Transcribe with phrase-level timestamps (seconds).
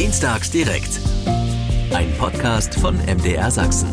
[0.00, 0.98] Dienstags direkt.
[1.92, 3.86] Ein Podcast von MDR Sachsen.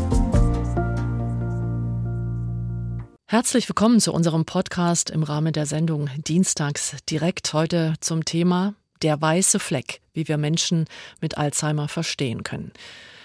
[3.26, 9.20] Herzlich willkommen zu unserem Podcast im Rahmen der Sendung Dienstags direkt heute zum Thema der
[9.20, 10.85] weiße Fleck, wie wir Menschen
[11.20, 12.71] mit Alzheimer verstehen können.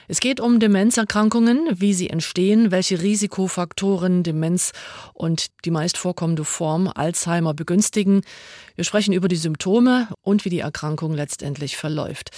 [0.09, 4.73] Es geht um Demenzerkrankungen, wie sie entstehen, welche Risikofaktoren Demenz
[5.15, 8.23] und die meist vorkommende Form Alzheimer begünstigen.
[8.75, 12.31] Wir sprechen über die Symptome und wie die Erkrankung letztendlich verläuft.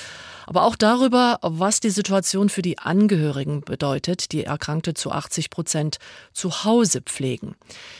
[0.47, 5.98] Aber auch darüber, was die Situation für die Angehörigen bedeutet, die Erkrankte zu 80 Prozent
[6.33, 7.55] zu Hause pflegen.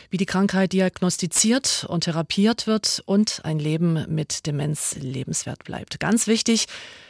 [0.09, 5.99] Wie die Krankheit diagnostiziert und therapiert wird und ein Leben mit Demenz lebenswert bleibt.
[5.99, 6.67] Ganz wichtig,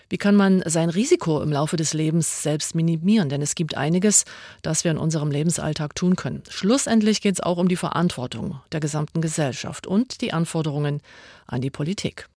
[0.09, 3.27] wie kann man sein Risiko im Laufe des Lebens selbst minimieren?
[3.29, 4.25] Denn es gibt einiges,
[4.61, 6.43] das wir in unserem Lebensalltag tun können.
[6.49, 11.01] Schlussendlich geht es auch um die Verantwortung der gesamten Gesellschaft und die Anforderungen
[11.47, 12.29] an die Politik.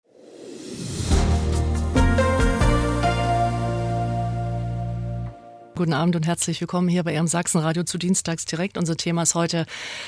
[5.79, 8.76] Guten Abend und herzlich willkommen hier bei Ihrem Sachsenradio zu Dienstags direkt.
[8.76, 9.65] Unser Thema ist heute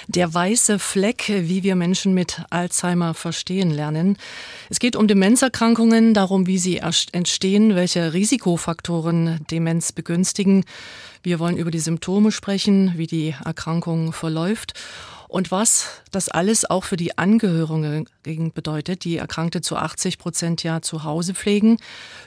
[0.08, 4.18] der weiße Fleck, wie wir Menschen mit Alzheimer verstehen lernen.
[4.68, 10.64] Es geht um Demenzerkrankungen, darum, wie sie entstehen, welche Risikofaktoren Demenz begünstigen.
[11.22, 14.74] Wir wollen über die Symptome sprechen, wie die Erkrankung verläuft
[15.30, 20.82] und was das alles auch für die Angehörigen bedeutet, die Erkrankte zu 80 Prozent ja
[20.82, 21.78] zu Hause pflegen,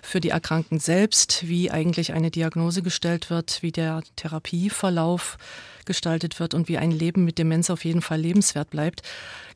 [0.01, 5.37] für die Erkrankten selbst, wie eigentlich eine Diagnose gestellt wird, wie der Therapieverlauf
[5.83, 9.01] gestaltet wird und wie ein Leben mit Demenz auf jeden Fall lebenswert bleibt.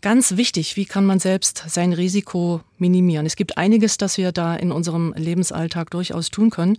[0.02, 3.26] Ganz wichtig, wie kann man selbst sein Risiko minimieren?
[3.26, 6.78] Es gibt einiges, das wir da in unserem Lebensalltag durchaus tun können.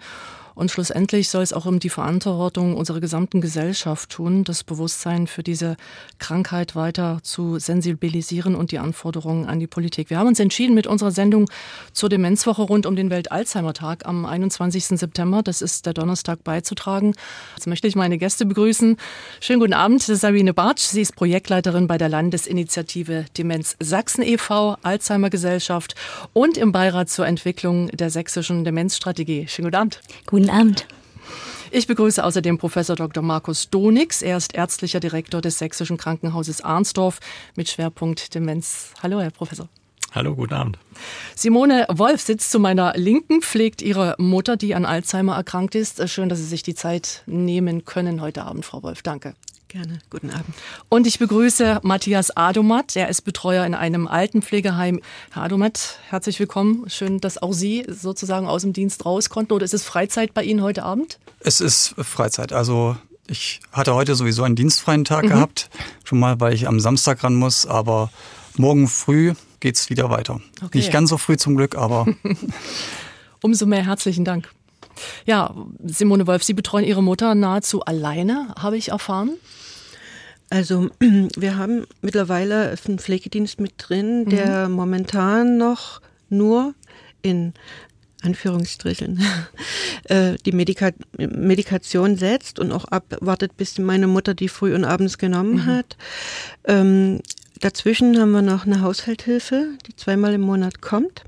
[0.58, 5.44] Und schlussendlich soll es auch um die Verantwortung unserer gesamten Gesellschaft tun, das Bewusstsein für
[5.44, 5.76] diese
[6.18, 10.10] Krankheit weiter zu sensibilisieren und die Anforderungen an die Politik.
[10.10, 11.48] Wir haben uns entschieden, mit unserer Sendung
[11.92, 14.86] zur Demenzwoche rund um den Welt-Alzheimer-Tag am 21.
[14.86, 17.14] September, das ist der Donnerstag, beizutragen.
[17.54, 18.96] Jetzt möchte ich meine Gäste begrüßen.
[19.38, 20.86] Schönen guten Abend, Sabine Bartsch.
[20.88, 25.94] Sie ist Projektleiterin bei der Landesinitiative Demenz Sachsen e.V., Alzheimer Gesellschaft
[26.32, 29.46] und im Beirat zur Entwicklung der sächsischen Demenzstrategie.
[29.46, 30.00] Schönen guten Abend.
[30.26, 30.86] Guten Guten Abend.
[31.70, 33.22] Ich begrüße außerdem Professor Dr.
[33.22, 34.22] Markus Donix.
[34.22, 37.20] Er ist ärztlicher Direktor des Sächsischen Krankenhauses Arnsdorf
[37.54, 38.94] mit Schwerpunkt Demenz.
[39.02, 39.68] Hallo, Herr Professor.
[40.12, 40.78] Hallo, guten Abend.
[41.34, 46.08] Simone Wolf sitzt zu meiner Linken, pflegt ihre Mutter, die an Alzheimer erkrankt ist.
[46.08, 49.02] Schön, dass Sie sich die Zeit nehmen können heute Abend, Frau Wolf.
[49.02, 49.34] Danke.
[49.68, 49.98] Gerne.
[50.08, 50.54] Guten Abend.
[50.88, 52.96] Und ich begrüße Matthias Adomat.
[52.96, 55.00] Er ist Betreuer in einem Altenpflegeheim.
[55.30, 56.88] Herr Adomat, herzlich willkommen.
[56.88, 59.52] Schön, dass auch Sie sozusagen aus dem Dienst raus konnten.
[59.52, 61.18] Oder ist es Freizeit bei Ihnen heute Abend?
[61.40, 62.54] Es ist Freizeit.
[62.54, 62.96] Also
[63.26, 65.28] ich hatte heute sowieso einen dienstfreien Tag mhm.
[65.28, 65.68] gehabt.
[66.02, 67.66] Schon mal, weil ich am Samstag ran muss.
[67.66, 68.10] Aber
[68.56, 70.40] morgen früh geht es wieder weiter.
[70.64, 70.78] Okay.
[70.78, 72.06] Nicht ganz so früh zum Glück, aber.
[73.42, 74.48] Umso mehr herzlichen Dank.
[75.26, 75.54] Ja,
[75.84, 79.32] Simone Wolf, Sie betreuen Ihre Mutter nahezu alleine, habe ich erfahren.
[80.50, 84.74] Also wir haben mittlerweile einen Pflegedienst mit drin, der mhm.
[84.74, 86.74] momentan noch nur
[87.22, 87.54] in
[88.22, 89.22] Anführungsstrichen
[90.04, 95.18] äh, die Medika Medikation setzt und auch abwartet, bis meine Mutter die früh und abends
[95.18, 95.66] genommen mhm.
[95.66, 95.96] hat.
[96.64, 97.20] Ähm,
[97.60, 101.24] dazwischen haben wir noch eine Haushalthilfe, die zweimal im Monat kommt.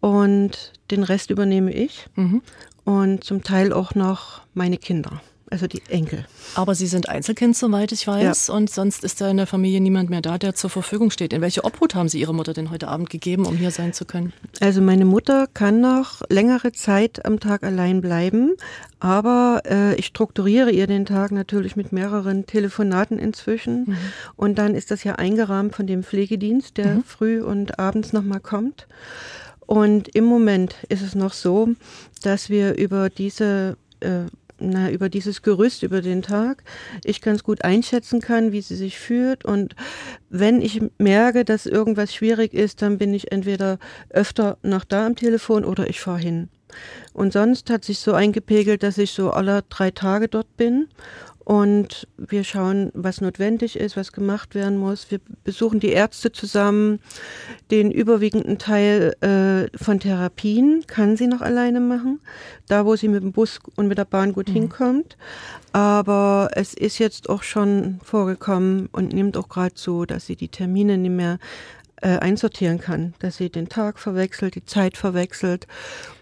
[0.00, 2.06] Und den Rest übernehme ich.
[2.16, 2.42] Mhm.
[2.84, 5.20] Und zum Teil auch noch meine Kinder
[5.54, 6.26] also die Enkel.
[6.56, 8.54] Aber Sie sind Einzelkind, soweit ich weiß, ja.
[8.54, 11.32] und sonst ist da in der Familie niemand mehr da, der zur Verfügung steht.
[11.32, 14.04] In welche Obhut haben Sie Ihre Mutter denn heute Abend gegeben, um hier sein zu
[14.04, 14.32] können?
[14.60, 18.54] Also meine Mutter kann noch längere Zeit am Tag allein bleiben,
[18.98, 23.84] aber äh, ich strukturiere ihr den Tag natürlich mit mehreren Telefonaten inzwischen.
[23.86, 23.96] Mhm.
[24.34, 27.04] Und dann ist das ja eingerahmt von dem Pflegedienst, der mhm.
[27.04, 28.88] früh und abends nochmal kommt.
[29.66, 31.68] Und im Moment ist es noch so,
[32.22, 34.24] dass wir über diese äh,
[34.58, 36.62] na, über dieses Gerüst über den Tag
[37.02, 39.44] ich ganz gut einschätzen kann, wie sie sich fühlt.
[39.44, 39.74] Und
[40.30, 43.78] wenn ich merke, dass irgendwas schwierig ist, dann bin ich entweder
[44.10, 46.48] öfter noch da am Telefon oder ich fahre hin.
[47.12, 50.88] Und sonst hat sich so eingepegelt, dass ich so alle drei Tage dort bin
[51.44, 55.10] und wir schauen, was notwendig ist, was gemacht werden muss.
[55.10, 57.00] Wir besuchen die Ärzte zusammen.
[57.70, 62.20] Den überwiegenden Teil äh, von Therapien kann sie noch alleine machen,
[62.68, 64.54] da wo sie mit dem Bus und mit der Bahn gut mhm.
[64.54, 65.18] hinkommt.
[65.72, 70.48] Aber es ist jetzt auch schon vorgekommen und nimmt auch gerade so, dass sie die
[70.48, 71.38] Termine nicht mehr
[72.04, 75.66] äh, einsortieren kann, dass sie den Tag verwechselt, die Zeit verwechselt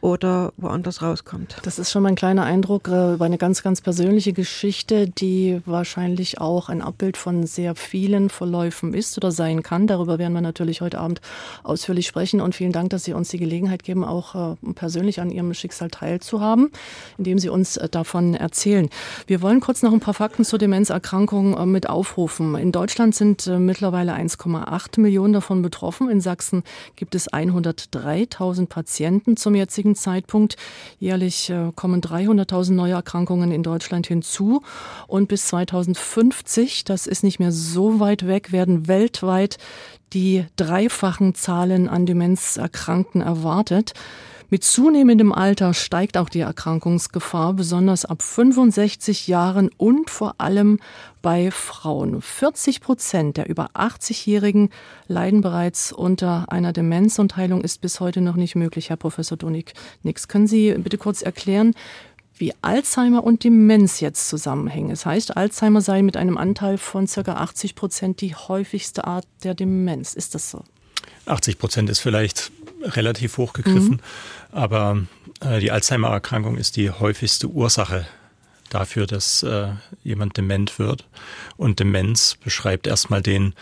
[0.00, 1.56] oder woanders rauskommt.
[1.64, 5.60] Das ist schon mal ein kleiner Eindruck äh, über eine ganz, ganz persönliche Geschichte, die
[5.66, 9.88] wahrscheinlich auch ein Abbild von sehr vielen Verläufen ist oder sein kann.
[9.88, 11.20] Darüber werden wir natürlich heute Abend
[11.64, 15.30] ausführlich sprechen und vielen Dank, dass Sie uns die Gelegenheit geben, auch äh, persönlich an
[15.30, 16.70] Ihrem Schicksal teilzuhaben,
[17.18, 18.88] indem Sie uns äh, davon erzählen.
[19.26, 22.54] Wir wollen kurz noch ein paar Fakten zur Demenzerkrankung äh, mit aufrufen.
[22.54, 26.10] In Deutschland sind äh, mittlerweile 1,8 Millionen davon betroffen.
[26.10, 26.62] In Sachsen
[26.96, 30.56] gibt es 103.000 Patienten zum jetzigen Zeitpunkt.
[30.98, 34.62] Jährlich äh, kommen 300.000 neue Erkrankungen in Deutschland hinzu.
[35.06, 39.58] Und bis 2050, das ist nicht mehr so weit weg, werden weltweit
[40.12, 43.94] die dreifachen Zahlen an Demenzerkrankten erwartet.
[44.52, 50.78] Mit zunehmendem Alter steigt auch die Erkrankungsgefahr, besonders ab 65 Jahren und vor allem
[51.22, 52.20] bei Frauen.
[52.20, 54.68] 40 Prozent der über 80-Jährigen
[55.08, 58.90] leiden bereits unter einer Demenz und Heilung ist bis heute noch nicht möglich.
[58.90, 59.72] Herr Professor Donik
[60.02, 61.72] Nix, können Sie bitte kurz erklären,
[62.36, 64.90] wie Alzheimer und Demenz jetzt zusammenhängen.
[64.90, 67.22] Es heißt, Alzheimer sei mit einem Anteil von ca.
[67.22, 70.12] 80 Prozent die häufigste Art der Demenz.
[70.12, 70.62] Ist das so?
[71.24, 72.52] 80 Prozent ist vielleicht
[72.82, 74.00] relativ hochgegriffen, mhm.
[74.52, 75.02] Aber
[75.40, 78.06] äh, die Alzheimer-Erkrankung ist die häufigste Ursache
[78.70, 79.72] dafür, dass äh,
[80.02, 81.08] jemand dement wird.
[81.56, 83.54] Und Demenz beschreibt erstmal den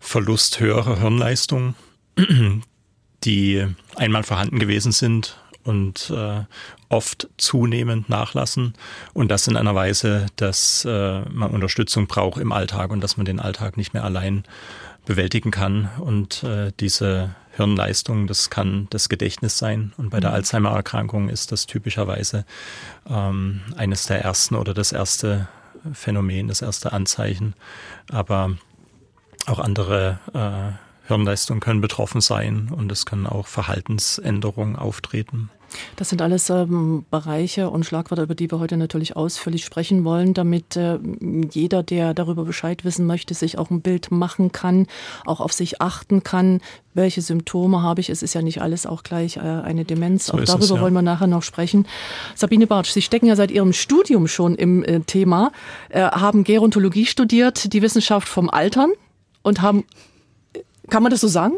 [0.00, 1.74] Verlust höherer Hirnleistung,
[3.24, 6.40] die einmal vorhanden gewesen sind und äh,
[6.88, 8.74] oft zunehmend nachlassen
[9.14, 13.26] und das in einer Weise, dass äh, man Unterstützung braucht im Alltag und dass man
[13.26, 14.44] den Alltag nicht mehr allein
[15.06, 15.88] bewältigen kann.
[15.98, 19.92] Und äh, diese Hirnleistung, das kann das Gedächtnis sein.
[19.96, 20.36] Und bei der mhm.
[20.36, 22.44] Alzheimer-Erkrankung ist das typischerweise
[23.08, 25.48] ähm, eines der ersten oder das erste
[25.92, 27.54] Phänomen, das erste Anzeichen.
[28.10, 28.56] Aber
[29.46, 35.50] auch andere äh, Hirnleistungen können betroffen sein und es können auch Verhaltensänderungen auftreten.
[35.96, 40.34] Das sind alles ähm, Bereiche und Schlagwörter, über die wir heute natürlich ausführlich sprechen wollen,
[40.34, 40.98] damit äh,
[41.50, 44.86] jeder, der darüber Bescheid wissen möchte, sich auch ein Bild machen kann,
[45.24, 46.60] auch auf sich achten kann,
[46.94, 48.10] welche Symptome habe ich.
[48.10, 50.26] Es ist ja nicht alles auch gleich äh, eine Demenz.
[50.26, 50.80] So auch darüber es, ja.
[50.80, 51.86] wollen wir nachher noch sprechen.
[52.34, 55.52] Sabine Bartsch, Sie stecken ja seit Ihrem Studium schon im äh, Thema,
[55.88, 58.92] äh, haben Gerontologie studiert, die Wissenschaft vom Altern
[59.42, 59.84] und haben,
[60.88, 61.54] kann man das so sagen?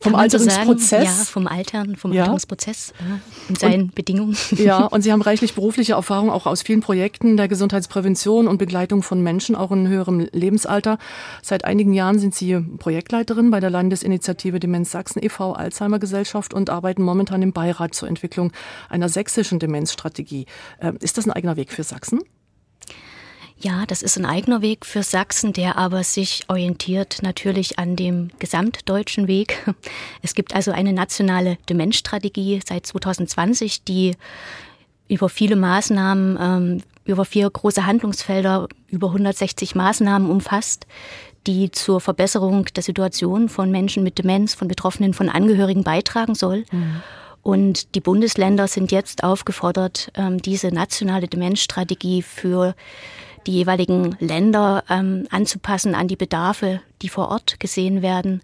[0.00, 0.88] Vom Alterungsprozess?
[0.88, 2.22] So ja, vom Altern, vom ja.
[2.22, 4.36] Alterungsprozess ja, und seinen und, Bedingungen.
[4.56, 9.02] Ja, und Sie haben reichlich berufliche Erfahrung auch aus vielen Projekten der Gesundheitsprävention und Begleitung
[9.02, 10.98] von Menschen, auch in höherem Lebensalter.
[11.42, 15.52] Seit einigen Jahren sind Sie Projektleiterin bei der Landesinitiative Demenz Sachsen e.V.
[15.52, 18.52] Alzheimer Gesellschaft und arbeiten momentan im Beirat zur Entwicklung
[18.88, 20.46] einer sächsischen Demenzstrategie.
[20.80, 22.20] Ähm, ist das ein eigener Weg für Sachsen?
[23.60, 28.30] Ja, das ist ein eigener Weg für Sachsen, der aber sich orientiert natürlich an dem
[28.38, 29.64] gesamtdeutschen Weg.
[30.22, 34.14] Es gibt also eine nationale Demenzstrategie seit 2020, die
[35.08, 40.86] über viele Maßnahmen, ähm, über vier große Handlungsfelder, über 160 Maßnahmen umfasst,
[41.46, 46.64] die zur Verbesserung der Situation von Menschen mit Demenz, von Betroffenen, von Angehörigen beitragen soll.
[46.70, 47.02] Mhm.
[47.42, 52.74] Und die Bundesländer sind jetzt aufgefordert, ähm, diese nationale Demenzstrategie für
[53.48, 58.42] die jeweiligen Länder ähm, anzupassen an die Bedarfe, die vor Ort gesehen werden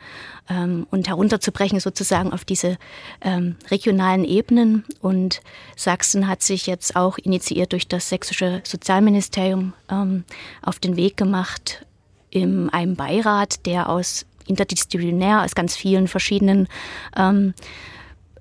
[0.49, 2.79] ähm, und herunterzubrechen sozusagen auf diese
[3.21, 4.85] ähm, regionalen Ebenen.
[5.01, 5.43] Und
[5.77, 10.25] Sachsen hat sich jetzt auch initiiert durch das sächsische Sozialministerium ähm,
[10.63, 11.85] auf den Weg gemacht,
[12.31, 16.67] in einem Beirat, der aus interdisziplinär aus ganz vielen verschiedenen
[17.17, 17.53] ähm,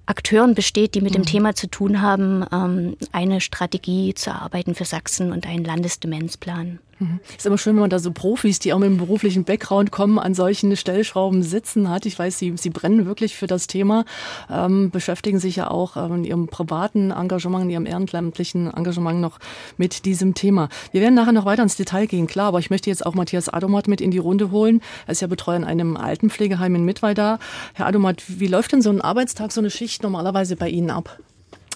[0.05, 1.27] Akteuren besteht, die mit dem mhm.
[1.27, 6.79] Thema zu tun haben, ähm, eine Strategie zu erarbeiten für Sachsen und einen Landesdemenzplan.
[6.99, 7.19] Mhm.
[7.37, 10.19] Ist immer schön, wenn man da so Profis, die auch mit einem beruflichen Background kommen,
[10.19, 12.05] an solchen Stellschrauben sitzen hat.
[12.05, 14.05] Ich weiß, Sie, Sie brennen wirklich für das Thema,
[14.49, 19.39] ähm, beschäftigen sich ja auch ähm, in Ihrem privaten Engagement, in Ihrem ehrenamtlichen Engagement noch
[19.77, 20.69] mit diesem Thema.
[20.91, 23.49] Wir werden nachher noch weiter ins Detail gehen, klar, aber ich möchte jetzt auch Matthias
[23.49, 24.81] Adomat mit in die Runde holen.
[25.07, 27.39] Er ist ja Betreuer in einem Altenpflegeheim in Mittweida.
[27.73, 31.19] Herr Adomat, wie läuft denn so ein Arbeitstag, so eine Schicht normalerweise bei Ihnen ab?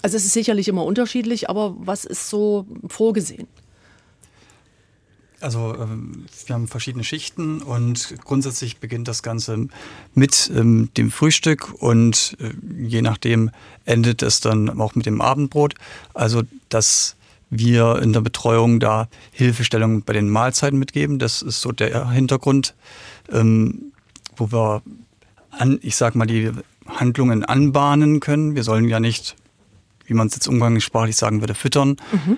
[0.02, 3.48] Also es ist sicherlich immer unterschiedlich, aber was ist so vorgesehen?
[5.40, 9.68] Also ähm, wir haben verschiedene Schichten und grundsätzlich beginnt das Ganze
[10.16, 12.54] mit ähm, dem Frühstück und äh,
[12.84, 13.52] je nachdem
[13.86, 15.76] endet es dann auch mit dem Abendbrot.
[16.16, 17.16] Also dass
[17.50, 22.74] wir in der Betreuung da Hilfestellung bei den Mahlzeiten mitgeben, das ist so der Hintergrund,
[23.32, 23.94] ähm,
[24.36, 24.82] wo wir
[25.52, 26.52] an, ich sag mal, die
[26.88, 28.56] Handlungen anbahnen können.
[28.56, 29.36] Wir sollen ja nicht,
[30.06, 32.38] wie man es jetzt umgangssprachlich sagen würde, füttern, mhm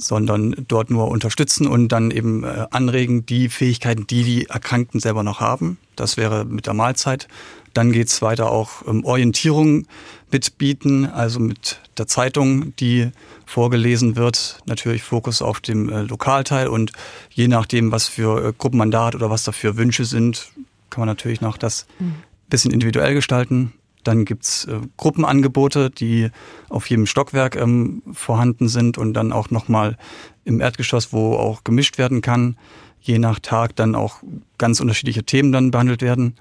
[0.00, 5.22] sondern dort nur unterstützen und dann eben äh, anregen die Fähigkeiten, die die Erkrankten selber
[5.22, 5.78] noch haben.
[5.96, 7.28] Das wäre mit der Mahlzeit.
[7.74, 9.86] Dann geht's weiter auch um Orientierung
[10.32, 13.10] mitbieten, also mit der Zeitung, die
[13.46, 14.60] vorgelesen wird.
[14.66, 16.92] Natürlich Fokus auf dem äh, Lokalteil und
[17.30, 20.48] je nachdem, was für äh, Gruppenmandat oder was da für Wünsche sind,
[20.88, 22.14] kann man natürlich noch das mhm.
[22.48, 23.72] bisschen individuell gestalten.
[24.04, 26.30] Dann gibt's äh, Gruppenangebote, die
[26.68, 29.96] auf jedem Stockwerk ähm, vorhanden sind und dann auch nochmal
[30.44, 32.56] im Erdgeschoss, wo auch gemischt werden kann.
[33.00, 34.22] Je nach Tag dann auch
[34.58, 36.34] ganz unterschiedliche Themen dann behandelt werden.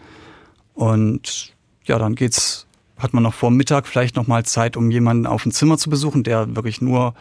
[0.74, 1.54] Und
[1.86, 5.52] ja, dann geht's, hat man noch vor Mittag vielleicht nochmal Zeit, um jemanden auf dem
[5.52, 7.14] Zimmer zu besuchen, der wirklich nur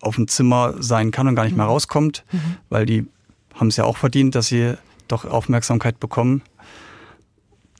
[0.00, 1.72] auf dem Zimmer sein kann und gar nicht mehr mhm.
[1.72, 2.56] rauskommt, mhm.
[2.68, 3.06] weil die
[3.54, 4.74] haben es ja auch verdient, dass sie
[5.08, 6.42] doch Aufmerksamkeit bekommen.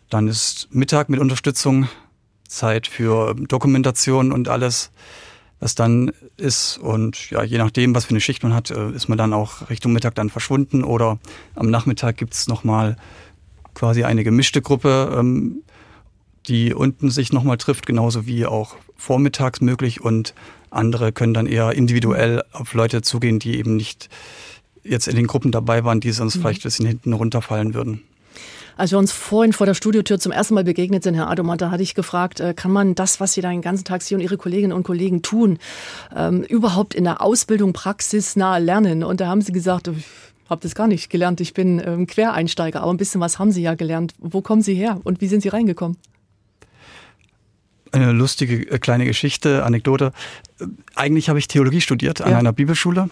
[0.09, 1.89] Dann ist Mittag mit Unterstützung,
[2.49, 4.91] Zeit für Dokumentation und alles,
[5.61, 6.79] was dann ist.
[6.79, 9.69] Und ja, je nachdem, was für eine Schicht man hat, äh, ist man dann auch
[9.69, 10.83] Richtung Mittag dann verschwunden.
[10.83, 11.19] Oder
[11.55, 12.97] am Nachmittag gibt's nochmal
[13.75, 15.63] quasi eine gemischte Gruppe, ähm,
[16.47, 20.01] die unten sich nochmal trifft, genauso wie auch vormittags möglich.
[20.01, 20.35] Und
[20.71, 24.09] andere können dann eher individuell auf Leute zugehen, die eben nicht
[24.83, 26.41] jetzt in den Gruppen dabei waren, die sonst mhm.
[26.41, 28.03] vielleicht ein bisschen hinten runterfallen würden.
[28.79, 31.73] Als wir uns vorhin vor der Studiotür zum ersten Mal begegnet sind, Herr Adomat, da
[31.73, 34.21] hatte ich gefragt, äh, kann man das, was Sie da den ganzen Tag Sie und
[34.21, 35.59] Ihre Kolleginnen und Kollegen tun,
[36.15, 39.03] ähm, überhaupt in der Ausbildung praxisnah lernen?
[39.03, 40.05] Und da haben Sie gesagt, ich
[40.49, 43.63] habe das gar nicht gelernt, ich bin ähm, Quereinsteiger, aber ein bisschen was haben Sie
[43.63, 44.15] ja gelernt.
[44.19, 45.97] Wo kommen Sie her und wie sind Sie reingekommen?
[47.91, 50.13] Eine lustige äh, kleine Geschichte, Anekdote.
[50.61, 52.39] Äh, eigentlich habe ich Theologie studiert an ja.
[52.39, 53.11] einer Bibelschule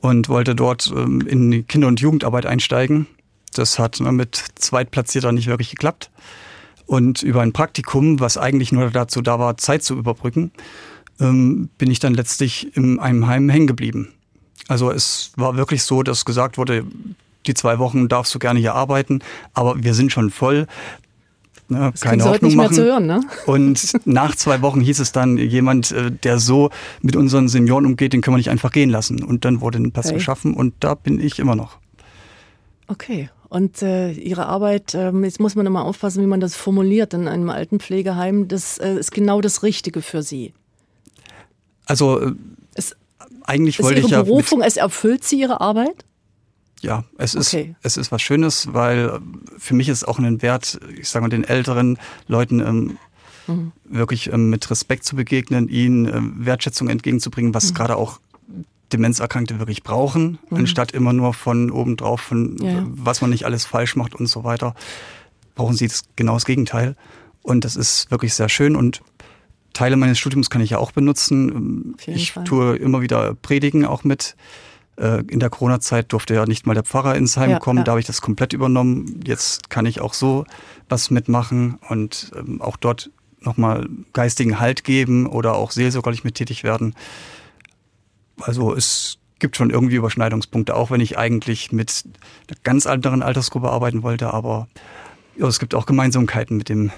[0.00, 3.06] und wollte dort ähm, in die Kinder- und Jugendarbeit einsteigen
[3.54, 6.10] das hat mit Zweitplatzierter nicht wirklich geklappt.
[6.86, 10.52] Und über ein Praktikum, was eigentlich nur dazu da war, Zeit zu überbrücken,
[11.20, 14.14] ähm, bin ich dann letztlich in einem Heim hängen geblieben.
[14.68, 16.84] Also es war wirklich so, dass gesagt wurde,
[17.46, 19.20] die zwei Wochen darfst du gerne hier arbeiten,
[19.54, 20.66] aber wir sind schon voll.
[21.70, 22.76] Ne, das keine Hoffnung machen.
[22.76, 23.20] Hören, ne?
[23.44, 26.70] Und nach zwei Wochen hieß es dann, jemand, äh, der so
[27.02, 29.22] mit unseren Senioren umgeht, den können wir nicht einfach gehen lassen.
[29.22, 30.14] Und dann wurde ein Platz okay.
[30.14, 31.78] geschaffen und da bin ich immer noch.
[32.86, 33.28] Okay.
[33.48, 37.28] Und äh, ihre Arbeit, äh, jetzt muss man immer aufpassen, wie man das formuliert in
[37.28, 40.52] einem Altenpflegeheim, das äh, ist genau das Richtige für sie.
[41.86, 42.32] Also äh,
[42.74, 42.94] es,
[43.44, 44.22] eigentlich wollte ich ja.
[44.22, 46.04] Berufung, es erfüllt sie ihre Arbeit?
[46.82, 47.74] Ja, es ist, okay.
[47.82, 49.18] es ist was Schönes, weil
[49.56, 52.98] für mich ist auch ein Wert, ich sage mal, den älteren Leuten ähm,
[53.46, 53.72] mhm.
[53.84, 57.74] wirklich ähm, mit Respekt zu begegnen, ihnen ähm, Wertschätzung entgegenzubringen, was mhm.
[57.74, 58.20] gerade auch
[58.92, 60.58] Demenzerkrankte wirklich brauchen, mhm.
[60.58, 62.84] anstatt immer nur von oben drauf, von ja.
[62.88, 64.74] was man nicht alles falsch macht und so weiter,
[65.54, 66.96] brauchen sie das, genau das Gegenteil.
[67.42, 69.02] Und das ist wirklich sehr schön und
[69.72, 71.94] Teile meines Studiums kann ich ja auch benutzen.
[72.06, 72.44] Ich Fall.
[72.44, 74.34] tue immer wieder Predigen auch mit.
[74.96, 77.84] Äh, in der Corona-Zeit durfte ja nicht mal der Pfarrer ins Heim ja, kommen, ja.
[77.84, 79.20] da habe ich das komplett übernommen.
[79.24, 80.44] Jetzt kann ich auch so
[80.88, 86.64] was mitmachen und ähm, auch dort nochmal geistigen Halt geben oder auch seelsorgerlich mit tätig
[86.64, 86.94] werden.
[88.40, 92.04] Also es gibt schon irgendwie Überschneidungspunkte, auch wenn ich eigentlich mit
[92.48, 94.68] einer ganz anderen Altersgruppe arbeiten wollte, aber
[95.36, 96.90] ja, es gibt auch Gemeinsamkeiten mit dem,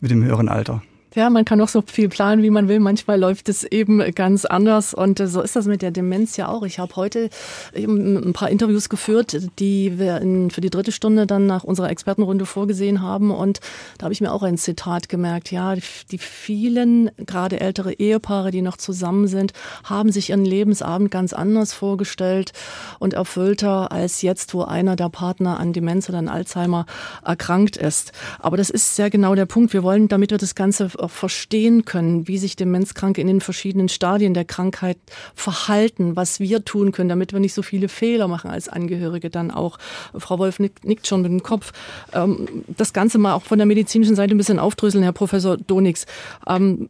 [0.00, 0.82] mit dem höheren Alter.
[1.16, 2.78] Ja, man kann noch so viel planen, wie man will.
[2.78, 4.92] Manchmal läuft es eben ganz anders.
[4.92, 6.62] Und äh, so ist das mit der Demenz ja auch.
[6.62, 7.30] Ich habe heute
[7.74, 12.44] ein paar Interviews geführt, die wir in, für die dritte Stunde dann nach unserer Expertenrunde
[12.44, 13.30] vorgesehen haben.
[13.30, 13.60] Und
[13.96, 15.50] da habe ich mir auch ein Zitat gemerkt.
[15.50, 15.74] Ja,
[16.10, 19.54] die vielen, gerade ältere Ehepaare, die noch zusammen sind,
[19.84, 22.52] haben sich ihren Lebensabend ganz anders vorgestellt
[22.98, 26.84] und erfüllter als jetzt, wo einer der Partner an Demenz oder an Alzheimer
[27.24, 28.12] erkrankt ist.
[28.38, 29.72] Aber das ist sehr genau der Punkt.
[29.72, 33.88] Wir wollen, damit wir das Ganze auch verstehen können, wie sich Demenzkranke in den verschiedenen
[33.88, 34.98] Stadien der Krankheit
[35.34, 39.50] verhalten, was wir tun können, damit wir nicht so viele Fehler machen als Angehörige dann
[39.50, 39.78] auch.
[40.16, 41.72] Frau Wolf nickt, nickt schon mit dem Kopf.
[42.12, 46.06] Ähm, das Ganze mal auch von der medizinischen Seite ein bisschen aufdröseln, Herr Professor Donix.
[46.46, 46.88] Ähm,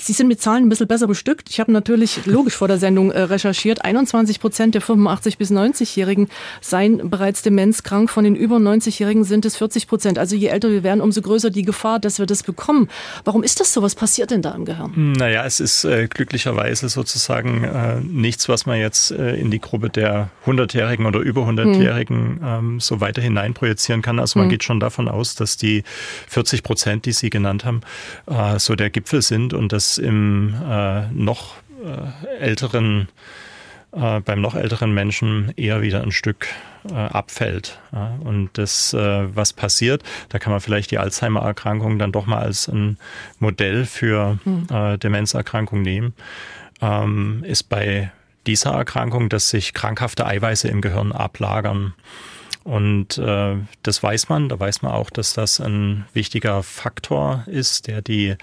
[0.00, 1.50] Sie sind mit Zahlen ein bisschen besser bestückt.
[1.50, 3.84] Ich habe natürlich logisch vor der Sendung äh, recherchiert.
[3.84, 6.28] 21 Prozent der 85 bis 90-Jährigen
[6.60, 8.08] seien bereits demenzkrank.
[8.08, 10.18] Von den über 90-Jährigen sind es 40 Prozent.
[10.18, 12.88] Also je älter wir werden, umso größer die Gefahr, dass wir das bekommen.
[13.24, 13.82] Warum ist das so?
[13.82, 15.12] Was passiert denn da im Gehirn?
[15.12, 19.90] Naja, es ist äh, glücklicherweise sozusagen äh, nichts, was man jetzt äh, in die Gruppe
[19.90, 22.40] der 100-Jährigen oder über 100-Jährigen hm.
[22.44, 24.20] ähm, so weiter hineinprojizieren kann.
[24.20, 24.50] Also man hm.
[24.50, 25.82] geht schon davon aus, dass die
[26.28, 27.80] 40 Prozent, die Sie genannt haben,
[28.26, 33.08] äh, so der Gipfel sind und dass im äh, noch äh, älteren
[33.92, 36.48] äh, beim noch älteren Menschen eher wieder ein Stück
[36.90, 37.78] äh, abfällt.
[37.92, 38.18] Ja.
[38.22, 42.68] Und das, äh, was passiert, da kann man vielleicht die Alzheimer-Erkrankung dann doch mal als
[42.68, 42.98] ein
[43.38, 44.98] Modell für hm.
[44.98, 46.12] Demenzerkrankung nehmen,
[46.82, 48.12] ähm, ist bei
[48.46, 51.94] dieser Erkrankung, dass sich krankhafte Eiweiße im Gehirn ablagern.
[52.64, 57.86] Und äh, das weiß man, da weiß man auch, dass das ein wichtiger Faktor ist,
[57.86, 58.36] der die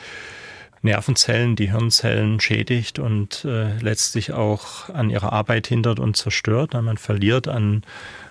[0.86, 6.74] Nervenzellen, die Hirnzellen schädigt und äh, letztlich auch an ihrer Arbeit hindert und zerstört.
[6.74, 7.84] Man verliert an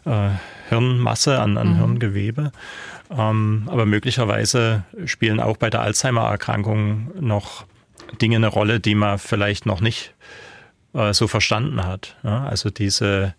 [0.07, 0.31] äh,
[0.71, 1.77] Hirnmasse, an, an mhm.
[1.77, 2.53] Hirngewebe.
[3.11, 7.67] Ähm, aber möglicherweise spielen auch bei der Alzheimer-Erkrankung noch
[8.23, 10.15] Dinge eine Rolle, die man vielleicht noch nicht
[10.95, 12.17] äh, so verstanden hat.
[12.23, 12.45] Ja?
[12.45, 13.35] Also diese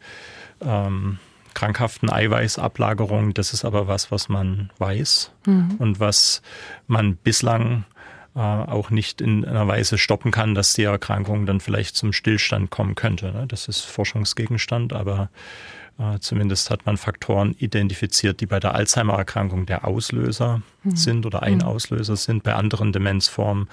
[0.62, 1.18] ähm,
[1.54, 5.76] krankhaften Eiweißablagerungen, das ist aber was, was man weiß mhm.
[5.80, 6.42] und was
[6.88, 7.86] man bislang
[8.39, 12.96] auch nicht in einer Weise stoppen kann, dass die Erkrankung dann vielleicht zum Stillstand kommen
[12.96, 13.32] könnte.
[13.32, 13.46] Ne?
[13.48, 15.30] Das ist Forschungsgegenstand, aber
[15.98, 20.96] äh, zumindest hat man Faktoren identifiziert, die bei der Alzheimer-Erkrankung der Auslöser mhm.
[20.96, 21.63] sind oder ein mhm.
[21.63, 22.44] Auslöser sind.
[22.44, 23.70] Bei anderen Demenzformen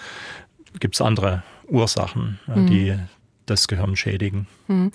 [0.79, 2.67] gibt es andere Ursachen, mhm.
[2.67, 2.99] die
[3.47, 4.47] das Gehirn schädigen.
[4.69, 4.93] Mhm.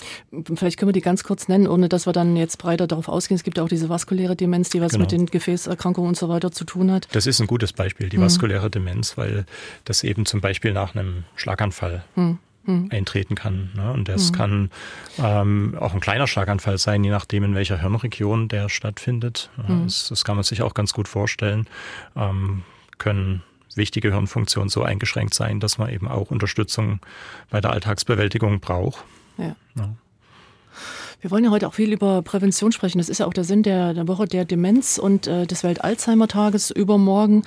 [0.56, 3.36] Vielleicht können wir die ganz kurz nennen, ohne dass wir dann jetzt breiter darauf ausgehen.
[3.36, 5.04] Es gibt auch diese vaskuläre Demenz, die was genau.
[5.04, 7.08] mit den Gefäßerkrankungen und so weiter zu tun hat.
[7.12, 8.24] Das ist ein gutes Beispiel, die mhm.
[8.24, 9.46] vaskuläre Demenz, weil
[9.86, 12.90] das eben zum Beispiel nach einem Schlaganfall mhm mhm.
[12.92, 13.72] eintreten kann.
[13.76, 13.92] Ne?
[13.92, 14.36] Und das mhm.
[14.36, 14.72] kann
[15.18, 19.50] ähm, auch ein kleiner Schlaganfall sein, je nachdem, in welcher Hirnregion der stattfindet.
[19.68, 19.86] Mhm.
[19.86, 21.68] Das, das, kann man sich auch ganz gut vorstellen.
[22.16, 22.64] Ähm,
[22.98, 23.44] können
[23.78, 27.00] wichtige Hirnfunktionen so eingeschränkt sein, dass man eben auch Unterstützung
[27.50, 29.04] bei der Alltagsbewältigung braucht.
[29.38, 29.56] Ja.
[29.76, 29.96] ja.
[31.20, 33.00] Wir wollen ja heute auch viel über Prävention sprechen.
[33.00, 36.70] Das ist ja auch der Sinn der, der Woche der Demenz und äh, des Welt-Alzheimer-Tages
[36.70, 37.42] übermorgen.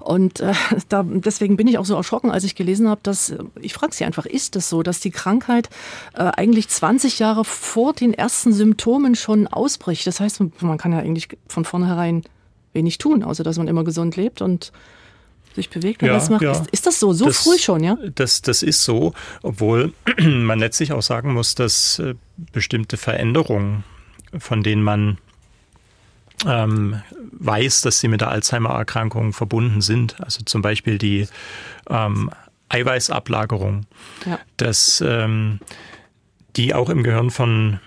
[0.00, 0.52] Und äh,
[0.88, 4.04] da, deswegen bin ich auch so erschrocken, als ich gelesen habe, dass, ich frage Sie
[4.04, 5.70] einfach, ist es das so, dass die Krankheit
[6.14, 10.04] äh, eigentlich 20 Jahre vor den ersten Symptomen schon ausbricht?
[10.06, 12.24] Das heißt, man kann ja eigentlich von vornherein
[12.72, 14.72] wenig tun, außer dass man immer gesund lebt und
[15.54, 16.42] sich bewegt und ja, das macht.
[16.42, 16.52] Ja.
[16.52, 17.96] Ist, ist, das so, so das, früh schon, ja?
[18.14, 22.14] Das, das ist so, obwohl man letztlich auch sagen muss, dass äh,
[22.52, 23.84] bestimmte Veränderungen,
[24.38, 25.18] von denen man
[26.46, 31.28] ähm, weiß, dass sie mit der Alzheimer-Erkrankung verbunden sind, also zum Beispiel die
[31.88, 32.30] ähm,
[32.68, 33.86] Eiweißablagerung,
[34.26, 34.38] ja.
[34.56, 35.60] dass ähm,
[36.56, 37.80] die auch im Gehirn von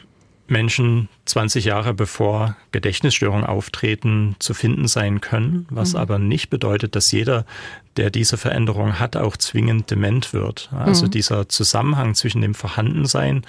[0.48, 6.00] Menschen 20 Jahre bevor Gedächtnisstörungen auftreten, zu finden sein können, was mhm.
[6.00, 7.46] aber nicht bedeutet, dass jeder,
[7.98, 10.70] der diese Veränderung hat, auch zwingend dement wird.
[10.74, 11.12] Also mhm.
[11.12, 13.46] dieser Zusammenhang zwischen dem Vorhandensein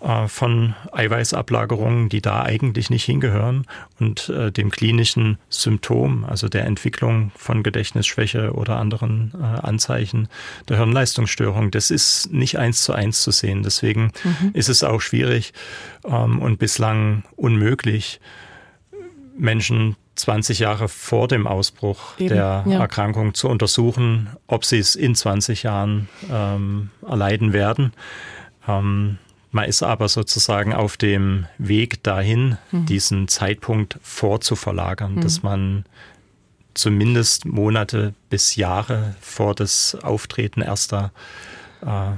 [0.00, 3.66] äh, von Eiweißablagerungen, die da eigentlich nicht hingehören,
[4.00, 10.28] und äh, dem klinischen Symptom, also der Entwicklung von Gedächtnisschwäche oder anderen äh, Anzeichen
[10.68, 13.62] der Hirnleistungsstörung, das ist nicht eins zu eins zu sehen.
[13.62, 14.50] Deswegen mhm.
[14.54, 15.52] ist es auch schwierig
[16.04, 18.20] ähm, und bislang unmöglich,
[19.36, 22.80] Menschen 20 Jahre vor dem Ausbruch Eben, der ja.
[22.80, 27.92] Erkrankung zu untersuchen, ob sie es in 20 Jahren ähm, erleiden werden.
[28.68, 29.18] Ähm,
[29.50, 32.86] man ist aber sozusagen auf dem Weg dahin, mhm.
[32.86, 35.20] diesen Zeitpunkt vorzuverlagern, mhm.
[35.22, 35.84] dass man
[36.74, 41.10] zumindest Monate bis Jahre vor das Auftreten erster
[41.84, 42.12] äh,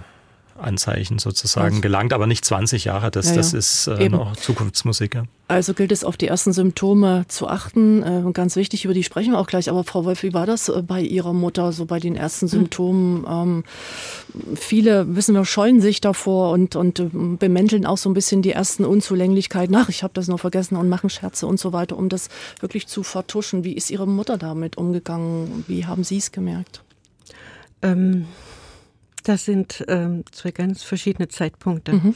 [0.56, 3.10] Anzeichen sozusagen also, gelangt, aber nicht 20 Jahre.
[3.10, 5.14] Das, ja, das ist äh, noch Zukunftsmusik.
[5.14, 5.24] Ja.
[5.48, 8.02] Also gilt es auf die ersten Symptome zu achten.
[8.02, 9.68] Äh, ganz wichtig, über die sprechen wir auch gleich.
[9.68, 12.48] Aber Frau Wolf, wie war das äh, bei Ihrer Mutter, so bei den ersten hm.
[12.48, 13.26] Symptomen?
[13.28, 13.64] Ähm,
[14.54, 18.52] viele, wissen wir, scheuen sich davor und, und äh, bemänteln auch so ein bisschen die
[18.52, 19.74] ersten Unzulänglichkeiten.
[19.74, 22.28] Ach, ich habe das noch vergessen und machen Scherze und so weiter, um das
[22.60, 23.64] wirklich zu vertuschen.
[23.64, 25.64] Wie ist Ihre Mutter damit umgegangen?
[25.66, 26.82] Wie haben Sie es gemerkt?
[27.82, 28.26] Ähm
[29.24, 31.94] das sind ähm, zwei ganz verschiedene Zeitpunkte.
[31.94, 32.14] Mhm.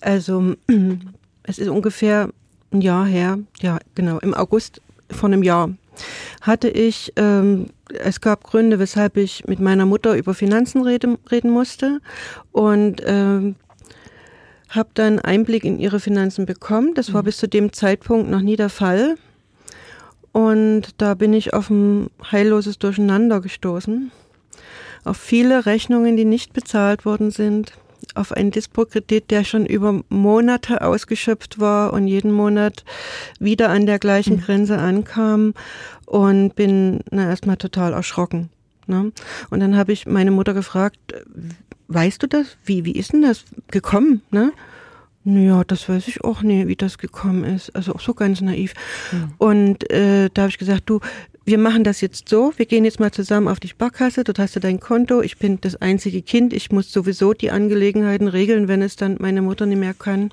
[0.00, 0.54] Also
[1.42, 2.30] es ist ungefähr
[2.72, 5.70] ein Jahr her, ja genau, im August von einem Jahr
[6.40, 11.50] hatte ich, ähm, es gab Gründe, weshalb ich mit meiner Mutter über Finanzen reden, reden
[11.50, 12.00] musste
[12.52, 13.56] und ähm,
[14.68, 16.94] habe dann Einblick in ihre Finanzen bekommen.
[16.94, 17.26] Das war mhm.
[17.26, 19.16] bis zu dem Zeitpunkt noch nie der Fall.
[20.32, 24.12] Und da bin ich auf ein heilloses Durcheinander gestoßen
[25.08, 27.72] auf viele Rechnungen, die nicht bezahlt worden sind,
[28.14, 32.84] auf einen Dispo-Kredit, der schon über Monate ausgeschöpft war und jeden Monat
[33.38, 34.40] wieder an der gleichen mhm.
[34.40, 35.54] Grenze ankam
[36.06, 38.50] und bin na, erstmal total erschrocken.
[38.86, 39.12] Ne?
[39.50, 40.98] Und dann habe ich meine Mutter gefragt,
[41.88, 42.56] weißt du das?
[42.64, 44.22] Wie, wie ist denn das gekommen?
[44.30, 44.52] Ne?
[45.24, 47.74] Ja, das weiß ich auch nicht, wie das gekommen ist.
[47.76, 48.72] Also auch so ganz naiv.
[49.12, 49.32] Mhm.
[49.38, 51.00] Und äh, da habe ich gesagt, du,
[51.48, 54.54] wir machen das jetzt so, wir gehen jetzt mal zusammen auf die Sparkasse, dort hast
[54.54, 58.82] du dein Konto, ich bin das einzige Kind, ich muss sowieso die Angelegenheiten regeln, wenn
[58.82, 60.30] es dann meine Mutter nicht mehr kann.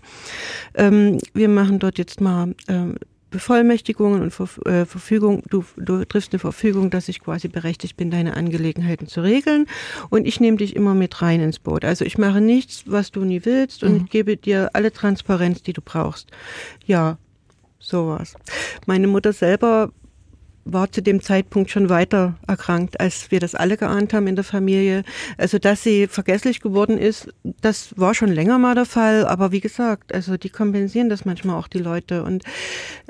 [0.73, 2.95] Ähm, wir machen dort jetzt mal, ähm,
[3.32, 8.36] Bevollmächtigungen und äh, Verfügung, du, du triffst eine Verfügung, dass ich quasi berechtigt bin, deine
[8.36, 9.67] Angelegenheiten zu regeln.
[10.10, 11.84] Und ich nehme dich immer mit rein ins Boot.
[11.84, 14.06] Also ich mache nichts, was du nie willst und mhm.
[14.06, 16.30] gebe dir alle Transparenz, die du brauchst.
[16.86, 17.17] Ja,
[17.78, 18.36] sowas.
[18.86, 19.91] Meine Mutter selber
[20.65, 24.43] war zu dem Zeitpunkt schon weiter erkrankt, als wir das alle geahnt haben in der
[24.43, 25.04] Familie.
[25.38, 29.25] Also, dass sie vergesslich geworden ist, das war schon länger mal der Fall.
[29.28, 32.43] Aber wie gesagt, also die kompensieren das manchmal auch die Leute und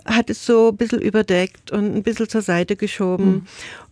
[0.05, 3.25] hat es so ein bisschen überdeckt und ein bisschen zur Seite geschoben.
[3.25, 3.45] Mhm.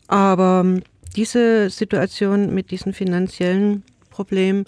[0.07, 0.83] Aber ähm,
[1.15, 4.65] diese Situation mit diesen finanziellen Problemen,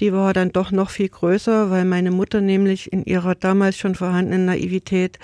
[0.00, 3.94] die war dann doch noch viel größer, weil meine Mutter nämlich in ihrer damals schon
[3.94, 5.18] vorhandenen Naivität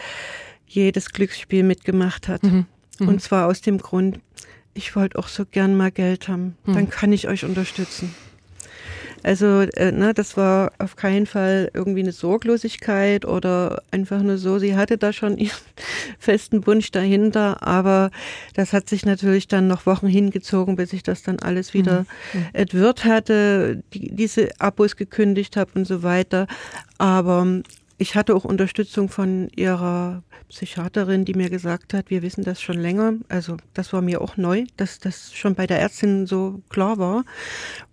[0.67, 2.45] jedes Glücksspiel mitgemacht hat.
[2.45, 2.65] Mhm.
[3.01, 3.09] Mhm.
[3.09, 4.21] Und zwar aus dem Grund,
[4.75, 6.57] ich wollte auch so gern mal Geld haben.
[6.65, 6.75] Mhm.
[6.75, 8.15] Dann kann ich euch unterstützen.
[9.23, 14.59] Also, äh, ne, das war auf keinen Fall irgendwie eine Sorglosigkeit oder einfach nur so,
[14.59, 15.53] sie hatte da schon ihren
[16.19, 18.11] festen Wunsch dahinter, aber
[18.55, 22.47] das hat sich natürlich dann noch Wochen hingezogen, bis ich das dann alles wieder mhm.
[22.53, 26.47] entwirrt hatte, die, diese Abos gekündigt habe und so weiter.
[26.97, 27.63] Aber
[28.01, 32.79] ich hatte auch Unterstützung von ihrer Psychiaterin, die mir gesagt hat, wir wissen das schon
[32.79, 33.13] länger.
[33.29, 37.25] Also das war mir auch neu, dass das schon bei der Ärztin so klar war.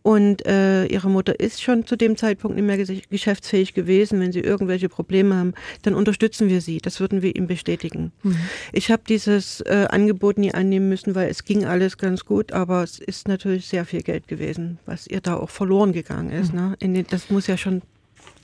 [0.04, 2.78] Und äh, ihre Mutter ist schon zu dem Zeitpunkt nicht mehr
[3.10, 4.22] geschäftsfähig gewesen.
[4.22, 6.78] Wenn sie irgendwelche Probleme haben, dann unterstützen wir sie.
[6.78, 8.13] Das würden wir ihm bestätigen.
[8.24, 8.38] Mhm.
[8.72, 12.82] Ich habe dieses äh, Angebot nie annehmen müssen, weil es ging alles ganz gut, aber
[12.82, 16.54] es ist natürlich sehr viel Geld gewesen, was ihr da auch verloren gegangen ist.
[16.54, 16.60] Mhm.
[16.60, 16.78] Ne?
[16.82, 17.82] Den, das muss ja schon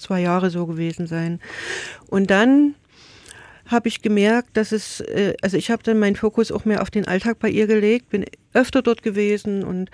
[0.04, 1.40] zwei Jahre so gewesen sein.
[2.08, 2.76] Und dann
[3.66, 6.92] habe ich gemerkt, dass es, äh, also ich habe dann meinen Fokus auch mehr auf
[6.92, 9.90] den Alltag bei ihr gelegt, bin öfter dort gewesen und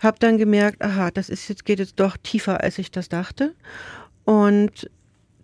[0.00, 3.54] habe dann gemerkt, aha, das ist jetzt geht jetzt doch tiefer, als ich das dachte.
[4.24, 4.90] Und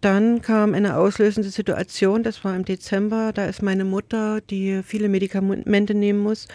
[0.01, 5.09] dann kam eine auslösende Situation, das war im Dezember, da ist meine Mutter, die viele
[5.09, 6.47] Medikamente nehmen muss,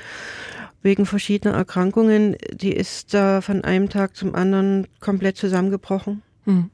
[0.82, 6.22] wegen verschiedener Erkrankungen, die ist da von einem Tag zum anderen komplett zusammengebrochen.
[6.46, 6.70] Mhm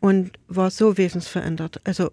[0.00, 1.80] und war so wesensverändert.
[1.84, 2.10] Also,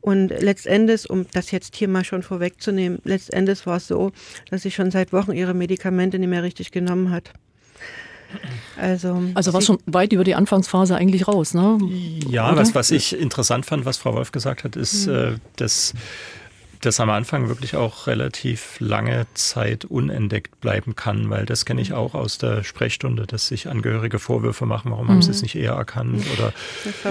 [0.00, 4.12] und letztendlich, um das jetzt hier mal schon vorwegzunehmen, letztendlich war es so,
[4.50, 7.32] dass sie schon seit Wochen ihre Medikamente nicht mehr richtig genommen hat.
[8.76, 11.78] Also, also war schon weit über die Anfangsphase eigentlich raus, ne?
[12.28, 15.14] Ja, was, was ich interessant fand, was Frau Wolf gesagt hat, ist, mhm.
[15.14, 15.92] äh, dass
[16.82, 21.90] das am Anfang wirklich auch relativ lange Zeit unentdeckt bleiben kann, weil das kenne ich
[21.90, 21.96] mhm.
[21.96, 25.10] auch aus der Sprechstunde, dass sich Angehörige Vorwürfe machen, warum mhm.
[25.10, 25.42] haben sie es mhm.
[25.44, 26.52] nicht eher erkannt oder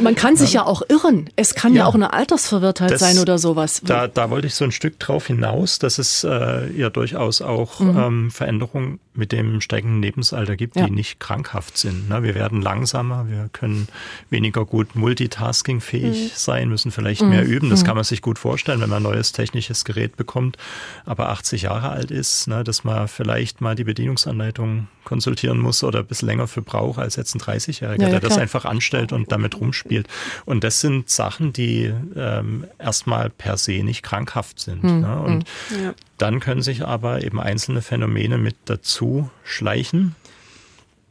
[0.02, 1.30] man kann sich ja auch irren.
[1.36, 3.82] Es kann ja, ja auch eine Altersverwirrtheit das, sein oder sowas.
[3.84, 7.80] Da, da wollte ich so ein Stück drauf hinaus, dass es äh, ja durchaus auch
[7.80, 7.98] mhm.
[7.98, 10.86] ähm, Veränderungen mit dem steigenden Lebensalter gibt, ja.
[10.86, 12.10] die nicht krankhaft sind.
[12.10, 12.24] Ne?
[12.24, 13.88] Wir werden langsamer, wir können
[14.30, 16.32] weniger gut multitaskingfähig mhm.
[16.34, 17.30] sein, müssen vielleicht mhm.
[17.30, 17.70] mehr üben.
[17.70, 20.58] Das kann man sich gut vorstellen, wenn man neues technisches technisches Gerät bekommt,
[21.06, 26.00] aber 80 Jahre alt ist, ne, dass man vielleicht mal die Bedienungsanleitung konsultieren muss oder
[26.00, 29.32] ein bisschen länger für braucht als jetzt ein 30-Jähriger, ja, der das einfach anstellt und
[29.32, 30.08] damit rumspielt.
[30.46, 34.84] Und das sind Sachen, die ähm, erstmal per se nicht krankhaft sind.
[34.84, 35.20] Hm, ne?
[35.20, 35.94] Und hm, ja.
[36.18, 40.16] dann können sich aber eben einzelne Phänomene mit dazu schleichen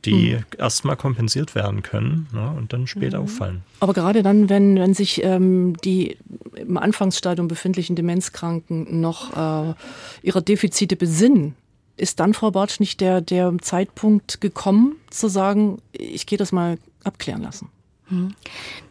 [0.05, 0.45] die mhm.
[0.59, 3.25] erstmal kompensiert werden können ne, und dann später mhm.
[3.25, 3.63] auffallen.
[3.81, 6.17] Aber gerade dann, wenn, wenn sich ähm, die
[6.55, 9.37] im Anfangsstadium befindlichen Demenzkranken noch
[9.71, 9.75] äh,
[10.23, 11.55] ihrer Defizite besinnen,
[11.97, 16.79] ist dann, Frau Bartsch, nicht der, der Zeitpunkt gekommen, zu sagen, ich gehe das mal
[17.05, 17.69] abklären lassen?
[18.09, 18.35] Hm.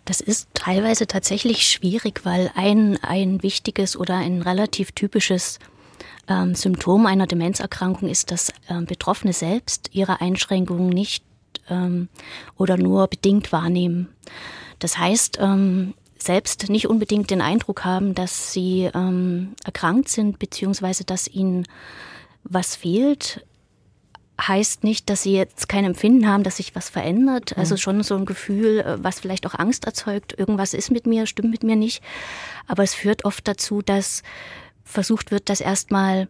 [0.06, 5.60] Das ist teilweise tatsächlich schwierig, weil ein, ein wichtiges oder ein relativ typisches
[6.30, 11.26] ähm, Symptom einer Demenzerkrankung ist, dass ähm, Betroffene selbst ihre Einschränkungen nicht
[11.70, 12.08] ähm,
[12.56, 14.08] oder nur bedingt wahrnehmen.
[14.80, 21.04] Das heißt, ähm, selbst nicht unbedingt den Eindruck haben, dass sie ähm, erkrankt sind, beziehungsweise
[21.04, 21.66] dass ihnen
[22.44, 23.46] was fehlt,
[24.40, 27.58] heißt nicht, dass sie jetzt kein Empfinden haben, dass sich was verändert.
[27.58, 30.38] Also schon so ein Gefühl, äh, was vielleicht auch Angst erzeugt.
[30.38, 32.02] Irgendwas ist mit mir, stimmt mit mir nicht.
[32.68, 34.24] Aber es führt oft dazu, dass
[34.90, 36.28] versucht wird, das erstmal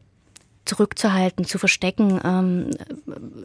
[0.66, 2.70] zurückzuhalten, zu verstecken, ähm,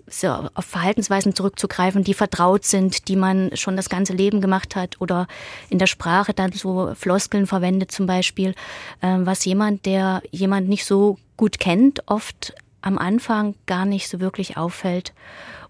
[0.06, 5.00] so auf Verhaltensweisen zurückzugreifen, die vertraut sind, die man schon das ganze Leben gemacht hat
[5.00, 5.26] oder
[5.70, 8.54] in der Sprache dann so Floskeln verwendet zum Beispiel,
[9.00, 14.20] äh, was jemand, der jemand nicht so gut kennt, oft am Anfang gar nicht so
[14.20, 15.12] wirklich auffällt.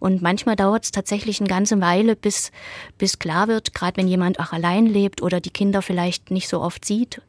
[0.00, 2.50] Und manchmal dauert es tatsächlich eine ganze Weile, bis,
[2.98, 6.60] bis klar wird, gerade wenn jemand auch allein lebt oder die Kinder vielleicht nicht so
[6.60, 7.22] oft sieht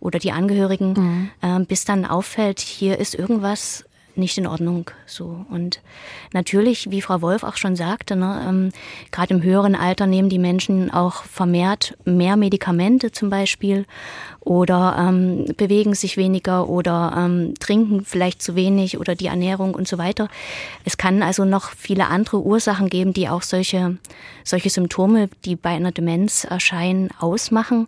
[0.00, 1.30] oder die Angehörigen, mhm.
[1.42, 4.90] äh, bis dann auffällt, hier ist irgendwas nicht in Ordnung.
[5.06, 5.80] So und
[6.32, 8.68] natürlich, wie Frau Wolf auch schon sagte, ne, ähm,
[9.10, 13.86] gerade im höheren Alter nehmen die Menschen auch vermehrt mehr Medikamente zum Beispiel
[14.44, 19.86] oder ähm, bewegen sich weniger oder ähm, trinken vielleicht zu wenig oder die Ernährung und
[19.86, 20.28] so weiter.
[20.84, 23.98] Es kann also noch viele andere Ursachen geben, die auch solche
[24.44, 27.86] solche Symptome, die bei einer Demenz erscheinen, ausmachen.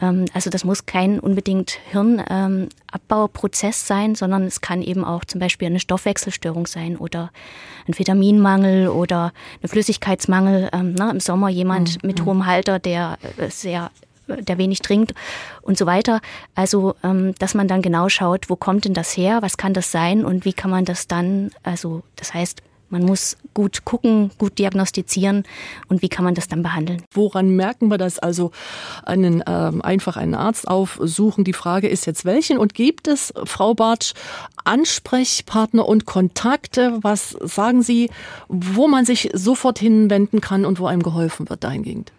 [0.00, 5.40] Ähm, also das muss kein unbedingt Hirnabbauprozess ähm, sein, sondern es kann eben auch zum
[5.40, 7.30] Beispiel eine Stoffwechselstörung sein oder
[7.88, 10.70] ein Vitaminmangel oder eine Flüssigkeitsmangel.
[10.72, 12.06] Ähm, ne, Im Sommer jemand mhm.
[12.06, 13.90] mit hohem Halter, der äh, sehr
[14.28, 15.14] der wenig trinkt
[15.62, 16.20] und so weiter.
[16.54, 19.90] Also, ähm, dass man dann genau schaut, wo kommt denn das her, was kann das
[19.90, 24.58] sein und wie kann man das dann, also das heißt, man muss gut gucken, gut
[24.58, 25.44] diagnostizieren
[25.88, 27.02] und wie kann man das dann behandeln.
[27.12, 28.18] Woran merken wir das?
[28.18, 28.52] Also
[29.04, 31.42] einen, ähm, einfach einen Arzt aufsuchen.
[31.42, 34.14] Die Frage ist jetzt welchen und gibt es, Frau Bartsch,
[34.64, 36.98] Ansprechpartner und Kontakte?
[37.02, 38.10] Was sagen Sie,
[38.48, 42.12] wo man sich sofort hinwenden kann und wo einem geholfen wird dahingehend?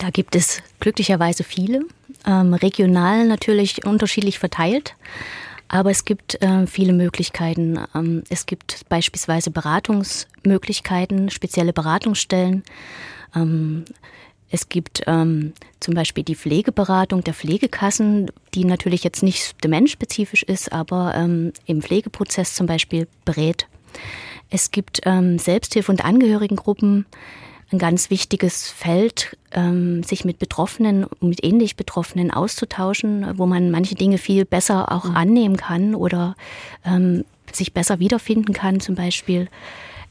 [0.00, 1.82] Da gibt es glücklicherweise viele,
[2.26, 4.96] ähm, regional natürlich unterschiedlich verteilt.
[5.68, 7.78] Aber es gibt äh, viele Möglichkeiten.
[7.94, 12.64] Ähm, es gibt beispielsweise Beratungsmöglichkeiten, spezielle Beratungsstellen.
[13.36, 13.84] Ähm,
[14.48, 20.72] es gibt ähm, zum Beispiel die Pflegeberatung der Pflegekassen, die natürlich jetzt nicht demenzspezifisch ist,
[20.72, 23.68] aber ähm, im Pflegeprozess zum Beispiel berät.
[24.48, 27.04] Es gibt ähm, Selbsthilfe- und Angehörigengruppen,
[27.72, 33.94] ein ganz wichtiges Feld, ähm, sich mit Betroffenen, mit ähnlich Betroffenen auszutauschen, wo man manche
[33.94, 35.16] Dinge viel besser auch mhm.
[35.16, 36.34] annehmen kann oder
[36.84, 39.48] ähm, sich besser wiederfinden kann zum Beispiel.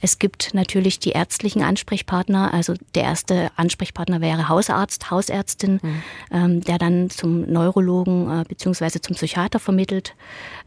[0.01, 2.53] Es gibt natürlich die ärztlichen Ansprechpartner.
[2.53, 6.03] Also der erste Ansprechpartner wäre Hausarzt, Hausärztin, mhm.
[6.31, 9.01] ähm, der dann zum Neurologen äh, bzw.
[9.01, 10.15] zum Psychiater vermittelt.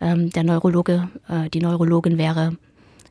[0.01, 2.57] Ähm, der Neurologe, äh, die Neurologin wäre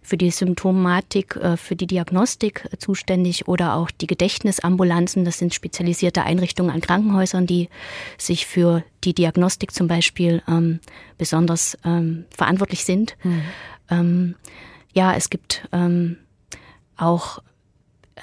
[0.02, 5.26] für die Symptomatik, äh, für die Diagnostik zuständig oder auch die Gedächtnisambulanzen.
[5.26, 7.70] Das sind spezialisierte Einrichtungen an Krankenhäusern, die
[8.18, 10.80] sich für die Diagnostik zum Beispiel ähm,
[11.18, 13.16] besonders ähm, verantwortlich sind.
[13.24, 13.42] Mhm.
[13.90, 14.36] Ähm,
[14.94, 16.18] ja, es gibt ähm,
[16.98, 17.40] auch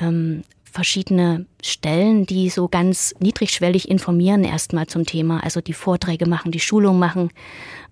[0.01, 6.53] ähm, verschiedene Stellen, die so ganz niedrigschwellig informieren erstmal zum Thema, also die Vorträge machen,
[6.53, 7.31] die Schulung machen.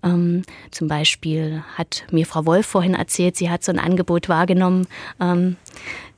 [0.03, 4.87] Ähm, zum Beispiel hat mir Frau Wolf vorhin erzählt, sie hat so ein Angebot wahrgenommen.
[5.19, 5.57] Ähm,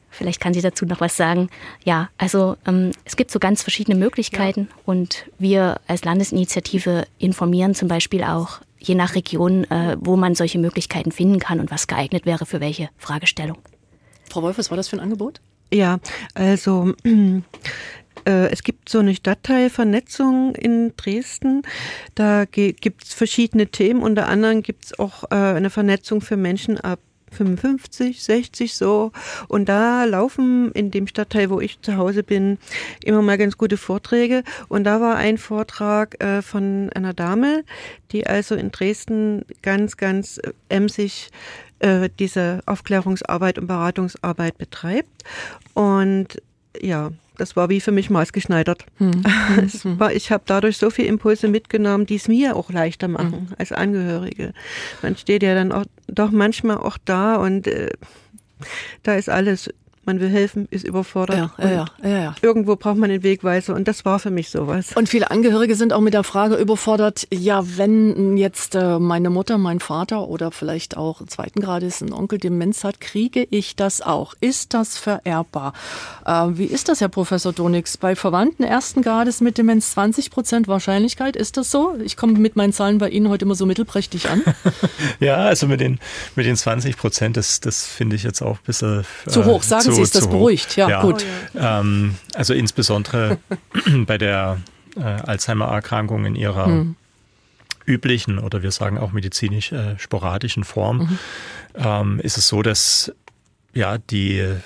[0.10, 1.50] vielleicht kann sie dazu noch was sagen.
[1.84, 4.76] Ja, also ähm, es gibt so ganz verschiedene Möglichkeiten ja.
[4.86, 10.60] und wir als Landesinitiative informieren zum Beispiel auch je nach Region, äh, wo man solche
[10.60, 13.58] Möglichkeiten finden kann und was geeignet wäre für welche Fragestellung.
[14.30, 15.42] Frau Wolf, was war das für ein Angebot?
[15.72, 16.00] Ja,
[16.34, 17.42] also äh,
[18.26, 21.62] es gibt so eine Stadtteilvernetzung in Dresden.
[22.16, 24.02] Da gibt es verschiedene Themen.
[24.02, 27.00] Unter anderem gibt es auch äh, eine Vernetzung für Menschen ab
[27.32, 29.12] 55, 60 so.
[29.48, 32.58] Und da laufen in dem Stadtteil, wo ich zu Hause bin,
[33.04, 34.44] immer mal ganz gute Vorträge.
[34.68, 37.64] Und da war ein Vortrag äh, von einer Dame,
[38.12, 41.30] die also in Dresden ganz, ganz emsig
[41.80, 45.24] äh, diese Aufklärungsarbeit und Beratungsarbeit betreibt.
[45.74, 46.42] Und
[46.80, 48.86] ja, das war wie für mich maßgeschneidert.
[48.98, 49.24] Hm.
[50.00, 53.48] war, ich habe dadurch so viele Impulse mitgenommen, die es mir auch leichter machen hm.
[53.58, 54.54] als Angehörige.
[55.02, 57.92] Man steht ja dann auch doch manchmal auch da und äh,
[59.04, 59.70] da ist alles
[60.10, 61.52] man will helfen, ist überfordert.
[61.60, 64.94] Ja, ja, ja, ja, Irgendwo braucht man den Wegweiser und das war für mich sowas.
[64.96, 69.60] Und viele Angehörige sind auch mit der Frage überfordert, ja, wenn jetzt äh, meine Mutter,
[69.60, 74.34] mein Vater oder vielleicht auch zweiten Grades ein Onkel Demenz hat, kriege ich das auch?
[74.42, 75.74] Ist das vererbbar?
[76.26, 77.98] Äh, wie ist das, Herr Professor Donix?
[77.98, 81.94] Bei Verwandten ersten Grades mit Demenz 20 Prozent Wahrscheinlichkeit, ist das so?
[82.04, 84.42] Ich komme mit meinen Zahlen bei Ihnen heute immer so mittelprächtig an.
[85.20, 86.00] ja, also mit den,
[86.36, 89.06] mit den 20 Prozent, das, das finde ich jetzt auch ein bisschen...
[89.28, 90.76] Äh, zu hoch, sagen zu, Sie, ist das beruhigt.
[90.76, 91.02] Ja, ja.
[91.02, 91.26] gut.
[91.56, 93.38] Ähm, also insbesondere
[94.06, 94.60] bei der
[94.96, 96.96] äh, Alzheimer-Erkrankung in ihrer hm.
[97.86, 101.20] üblichen oder wir sagen auch medizinisch äh, sporadischen Form mhm.
[101.76, 103.12] ähm, ist es so, dass
[103.74, 104.58] ja die äh,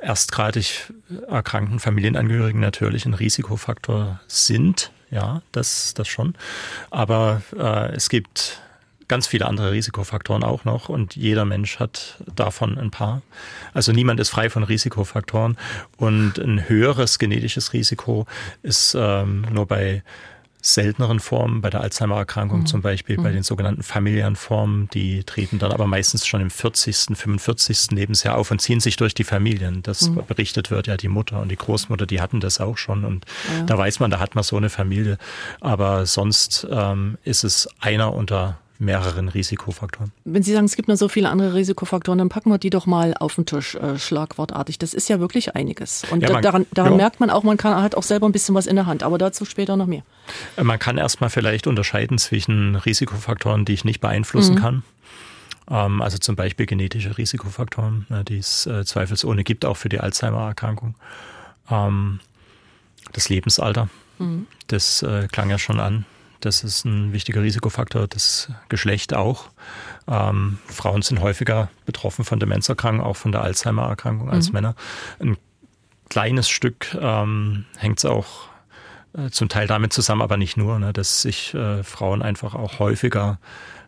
[0.00, 0.92] erstgradig
[1.28, 4.92] erkrankten Familienangehörigen natürlich ein Risikofaktor sind.
[5.10, 6.34] Ja, das, das schon.
[6.90, 8.60] Aber äh, es gibt
[9.10, 13.22] ganz viele andere Risikofaktoren auch noch und jeder Mensch hat davon ein paar.
[13.74, 15.56] Also niemand ist frei von Risikofaktoren
[15.96, 18.26] und ein höheres genetisches Risiko
[18.62, 20.04] ist ähm, nur bei
[20.62, 22.66] selteneren Formen, bei der Alzheimer-Erkrankung mhm.
[22.66, 23.22] zum Beispiel, mhm.
[23.24, 27.90] bei den sogenannten familiären Formen, die treten dann aber meistens schon im 40., 45.
[27.90, 29.82] Lebensjahr auf und ziehen sich durch die Familien.
[29.82, 30.22] Das mhm.
[30.28, 33.64] berichtet wird ja die Mutter und die Großmutter, die hatten das auch schon und ja.
[33.64, 35.18] da weiß man, da hat man so eine Familie.
[35.60, 40.10] Aber sonst ähm, ist es einer unter mehreren Risikofaktoren.
[40.24, 42.86] Wenn Sie sagen, es gibt noch so viele andere Risikofaktoren, dann packen wir die doch
[42.86, 44.78] mal auf den Tisch, äh, schlagwortartig.
[44.78, 46.04] Das ist ja wirklich einiges.
[46.10, 46.96] Und ja, man, daran, daran ja.
[46.96, 49.18] merkt man auch, man kann, hat auch selber ein bisschen was in der Hand, aber
[49.18, 50.02] dazu später noch mehr.
[50.56, 54.58] Äh, man kann erstmal vielleicht unterscheiden zwischen Risikofaktoren, die ich nicht beeinflussen mhm.
[54.58, 54.82] kann.
[55.70, 60.00] Ähm, also zum Beispiel genetische Risikofaktoren, ne, die es äh, zweifelsohne gibt, auch für die
[60.00, 60.94] Alzheimer-Erkrankung.
[61.70, 62.20] Ähm,
[63.12, 63.88] das Lebensalter,
[64.18, 64.46] mhm.
[64.68, 66.06] das äh, klang ja schon an.
[66.40, 69.50] Das ist ein wichtiger Risikofaktor, das Geschlecht auch.
[70.08, 74.54] Ähm, Frauen sind häufiger betroffen von Demenzerkrankungen, auch von der Alzheimer-Erkrankung als mhm.
[74.54, 74.74] Männer.
[75.18, 75.36] Ein
[76.08, 78.48] kleines Stück ähm, hängt es auch
[79.12, 82.78] äh, zum Teil damit zusammen, aber nicht nur, ne, dass sich äh, Frauen einfach auch
[82.78, 83.38] häufiger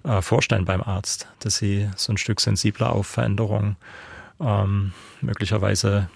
[0.05, 3.77] äh, vorstellen beim Arzt, dass sie so ein Stück sensibler auf Veränderungen
[4.41, 6.09] ähm, möglicherweise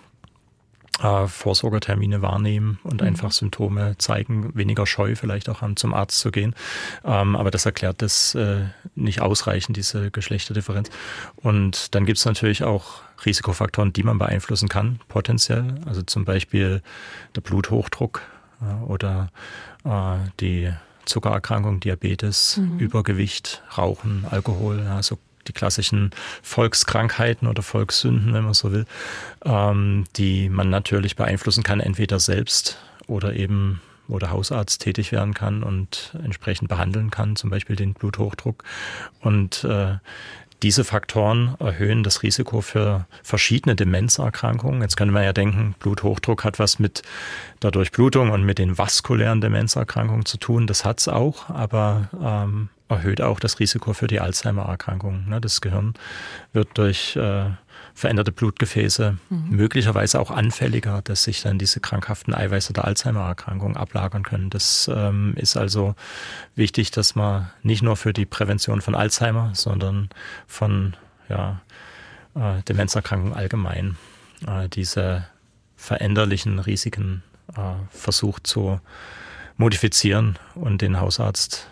[1.03, 3.09] äh, Vorsorgetermine wahrnehmen und mhm.
[3.09, 6.55] einfach Symptome zeigen, weniger Scheu vielleicht auch haben, zum Arzt zu gehen.
[7.05, 10.91] Ähm, aber das erklärt das äh, nicht ausreichend, diese Geschlechterdifferenz.
[11.37, 15.77] Und dann gibt es natürlich auch Risikofaktoren, die man beeinflussen kann, potenziell.
[15.87, 16.83] Also zum Beispiel
[17.35, 18.23] der Bluthochdruck
[18.61, 19.31] äh, oder
[19.85, 20.73] äh, die
[21.05, 22.79] Zuckererkrankung, Diabetes, mhm.
[22.79, 26.11] Übergewicht, Rauchen, Alkohol, also die klassischen
[26.43, 28.87] Volkskrankheiten oder Volkssünden, wenn man so will,
[29.45, 35.35] ähm, die man natürlich beeinflussen kann, entweder selbst oder eben wo der Hausarzt tätig werden
[35.35, 38.63] kann und entsprechend behandeln kann, zum Beispiel den Bluthochdruck.
[39.21, 39.97] Und äh,
[40.63, 44.81] diese Faktoren erhöhen das Risiko für verschiedene Demenzerkrankungen.
[44.81, 47.03] Jetzt könnte man ja denken, Bluthochdruck hat was mit
[47.63, 50.67] der Durchblutung und mit den vaskulären Demenzerkrankungen zu tun.
[50.67, 55.29] Das hat es auch, aber ähm, erhöht auch das Risiko für die Alzheimer-Erkrankung.
[55.29, 55.41] Ne?
[55.41, 55.95] Das Gehirn
[56.53, 57.51] wird durch äh,
[57.95, 59.51] veränderte Blutgefäße mhm.
[59.51, 64.51] möglicherweise auch anfälliger, dass sich dann diese krankhaften Eiweiße der Alzheimer-Erkrankung ablagern können.
[64.51, 65.95] Das ähm, ist also
[66.55, 70.11] wichtig, dass man nicht nur für die Prävention von Alzheimer, sondern
[70.47, 70.97] von
[71.29, 71.61] ja,
[72.35, 73.97] äh, Demenzerkrankungen allgemein
[74.47, 75.27] äh, diese
[75.77, 77.23] veränderlichen Risiken
[77.91, 78.81] versucht zu
[79.57, 81.69] modifizieren und den Hausarzt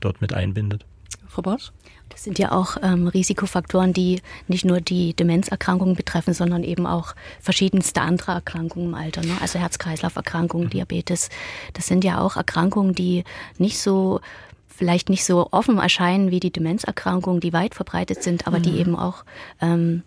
[0.00, 0.84] dort mit einbindet.
[1.28, 1.70] Frau Bartsch?
[2.08, 7.14] Das sind ja auch ähm, Risikofaktoren, die nicht nur die Demenzerkrankungen betreffen, sondern eben auch
[7.40, 9.22] verschiedenste andere Erkrankungen im Alter.
[9.22, 9.36] Ne?
[9.40, 10.70] Also Herz-Kreislauf-Erkrankungen, mhm.
[10.70, 11.28] Diabetes.
[11.72, 13.24] Das sind ja auch Erkrankungen, die
[13.58, 14.20] nicht so
[14.68, 18.62] vielleicht nicht so offen erscheinen wie die Demenzerkrankungen, die weit verbreitet sind, aber mhm.
[18.62, 19.24] die eben auch
[19.60, 20.02] ähm,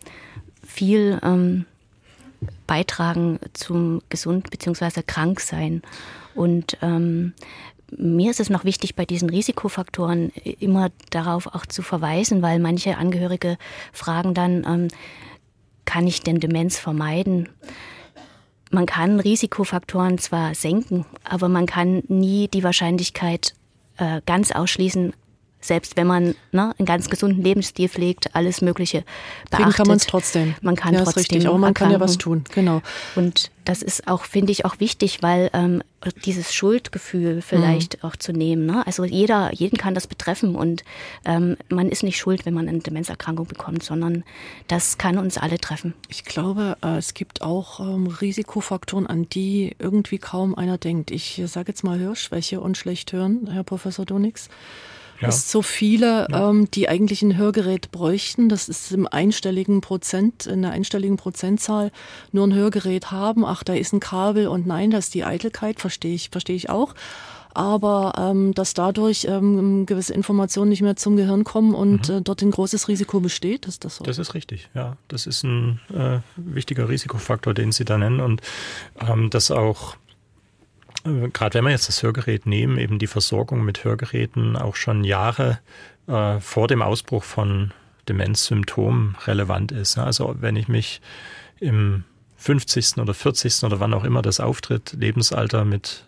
[0.63, 1.65] viel ähm,
[2.67, 5.01] beitragen zum gesund bzw.
[5.05, 5.81] krank sein.
[6.35, 7.33] Und ähm,
[7.97, 12.97] mir ist es noch wichtig, bei diesen Risikofaktoren immer darauf auch zu verweisen, weil manche
[12.97, 13.57] Angehörige
[13.93, 14.87] fragen dann, ähm,
[15.85, 17.49] kann ich denn Demenz vermeiden?
[18.71, 23.55] Man kann Risikofaktoren zwar senken, aber man kann nie die Wahrscheinlichkeit
[23.97, 25.13] äh, ganz ausschließen,
[25.61, 29.03] selbst wenn man ne, einen ganz gesunden Lebensstil pflegt, alles Mögliche
[29.49, 29.51] beachtet.
[29.51, 30.55] Deswegen kann man es trotzdem.
[30.61, 31.21] Man kann ja, trotzdem.
[31.21, 32.81] Ist richtig, aber man kann ja was tun, genau.
[33.15, 35.83] Und das ist auch, finde ich, auch wichtig, weil ähm,
[36.25, 38.09] dieses Schuldgefühl vielleicht mhm.
[38.09, 38.65] auch zu nehmen.
[38.65, 38.85] Ne?
[38.87, 40.83] Also jeder, jeden kann das betreffen und
[41.25, 44.23] ähm, man ist nicht schuld, wenn man eine Demenzerkrankung bekommt, sondern
[44.67, 45.93] das kann uns alle treffen.
[46.07, 51.11] Ich glaube, äh, es gibt auch ähm, Risikofaktoren, an die irgendwie kaum einer denkt.
[51.11, 54.49] Ich sage jetzt mal Hörschwäche und schlecht hören, Herr Professor Donix.
[55.21, 55.27] Ja.
[55.27, 56.49] Es so viele, ja.
[56.49, 58.49] ähm, die eigentlich ein Hörgerät bräuchten.
[58.49, 61.91] Das ist im einstelligen Prozent, in der einstelligen Prozentzahl
[62.31, 63.45] nur ein Hörgerät haben.
[63.45, 66.69] Ach, da ist ein Kabel und nein, das ist die Eitelkeit, verstehe ich, verstehe ich
[66.69, 66.95] auch.
[67.53, 72.17] Aber ähm, dass dadurch ähm, gewisse Informationen nicht mehr zum Gehirn kommen und mhm.
[72.17, 74.03] äh, dort ein großes Risiko besteht, ist das so?
[74.05, 74.97] Das ist richtig, ja.
[75.07, 78.41] Das ist ein äh, wichtiger Risikofaktor, den Sie da nennen und
[79.01, 79.95] ähm, das auch
[81.03, 85.59] gerade wenn wir jetzt das Hörgerät nehmen, eben die Versorgung mit Hörgeräten auch schon Jahre
[86.07, 87.71] äh, vor dem Ausbruch von
[88.07, 89.97] Demenzsymptomen relevant ist.
[89.97, 91.01] Also wenn ich mich
[91.59, 92.03] im
[92.37, 92.97] 50.
[92.97, 93.63] oder 40.
[93.63, 96.05] oder wann auch immer das auftritt, Lebensalter mit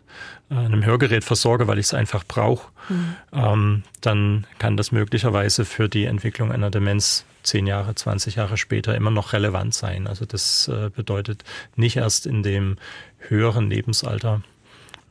[0.50, 3.16] äh, einem Hörgerät versorge, weil ich es einfach brauche, mhm.
[3.34, 8.96] ähm, dann kann das möglicherweise für die Entwicklung einer Demenz zehn Jahre, 20 Jahre später
[8.96, 10.08] immer noch relevant sein.
[10.08, 11.44] Also das äh, bedeutet
[11.76, 12.78] nicht erst in dem
[13.20, 14.42] höheren Lebensalter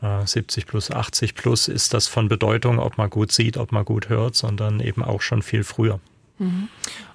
[0.01, 4.09] 70 plus, 80 plus ist das von Bedeutung, ob man gut sieht, ob man gut
[4.09, 6.01] hört, sondern eben auch schon viel früher.
[6.39, 6.69] Mhm.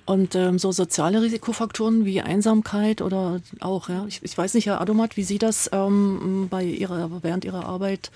[0.06, 4.80] Und ähm, so soziale Risikofaktoren wie Einsamkeit oder auch, ja, ich, ich weiß nicht, Herr
[4.80, 8.12] Adomat, wie Sie das ähm, bei Ihrer, während Ihrer Arbeit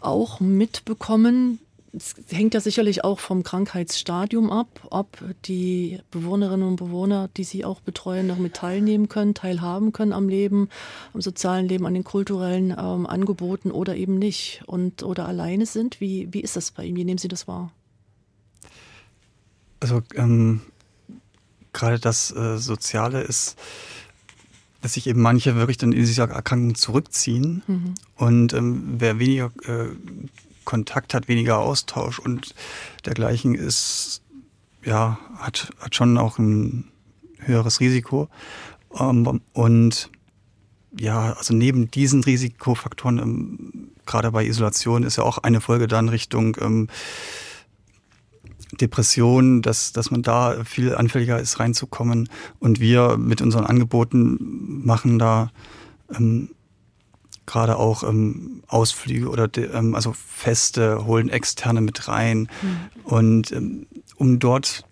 [0.00, 1.58] auch mitbekommen
[1.96, 7.64] es hängt ja sicherlich auch vom Krankheitsstadium ab, ob die Bewohnerinnen und Bewohner, die Sie
[7.64, 10.68] auch betreuen, damit teilnehmen können, teilhaben können am Leben,
[11.12, 16.00] am sozialen Leben, an den kulturellen ähm, Angeboten oder eben nicht und oder alleine sind.
[16.00, 16.96] Wie, wie ist das bei Ihnen?
[16.96, 17.70] Wie nehmen Sie das wahr?
[19.80, 20.62] Also ähm,
[21.72, 23.56] gerade das äh, Soziale ist,
[24.80, 27.94] dass sich eben manche wirklich dann in dieser Erkrankung zurückziehen mhm.
[28.16, 29.88] und ähm, wer weniger äh,
[30.64, 32.54] Kontakt hat, weniger Austausch und
[33.04, 34.22] dergleichen ist,
[34.84, 36.84] ja, hat, hat schon auch ein
[37.38, 38.28] höheres Risiko.
[38.98, 40.10] Ähm, und
[40.98, 46.08] ja, also neben diesen Risikofaktoren, ähm, gerade bei Isolation, ist ja auch eine Folge dann
[46.08, 46.88] Richtung ähm,
[48.80, 52.28] Depression, dass, dass man da viel anfälliger ist, reinzukommen.
[52.58, 55.50] Und wir mit unseren Angeboten machen da
[57.46, 62.48] gerade auch ähm, Ausflüge oder de, ähm, also Feste, holen Externe mit rein.
[62.62, 62.76] Mhm.
[63.04, 63.86] Und ähm,
[64.16, 64.84] um dort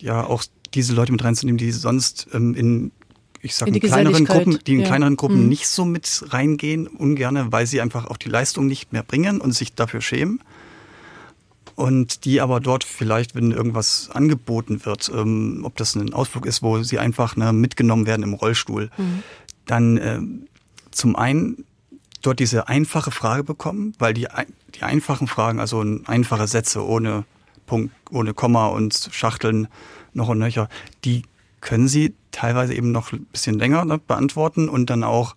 [0.00, 0.44] ja auch
[0.74, 2.92] diese Leute mit reinzunehmen, die sonst ähm, in
[3.40, 4.86] ich sage in kleineren Gruppen, die in ja.
[4.86, 5.48] kleineren Gruppen mhm.
[5.48, 9.52] nicht so mit reingehen, ungerne, weil sie einfach auch die Leistung nicht mehr bringen und
[9.52, 10.40] sich dafür schämen
[11.76, 16.62] und die aber dort vielleicht, wenn irgendwas angeboten wird, ähm, ob das ein Ausflug ist,
[16.62, 19.22] wo sie einfach ne, mitgenommen werden im Rollstuhl, mhm.
[19.66, 20.20] dann äh,
[20.94, 21.64] zum einen
[22.22, 24.26] dort diese einfache Frage bekommen, weil die,
[24.74, 27.24] die einfachen Fragen, also einfache Sätze ohne
[27.66, 29.68] Punkt, ohne Komma und Schachteln
[30.12, 30.68] noch und nöcher,
[31.04, 31.22] die
[31.60, 35.34] können sie teilweise eben noch ein bisschen länger ne, beantworten und dann auch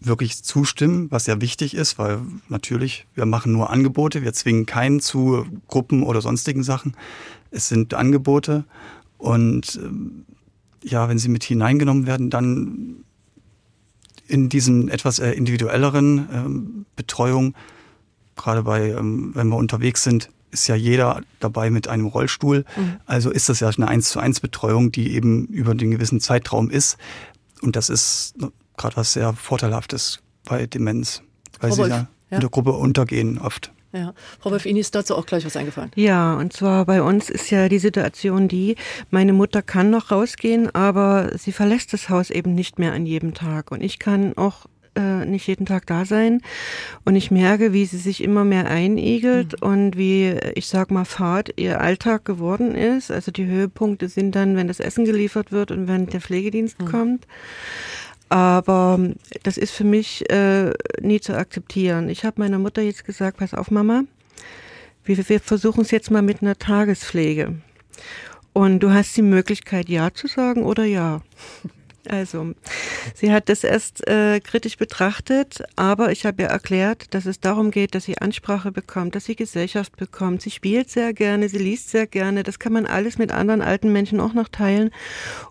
[0.00, 5.00] wirklich zustimmen, was ja wichtig ist, weil natürlich, wir machen nur Angebote, wir zwingen keinen
[5.00, 6.96] zu Gruppen oder sonstigen Sachen.
[7.50, 8.64] Es sind Angebote
[9.16, 10.24] und ähm,
[10.84, 13.04] ja, wenn sie mit hineingenommen werden, dann
[14.28, 17.54] in diesen etwas äh, individuelleren ähm, Betreuung,
[18.36, 22.64] gerade bei, ähm, wenn wir unterwegs sind, ist ja jeder dabei mit einem Rollstuhl.
[22.76, 22.96] Mhm.
[23.06, 26.70] Also ist das ja eine 1 zu 1 Betreuung, die eben über den gewissen Zeitraum
[26.70, 26.96] ist.
[27.60, 28.34] Und das ist
[28.76, 31.22] gerade was sehr Vorteilhaftes bei Demenz,
[31.60, 31.96] weil Frau sie Wolf, ja,
[32.30, 33.72] ja in der Gruppe untergehen oft.
[33.92, 34.12] Ja.
[34.38, 35.90] Frau Wolf, Ihnen ist dazu auch gleich was eingefallen.
[35.94, 38.76] Ja, und zwar bei uns ist ja die Situation die,
[39.10, 43.32] meine Mutter kann noch rausgehen, aber sie verlässt das Haus eben nicht mehr an jedem
[43.32, 43.70] Tag.
[43.70, 44.66] Und ich kann auch
[44.98, 46.42] äh, nicht jeden Tag da sein.
[47.04, 49.68] Und ich merke, wie sie sich immer mehr einigelt mhm.
[49.68, 53.10] und wie, ich sag mal, Fahrt ihr Alltag geworden ist.
[53.10, 56.86] Also die Höhepunkte sind dann, wenn das Essen geliefert wird und wenn der Pflegedienst mhm.
[56.86, 57.26] kommt.
[58.28, 59.00] Aber
[59.42, 62.08] das ist für mich äh, nie zu akzeptieren.
[62.08, 64.04] Ich habe meiner Mutter jetzt gesagt, pass auf, Mama,
[65.04, 67.54] wir, wir versuchen es jetzt mal mit einer Tagespflege.
[68.52, 71.22] Und du hast die Möglichkeit, Ja zu sagen oder Ja.
[72.08, 72.54] Also,
[73.14, 77.70] sie hat das erst äh, kritisch betrachtet, aber ich habe ihr erklärt, dass es darum
[77.70, 80.42] geht, dass sie Ansprache bekommt, dass sie Gesellschaft bekommt.
[80.42, 82.42] Sie spielt sehr gerne, sie liest sehr gerne.
[82.42, 84.90] Das kann man alles mit anderen alten Menschen auch noch teilen.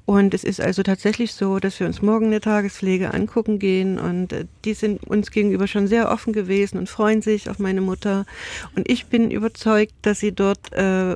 [0.06, 4.34] Und es ist also tatsächlich so, dass wir uns morgen eine Tagespflege angucken gehen und
[4.34, 8.26] äh, die sind uns gegenüber schon sehr offen gewesen und freuen sich auf meine Mutter.
[8.76, 11.16] Und ich bin überzeugt, dass sie dort äh,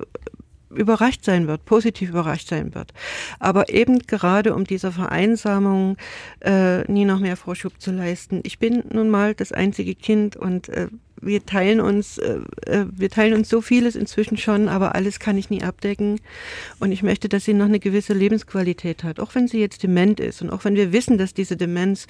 [0.75, 2.93] überrascht sein wird, positiv überrascht sein wird.
[3.39, 5.97] Aber eben gerade um dieser Vereinsamung
[6.39, 8.41] äh, nie noch mehr Vorschub zu leisten.
[8.43, 10.87] Ich bin nun mal das einzige Kind und äh,
[11.21, 15.37] wir teilen uns, äh, äh, wir teilen uns so vieles inzwischen schon, aber alles kann
[15.37, 16.19] ich nie abdecken.
[16.79, 20.19] Und ich möchte, dass sie noch eine gewisse Lebensqualität hat, auch wenn sie jetzt dement
[20.19, 22.07] ist und auch wenn wir wissen, dass diese Demenz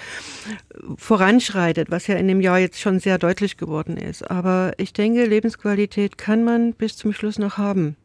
[0.97, 4.29] voranschreitet, was ja in dem Jahr jetzt schon sehr deutlich geworden ist.
[4.29, 7.97] Aber ich denke, Lebensqualität kann man bis zum Schluss noch haben.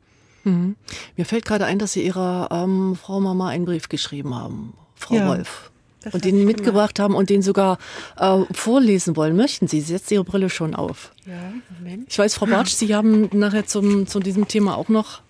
[0.46, 0.76] Mhm.
[1.16, 5.16] Mir fällt gerade ein, dass Sie Ihrer ähm, Frau Mama einen Brief geschrieben haben, Frau
[5.16, 5.70] ja, Wolf.
[6.12, 7.00] Und den mitgebracht gemacht.
[7.00, 7.78] haben und den sogar
[8.16, 9.34] äh, vorlesen wollen.
[9.34, 9.80] Möchten Sie?
[9.80, 11.10] Sie setzt Ihre Brille schon auf.
[11.26, 12.06] Ja, Moment.
[12.08, 15.22] Ich weiß, Frau Bartsch, Sie haben nachher zum, zu diesem Thema auch noch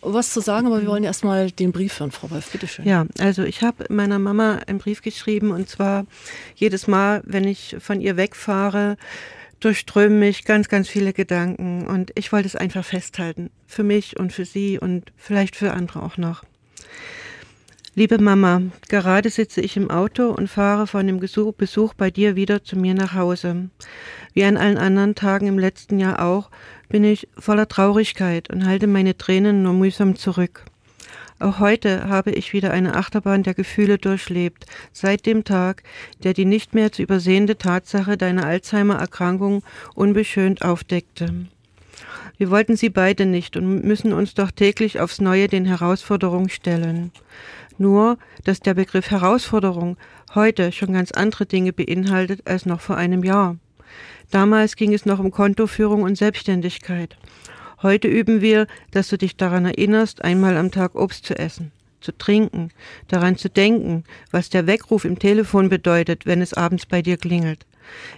[0.00, 2.84] was zu sagen, aber wir wollen erstmal den Brief hören, Frau Wolf, bitteschön.
[2.84, 6.06] Ja, also ich habe meiner Mama einen Brief geschrieben und zwar
[6.54, 8.96] jedes Mal, wenn ich von ihr wegfahre,
[9.60, 13.50] durchströmen mich ganz, ganz viele Gedanken und ich wollte es einfach festhalten.
[13.66, 16.44] Für mich und für Sie und vielleicht für andere auch noch.
[17.98, 22.62] Liebe Mama, gerade sitze ich im Auto und fahre von dem Besuch bei dir wieder
[22.62, 23.70] zu mir nach Hause.
[24.34, 26.50] Wie an allen anderen Tagen im letzten Jahr auch,
[26.90, 30.66] bin ich voller Traurigkeit und halte meine Tränen nur mühsam zurück.
[31.38, 35.82] Auch heute habe ich wieder eine Achterbahn der Gefühle durchlebt, seit dem Tag,
[36.24, 39.62] der die nicht mehr zu übersehende Tatsache deiner Alzheimer-Erkrankung
[39.94, 41.46] unbeschönt aufdeckte.
[42.38, 47.12] Wir wollten sie beide nicht und müssen uns doch täglich aufs Neue den Herausforderungen stellen.
[47.76, 49.98] Nur, dass der Begriff Herausforderung
[50.34, 53.56] heute schon ganz andere Dinge beinhaltet als noch vor einem Jahr.
[54.30, 57.16] Damals ging es noch um Kontoführung und Selbstständigkeit.
[57.82, 62.16] Heute üben wir, dass du dich daran erinnerst, einmal am Tag Obst zu essen, zu
[62.16, 62.70] trinken,
[63.08, 67.66] daran zu denken, was der Weckruf im Telefon bedeutet, wenn es abends bei dir klingelt.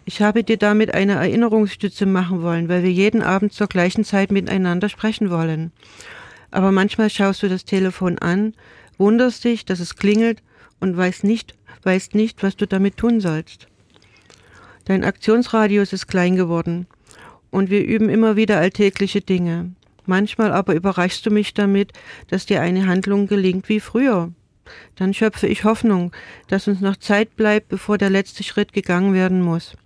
[0.04, 4.30] Ich habe dir damit eine Erinnerungsstütze machen wollen, weil wir jeden Abend zur gleichen Zeit
[4.30, 5.72] miteinander sprechen wollen.
[6.52, 8.54] Aber manchmal schaust du das Telefon an,
[8.96, 10.40] wunderst dich, dass es klingelt
[10.78, 13.66] und weißt nicht, weißt nicht, was du damit tun sollst.
[14.84, 16.86] Dein Aktionsradius ist klein geworden
[17.51, 19.72] und wir üben immer wieder alltägliche Dinge.
[20.07, 21.92] Manchmal aber überraschst du mich damit,
[22.28, 24.32] dass dir eine Handlung gelingt wie früher.
[24.96, 26.12] Dann schöpfe ich Hoffnung,
[26.49, 29.76] dass uns noch Zeit bleibt, bevor der letzte Schritt gegangen werden muss.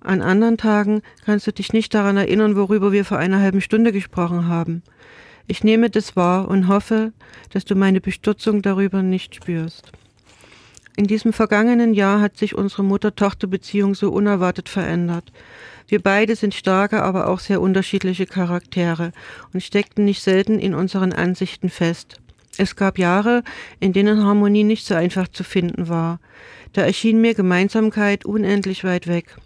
[0.00, 3.92] An anderen Tagen kannst du dich nicht daran erinnern, worüber wir vor einer halben Stunde
[3.92, 4.82] gesprochen haben.
[5.48, 7.12] Ich nehme das wahr und hoffe,
[7.52, 9.90] dass du meine Bestürzung darüber nicht spürst.
[10.96, 15.30] In diesem vergangenen Jahr hat sich unsere Mutter-Tochter-Beziehung so unerwartet verändert.
[15.88, 19.12] Wir beide sind starke, aber auch sehr unterschiedliche Charaktere
[19.52, 22.16] und steckten nicht selten in unseren Ansichten fest.
[22.58, 23.42] Es gab Jahre,
[23.80, 26.20] in denen Harmonie nicht so einfach zu finden war.
[26.72, 29.36] Da erschien mir Gemeinsamkeit unendlich weit weg.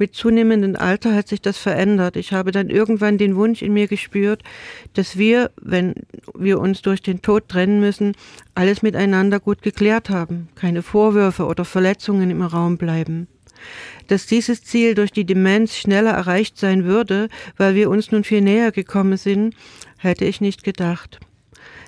[0.00, 2.14] Mit zunehmendem Alter hat sich das verändert.
[2.14, 4.44] Ich habe dann irgendwann den Wunsch in mir gespürt,
[4.94, 5.94] dass wir, wenn
[6.34, 8.14] wir uns durch den Tod trennen müssen,
[8.54, 13.26] alles miteinander gut geklärt haben, keine Vorwürfe oder Verletzungen im Raum bleiben.
[14.06, 18.40] Dass dieses Ziel durch die Demenz schneller erreicht sein würde, weil wir uns nun viel
[18.40, 19.54] näher gekommen sind,
[19.98, 21.20] hätte ich nicht gedacht.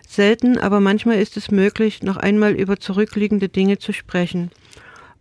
[0.08, 4.50] Selten, aber manchmal ist es möglich, noch einmal über zurückliegende Dinge zu sprechen.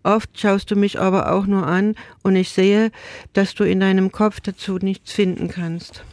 [0.04, 2.91] Oft schaust du mich aber auch nur an und ich sehe,
[3.34, 6.04] dass du in deinem Kopf dazu nichts finden kannst.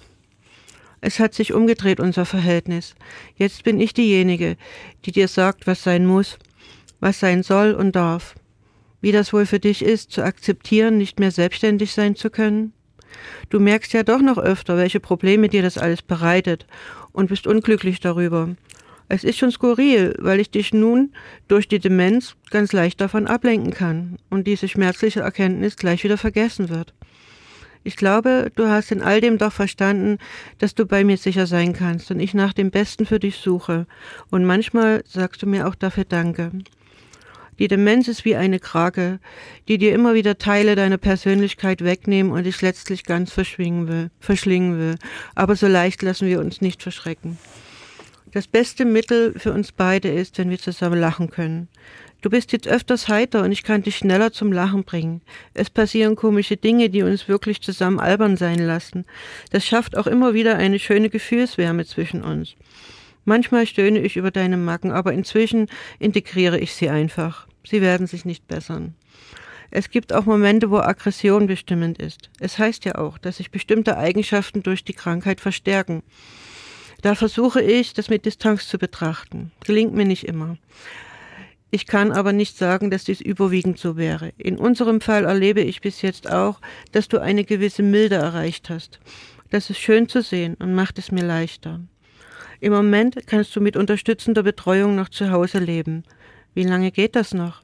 [1.00, 2.94] Es hat sich umgedreht, unser Verhältnis.
[3.36, 4.56] Jetzt bin ich diejenige,
[5.04, 6.38] die dir sagt, was sein muss,
[7.00, 8.34] was sein soll und darf.
[9.00, 12.72] Wie das wohl für dich ist, zu akzeptieren, nicht mehr selbstständig sein zu können?
[13.50, 16.66] Du merkst ja doch noch öfter, welche Probleme dir das alles bereitet
[17.12, 18.56] und bist unglücklich darüber.
[19.08, 21.12] Es ist schon skurril, weil ich dich nun
[21.46, 26.68] durch die Demenz ganz leicht davon ablenken kann und diese schmerzliche Erkenntnis gleich wieder vergessen
[26.68, 26.92] wird.
[27.84, 30.18] Ich glaube, du hast in all dem doch verstanden,
[30.58, 33.86] dass du bei mir sicher sein kannst und ich nach dem Besten für dich suche.
[34.28, 36.50] Und manchmal sagst du mir auch dafür Danke.
[37.58, 39.18] Die Demenz ist wie eine Krake,
[39.68, 44.78] die dir immer wieder Teile deiner Persönlichkeit wegnehmen und dich letztlich ganz verschwingen will, verschlingen
[44.78, 44.96] will.
[45.34, 47.38] Aber so leicht lassen wir uns nicht verschrecken.
[48.32, 51.68] Das beste Mittel für uns beide ist, wenn wir zusammen lachen können.
[52.20, 55.22] Du bist jetzt öfters heiter und ich kann dich schneller zum Lachen bringen.
[55.54, 59.04] Es passieren komische Dinge, die uns wirklich zusammen albern sein lassen.
[59.52, 62.56] Das schafft auch immer wieder eine schöne Gefühlswärme zwischen uns.
[63.26, 65.66] Manchmal stöhne ich über deine Macken, aber inzwischen
[65.98, 67.48] integriere ich sie einfach.
[67.66, 68.94] Sie werden sich nicht bessern.
[69.72, 72.30] Es gibt auch Momente, wo Aggression bestimmend ist.
[72.38, 76.04] Es heißt ja auch, dass sich bestimmte Eigenschaften durch die Krankheit verstärken.
[77.02, 79.50] Da versuche ich, das mit Distanz zu betrachten.
[79.64, 80.56] Gelingt mir nicht immer.
[81.72, 84.32] Ich kann aber nicht sagen, dass dies überwiegend so wäre.
[84.38, 86.60] In unserem Fall erlebe ich bis jetzt auch,
[86.92, 89.00] dass du eine gewisse Milde erreicht hast.
[89.50, 91.80] Das ist schön zu sehen und macht es mir leichter.
[92.60, 96.04] Im Moment kannst du mit unterstützender Betreuung noch zu Hause leben.
[96.54, 97.62] Wie lange geht das noch?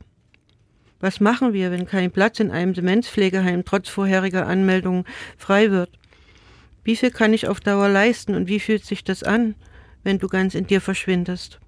[1.01, 5.05] Was machen wir, wenn kein Platz in einem Demenzpflegeheim trotz vorheriger Anmeldung
[5.37, 5.91] frei wird?
[6.85, 9.55] Wie viel kann ich auf Dauer leisten und wie fühlt sich das an,
[10.05, 11.59] wenn du ganz in dir verschwindest?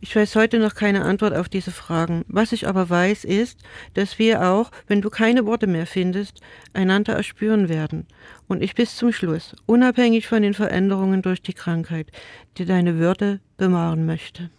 [0.00, 2.24] Ich weiß heute noch keine Antwort auf diese Fragen.
[2.28, 3.58] Was ich aber weiß, ist,
[3.94, 6.40] dass wir auch, wenn du keine Worte mehr findest,
[6.72, 8.06] einander erspüren werden.
[8.46, 12.12] Und ich bis zum Schluss, unabhängig von den Veränderungen durch die Krankheit,
[12.58, 14.50] dir deine Würde bewahren möchte.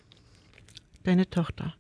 [1.04, 1.74] Deine Tochter.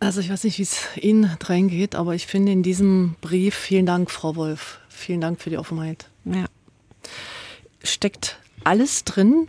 [0.00, 3.86] Also ich weiß nicht, wie es Ihnen reingeht, aber ich finde in diesem Brief, vielen
[3.86, 6.08] Dank, Frau Wolf, vielen Dank für die Offenheit.
[6.24, 6.44] Ja.
[7.82, 9.48] Steckt alles drin,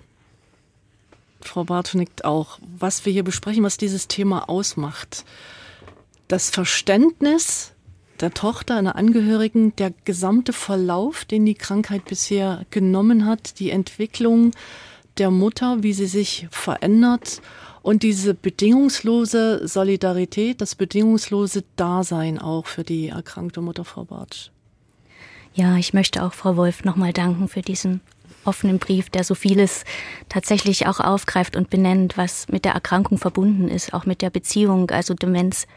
[1.42, 5.26] Frau Barth nickt auch, was wir hier besprechen, was dieses Thema ausmacht.
[6.28, 7.74] Das Verständnis
[8.20, 14.52] der Tochter, einer Angehörigen, der gesamte Verlauf, den die Krankheit bisher genommen hat, die Entwicklung
[15.18, 17.42] der Mutter, wie sie sich verändert
[17.82, 24.52] und diese bedingungslose Solidarität, das bedingungslose Dasein auch für die erkrankte Mutter, Frau Bartsch.
[25.54, 28.02] Ja, ich möchte auch Frau Wolf nochmal danken für diesen
[28.46, 29.84] offenen Brief, der so vieles
[30.30, 34.90] tatsächlich auch aufgreift und benennt, was mit der Erkrankung verbunden ist, auch mit der Beziehung.
[34.92, 35.68] Also Demenz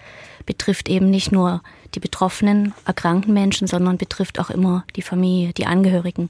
[0.46, 1.62] betrifft eben nicht nur
[1.94, 6.28] die betroffenen, erkrankten Menschen, sondern betrifft auch immer die Familie, die Angehörigen.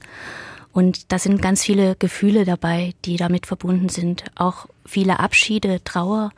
[0.71, 4.25] Und da sind ganz viele Gefühle dabei, die damit verbunden sind.
[4.35, 6.31] Auch viele Abschiede, Trauer,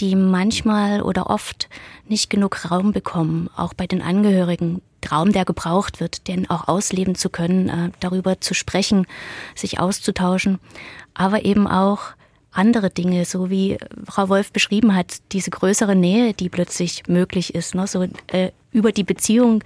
[0.00, 1.68] die manchmal oder oft
[2.08, 4.82] nicht genug Raum bekommen, auch bei den Angehörigen.
[5.10, 9.06] Raum, der gebraucht wird, den auch ausleben zu können, äh, darüber zu sprechen,
[9.54, 10.58] sich auszutauschen,
[11.14, 12.15] aber eben auch
[12.56, 17.74] andere Dinge, so wie Frau Wolf beschrieben hat, diese größere Nähe, die plötzlich möglich ist,
[17.74, 17.86] ne?
[17.86, 19.64] so äh, über die Beziehung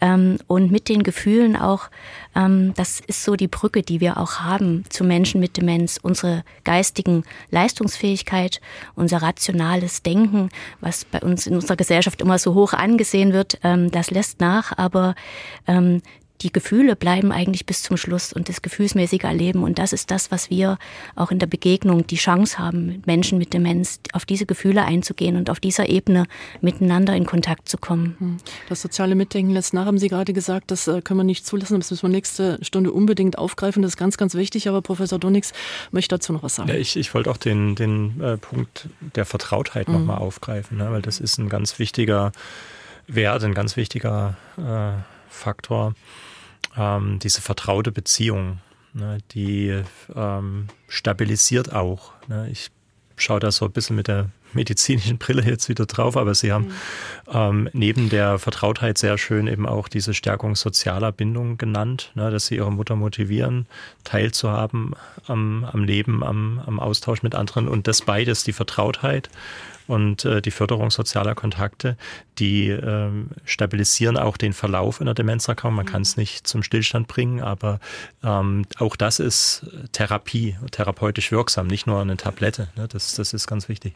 [0.00, 1.90] ähm, und mit den Gefühlen auch.
[2.36, 5.98] Ähm, das ist so die Brücke, die wir auch haben zu Menschen mit Demenz.
[6.00, 8.60] Unsere geistigen Leistungsfähigkeit,
[8.94, 10.48] unser rationales Denken,
[10.80, 14.78] was bei uns in unserer Gesellschaft immer so hoch angesehen wird, ähm, das lässt nach.
[14.78, 15.16] Aber
[15.66, 16.00] ähm,
[16.42, 19.62] die Gefühle bleiben eigentlich bis zum Schluss und das gefühlsmäßige Erleben.
[19.62, 20.78] Und das ist das, was wir
[21.14, 25.36] auch in der Begegnung die Chance haben, mit Menschen mit Demenz auf diese Gefühle einzugehen
[25.36, 26.26] und auf dieser Ebene
[26.60, 28.16] miteinander in Kontakt zu kommen.
[28.18, 28.36] Hm.
[28.68, 31.78] Das soziale Mitdenken lässt nach, haben Sie gerade gesagt, das äh, können wir nicht zulassen.
[31.78, 33.82] Das müssen wir nächste Stunde unbedingt aufgreifen.
[33.82, 34.68] Das ist ganz, ganz wichtig.
[34.68, 35.52] Aber Professor Donix
[35.90, 36.68] möchte dazu noch was sagen.
[36.68, 39.94] Ja, ich, ich wollte auch den, den äh, Punkt der Vertrautheit mhm.
[39.94, 40.90] nochmal aufgreifen, ne?
[40.90, 42.32] weil das ist ein ganz wichtiger
[43.06, 45.94] Wert, ein ganz wichtiger äh, Faktor
[46.76, 48.58] ähm, diese vertraute Beziehung,
[48.94, 49.82] ne, die
[50.14, 52.12] ähm, stabilisiert auch.
[52.28, 52.48] Ne.
[52.50, 52.70] Ich
[53.16, 56.66] schaue da so ein bisschen mit der medizinischen Brille jetzt wieder drauf, aber Sie haben
[56.66, 56.72] mhm.
[57.32, 62.46] ähm, neben der Vertrautheit sehr schön eben auch diese Stärkung sozialer Bindung genannt, ne, dass
[62.46, 63.66] Sie Ihre Mutter motivieren,
[64.04, 64.94] teilzuhaben
[65.26, 69.30] am, am Leben, am, am Austausch mit anderen und das beides, die Vertrautheit
[69.92, 71.98] und äh, die Förderung sozialer Kontakte,
[72.38, 73.10] die äh,
[73.44, 75.76] stabilisieren auch den Verlauf einer Demenzerkrankung.
[75.76, 76.22] Man kann es mhm.
[76.22, 77.78] nicht zum Stillstand bringen, aber
[78.24, 82.68] ähm, auch das ist Therapie, therapeutisch wirksam, nicht nur eine Tablette.
[82.74, 82.88] Ne?
[82.88, 83.94] Das, das ist ganz wichtig.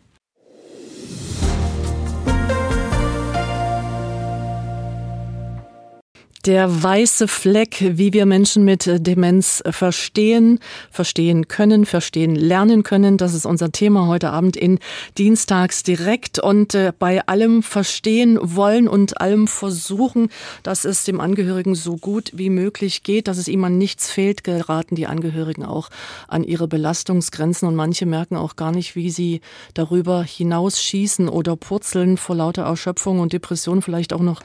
[6.47, 10.61] Der weiße Fleck, wie wir Menschen mit Demenz verstehen,
[10.93, 13.17] verstehen können, verstehen lernen können.
[13.17, 14.79] Das ist unser Thema heute Abend in
[15.19, 16.39] Dienstags direkt.
[16.39, 20.29] Und äh, bei allem verstehen wollen und allem versuchen,
[20.63, 24.45] dass es dem Angehörigen so gut wie möglich geht, dass es ihm an nichts fehlt,
[24.45, 25.89] geraten die Angehörigen auch
[26.29, 27.67] an ihre Belastungsgrenzen.
[27.67, 29.41] Und manche merken auch gar nicht, wie sie
[29.75, 34.43] darüber hinausschießen oder purzeln vor lauter Erschöpfung und Depression, vielleicht auch noch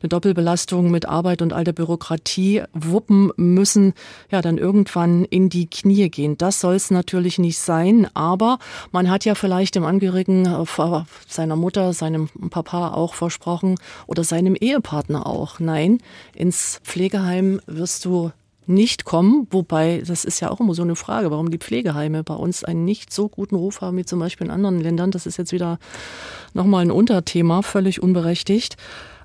[0.00, 3.94] eine Doppelbelastung mit Arbeit und all der Bürokratie wuppen müssen,
[4.30, 6.38] ja, dann irgendwann in die Knie gehen.
[6.38, 8.58] Das soll es natürlich nicht sein, aber
[8.92, 13.76] man hat ja vielleicht dem Angehörigen äh, seiner Mutter, seinem Papa auch versprochen
[14.06, 15.60] oder seinem Ehepartner auch.
[15.60, 15.98] Nein,
[16.34, 18.30] ins Pflegeheim wirst du
[18.70, 22.34] nicht kommen, wobei das ist ja auch immer so eine Frage, warum die Pflegeheime bei
[22.34, 25.10] uns einen nicht so guten Ruf haben wie zum Beispiel in anderen Ländern.
[25.10, 25.78] Das ist jetzt wieder
[26.54, 28.76] nochmal ein Unterthema, völlig unberechtigt.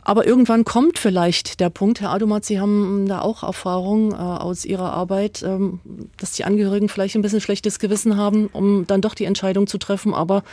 [0.08, 4.64] Aber irgendwann kommt vielleicht der Punkt, Herr Adumat, Sie haben da auch Erfahrung äh, aus
[4.64, 5.80] Ihrer Arbeit, ähm,
[6.18, 9.80] dass die Angehörigen vielleicht ein bisschen schlechtes Gewissen haben, um dann doch die Entscheidung zu
[9.80, 10.14] treffen.
[10.14, 10.44] Aber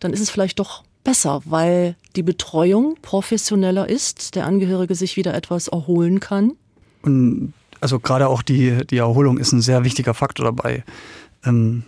[0.00, 5.34] dann ist es vielleicht doch besser, weil die Betreuung professioneller ist, der Angehörige sich wieder
[5.34, 6.52] etwas erholen kann.
[7.02, 10.82] Und also gerade auch die, die Erholung ist ein sehr wichtiger Faktor dabei.
[11.44, 11.84] Ähm,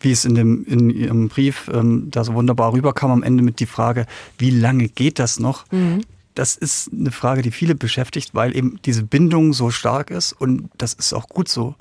[0.00, 3.60] wie es in, dem, in Ihrem Brief ähm, da so wunderbar rüberkam am Ende mit
[3.60, 4.04] die Frage,
[4.36, 5.64] wie lange geht das noch?
[5.72, 6.02] Mhm
[6.40, 10.70] das ist eine Frage, die viele beschäftigt, weil eben diese Bindung so stark ist und
[10.78, 11.74] das ist auch gut so.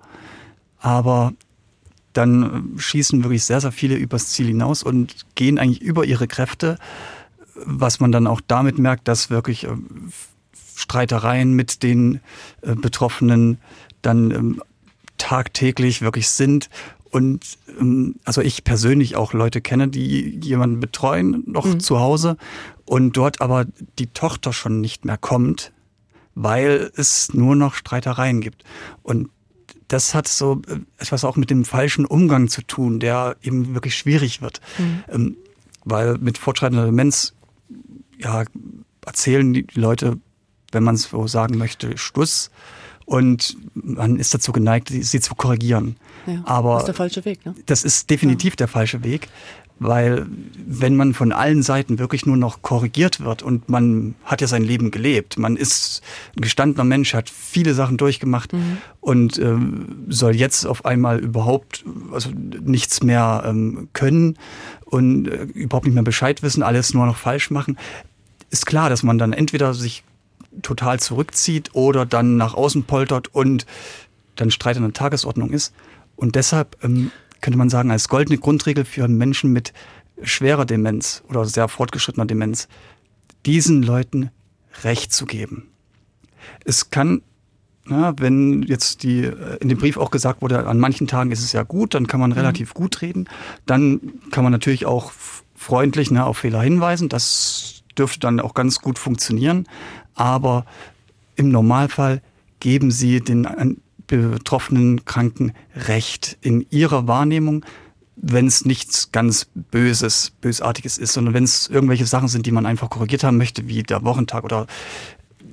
[0.80, 1.32] Aber
[2.12, 6.78] dann schießen wirklich sehr, sehr viele übers Ziel hinaus und gehen eigentlich über ihre Kräfte,
[7.56, 9.70] was man dann auch damit merkt, dass wirklich äh,
[10.76, 12.20] Streitereien mit den
[12.62, 13.60] äh, Betroffenen
[14.02, 14.62] dann ähm,
[15.18, 16.70] tagtäglich wirklich sind
[17.12, 21.80] und ähm, also ich persönlich auch Leute kenne, die jemanden betreuen, noch mhm.
[21.80, 22.36] zu Hause
[22.90, 23.66] und dort aber
[24.00, 25.72] die Tochter schon nicht mehr kommt,
[26.34, 28.64] weil es nur noch Streitereien gibt.
[29.04, 29.30] Und
[29.90, 33.96] das hat so äh, etwas auch mit dem falschen Umgang zu tun, der eben wirklich
[33.96, 34.60] schwierig wird.
[34.80, 35.04] Mhm.
[35.08, 35.38] Ähm,
[35.86, 37.36] weil mit fortschreitender Demenz
[38.18, 38.44] ja,
[39.06, 40.18] erzählen die Leute,
[40.72, 42.50] wenn man es so sagen möchte, Stuss.
[43.06, 45.96] Und man ist dazu geneigt, sie zu korrigieren.
[46.26, 47.46] Ja, Aber das ist der falsche Weg.
[47.46, 47.54] Ne?
[47.68, 48.58] Das ist definitiv ja.
[48.58, 49.30] der falsche Weg,
[49.80, 50.26] weil
[50.66, 54.64] wenn man von allen Seiten wirklich nur noch korrigiert wird und man hat ja sein
[54.64, 56.02] Leben gelebt, man ist
[56.38, 58.78] ein gestandener Mensch, hat viele Sachen durchgemacht mhm.
[59.00, 59.56] und äh,
[60.10, 64.38] soll jetzt auf einmal überhaupt also nichts mehr ähm, können
[64.86, 67.78] und äh, überhaupt nicht mehr Bescheid wissen, alles nur noch falsch machen,
[68.50, 70.04] ist klar, dass man dann entweder sich
[70.62, 73.66] total zurückzieht oder dann nach außen poltert und
[74.36, 75.74] dann Streit an der Tagesordnung ist.
[76.16, 77.12] Und deshalb ähm,
[77.42, 79.74] könnte man sagen, als goldene Grundregel für Menschen mit
[80.22, 82.68] schwerer Demenz oder sehr fortgeschrittener Demenz,
[83.46, 84.32] diesen Leuten
[84.84, 85.70] Recht zu geben.
[86.66, 87.22] Es kann,
[87.86, 91.44] na, wenn jetzt die äh, in dem Brief auch gesagt wurde, an manchen Tagen ist
[91.44, 92.38] es ja gut, dann kann man mhm.
[92.38, 93.28] relativ gut reden.
[93.66, 95.12] Dann kann man natürlich auch
[95.56, 97.10] freundlich na, auf Fehler hinweisen.
[97.10, 99.66] Das dürfte dann auch ganz gut funktionieren
[100.20, 100.66] aber
[101.36, 102.22] im Normalfall
[102.60, 107.66] geben sie den betroffenen Kranken Recht in ihrer Wahrnehmung.
[108.22, 112.66] wenn es nichts ganz Böses, Bösartiges ist, sondern wenn es irgendwelche Sachen sind, die man
[112.66, 114.68] einfach korrigiert haben möchte, wie der Wochentag oder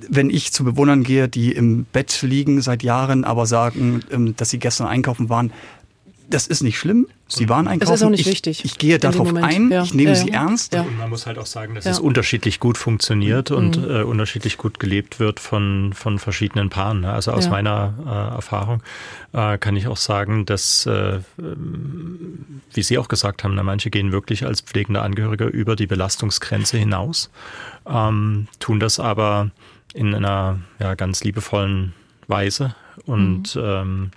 [0.09, 4.49] wenn ich zu Bewohnern gehe, die im Bett liegen seit Jahren, aber sagen, ähm, dass
[4.49, 5.51] sie gestern einkaufen waren,
[6.29, 7.07] das ist nicht schlimm.
[7.29, 7.91] Sie waren einkaufen.
[7.91, 8.65] Das ist auch nicht ich, wichtig.
[8.65, 9.83] Ich gehe darauf ein, ja.
[9.83, 10.43] ich nehme ja, sie ja.
[10.43, 10.73] ernst.
[10.75, 13.55] Und man muss halt auch sagen, dass es unterschiedlich gut funktioniert mhm.
[13.57, 17.01] und äh, unterschiedlich gut gelebt wird von, von verschiedenen Paaren.
[17.01, 17.11] Ne?
[17.11, 18.81] Also aus meiner äh, Erfahrung
[19.33, 21.19] äh, kann ich auch sagen, dass, äh,
[22.73, 26.77] wie Sie auch gesagt haben, na, manche gehen wirklich als pflegende Angehörige über die Belastungsgrenze
[26.77, 27.29] hinaus,
[27.87, 29.51] ähm, tun das aber
[29.93, 31.93] in einer ja, ganz liebevollen
[32.27, 32.75] Weise
[33.05, 33.61] und mhm.
[33.63, 34.11] ähm,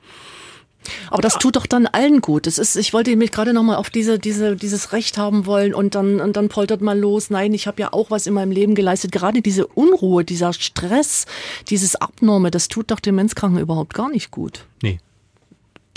[1.11, 2.47] aber das tut doch dann allen gut.
[2.47, 5.95] Das ist, ich wollte mich gerade nochmal auf diese, diese, dieses Recht haben wollen und
[5.95, 7.31] dann, und dann poltert man los.
[7.31, 9.13] Nein, ich habe ja auch was in meinem Leben geleistet.
[9.13, 11.27] Gerade diese Unruhe, dieser Stress,
[11.69, 14.67] dieses Abnorme, das tut doch Demenzkranken überhaupt gar nicht gut.
[14.83, 14.99] Nee,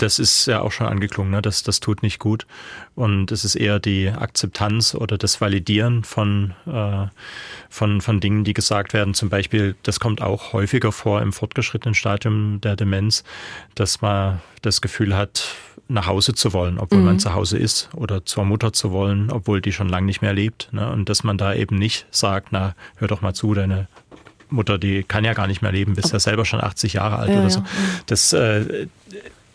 [0.04, 1.40] das ist ja auch schon angeklungen, ne?
[1.40, 2.46] das, das tut nicht gut.
[2.94, 7.06] Und es ist eher die Akzeptanz oder das Validieren von, äh,
[7.70, 9.14] von, von Dingen, die gesagt werden.
[9.14, 13.24] Zum Beispiel, das kommt auch häufiger vor im fortgeschrittenen Stadium der Demenz,
[13.74, 15.54] dass man das Gefühl hat,
[15.88, 17.04] nach Hause zu wollen, obwohl mhm.
[17.06, 20.32] man zu Hause ist oder zur Mutter zu wollen, obwohl die schon lange nicht mehr
[20.32, 20.68] lebt.
[20.72, 20.90] Ne?
[20.90, 23.88] Und dass man da eben nicht sagt, na, hör doch mal zu, deine
[24.48, 27.30] Mutter, die kann ja gar nicht mehr leben, bist ja selber schon 80 Jahre alt
[27.30, 27.60] ja, oder so.
[27.60, 27.66] Ja.
[28.06, 28.86] Das äh,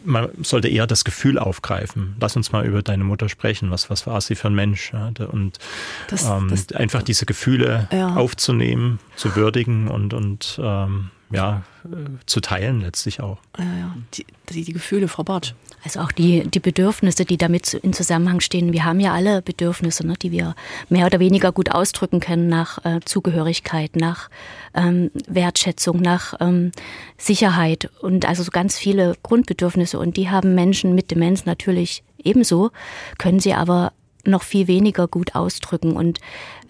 [0.03, 2.15] man sollte eher das Gefühl aufgreifen.
[2.19, 3.71] Lass uns mal über deine Mutter sprechen.
[3.71, 4.93] Was, was war sie für ein Mensch?
[4.93, 5.59] Ja, und
[6.07, 8.15] das, ähm, das, einfach diese Gefühle ja.
[8.15, 11.87] aufzunehmen, zu würdigen und, und ähm, ja, äh,
[12.25, 13.37] zu teilen letztlich auch.
[13.57, 13.95] Ja, ja.
[14.13, 15.53] Die, die, die Gefühle, Frau Bartsch.
[15.83, 18.73] Also auch die, die Bedürfnisse, die damit in Zusammenhang stehen.
[18.73, 20.55] Wir haben ja alle Bedürfnisse, ne, die wir
[20.89, 24.29] mehr oder weniger gut ausdrücken können nach äh, Zugehörigkeit, nach
[24.73, 26.71] ähm, Wertschätzung, nach ähm,
[27.17, 29.99] Sicherheit und also so ganz viele Grundbedürfnisse.
[29.99, 32.71] Und die haben Menschen mit Demenz natürlich ebenso,
[33.17, 33.93] können sie aber
[34.25, 35.93] noch viel weniger gut ausdrücken.
[35.93, 36.19] Und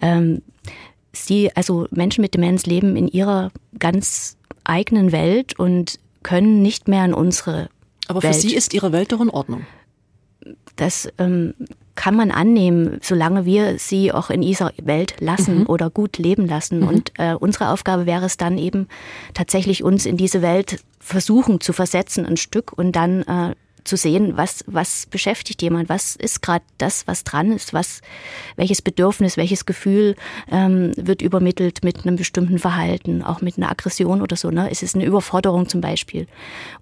[0.00, 0.42] ähm,
[1.12, 4.36] sie, also Menschen mit Demenz leben in ihrer ganz
[4.70, 7.68] eigenen Welt und können nicht mehr in unsere
[8.06, 8.40] Aber für Welt.
[8.40, 9.66] Sie ist Ihre Welt doch in Ordnung.
[10.76, 11.54] Das ähm,
[11.94, 15.66] kann man annehmen, solange wir sie auch in dieser Welt lassen mhm.
[15.66, 16.80] oder gut leben lassen.
[16.80, 16.88] Mhm.
[16.88, 18.88] Und äh, unsere Aufgabe wäre es dann eben
[19.34, 23.54] tatsächlich uns in diese Welt versuchen zu versetzen, ein Stück und dann äh,
[23.84, 28.00] zu sehen, was, was beschäftigt jemand, was ist gerade das, was dran ist, was,
[28.56, 30.16] welches Bedürfnis, welches Gefühl
[30.50, 34.50] ähm, wird übermittelt mit einem bestimmten Verhalten, auch mit einer Aggression oder so.
[34.50, 34.70] Ne?
[34.70, 36.26] Ist es eine Überforderung zum Beispiel?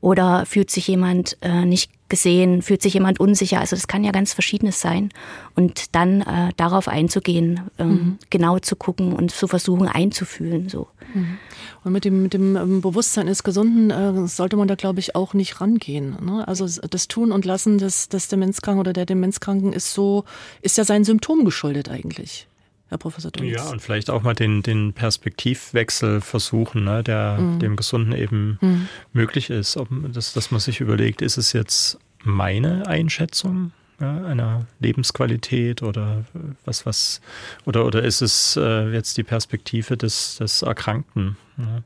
[0.01, 3.61] Oder fühlt sich jemand äh, nicht gesehen, fühlt sich jemand unsicher?
[3.61, 5.11] Also das kann ja ganz verschiedenes sein.
[5.55, 8.19] Und dann äh, darauf einzugehen, ähm, mhm.
[8.31, 10.69] genau zu gucken und zu versuchen einzufühlen.
[10.69, 10.89] So.
[11.15, 11.39] Mhm.
[11.85, 15.15] Und mit dem, mit dem ähm, Bewusstsein des Gesunden äh, sollte man da, glaube ich,
[15.15, 16.17] auch nicht rangehen.
[16.25, 16.47] Ne?
[16.47, 20.25] Also das Tun und Lassen des, des Demenzkranken oder der Demenzkranken ist so,
[20.63, 22.49] ist ja sein Symptom geschuldet eigentlich.
[22.89, 23.57] Herr Professor Dünitz.
[23.57, 27.59] Ja, und vielleicht auch mal den, den Perspektivwechsel versuchen, ne, der mhm.
[27.59, 28.89] dem Gesunden eben mhm.
[29.13, 29.77] möglich ist.
[29.77, 36.25] Ob, dass, dass man sich überlegt, ist es jetzt meine Einschätzung ja, einer Lebensqualität oder
[36.65, 37.21] was, was,
[37.65, 41.37] oder, oder ist es äh, jetzt die Perspektive des, des Erkrankten?
[41.59, 41.83] Ja.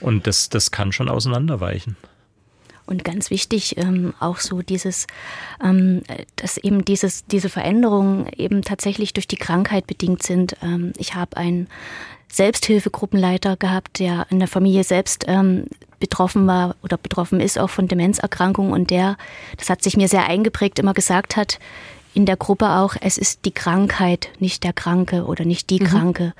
[0.00, 1.96] Und das, das kann schon auseinanderweichen.
[2.88, 5.06] Und ganz wichtig ähm, auch so dieses,
[5.62, 6.02] ähm,
[6.36, 10.56] dass eben dieses, diese Veränderungen eben tatsächlich durch die Krankheit bedingt sind.
[10.62, 11.68] Ähm, ich habe einen
[12.32, 15.66] Selbsthilfegruppenleiter gehabt, der in der Familie selbst ähm,
[16.00, 19.18] betroffen war oder betroffen ist auch von Demenzerkrankungen und der,
[19.58, 21.58] das hat sich mir sehr eingeprägt, immer gesagt hat,
[22.18, 25.84] in der Gruppe auch, es ist die Krankheit, nicht der Kranke oder nicht die mhm.
[25.84, 26.34] Kranke.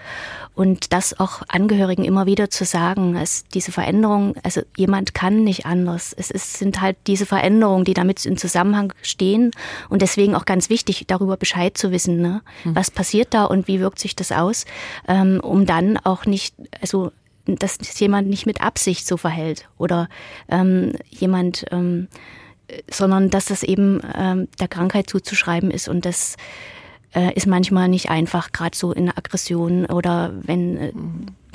[0.57, 5.67] Und das auch Angehörigen immer wieder zu sagen, es, diese Veränderung, also jemand kann nicht
[5.67, 6.13] anders.
[6.13, 9.53] Es ist, sind halt diese Veränderungen, die damit in Zusammenhang stehen
[9.89, 12.43] und deswegen auch ganz wichtig, darüber Bescheid zu wissen, ne?
[12.65, 12.75] Mhm.
[12.75, 14.65] was passiert da und wie wirkt sich das aus,
[15.07, 17.13] ähm, um dann auch nicht, also
[17.47, 20.09] dass jemand nicht mit Absicht so verhält oder
[20.49, 22.09] ähm, jemand, ähm,
[22.91, 26.37] sondern dass das eben ähm, der Krankheit zuzuschreiben ist und das
[27.15, 30.93] äh, ist manchmal nicht einfach, gerade so in Aggressionen oder wenn äh,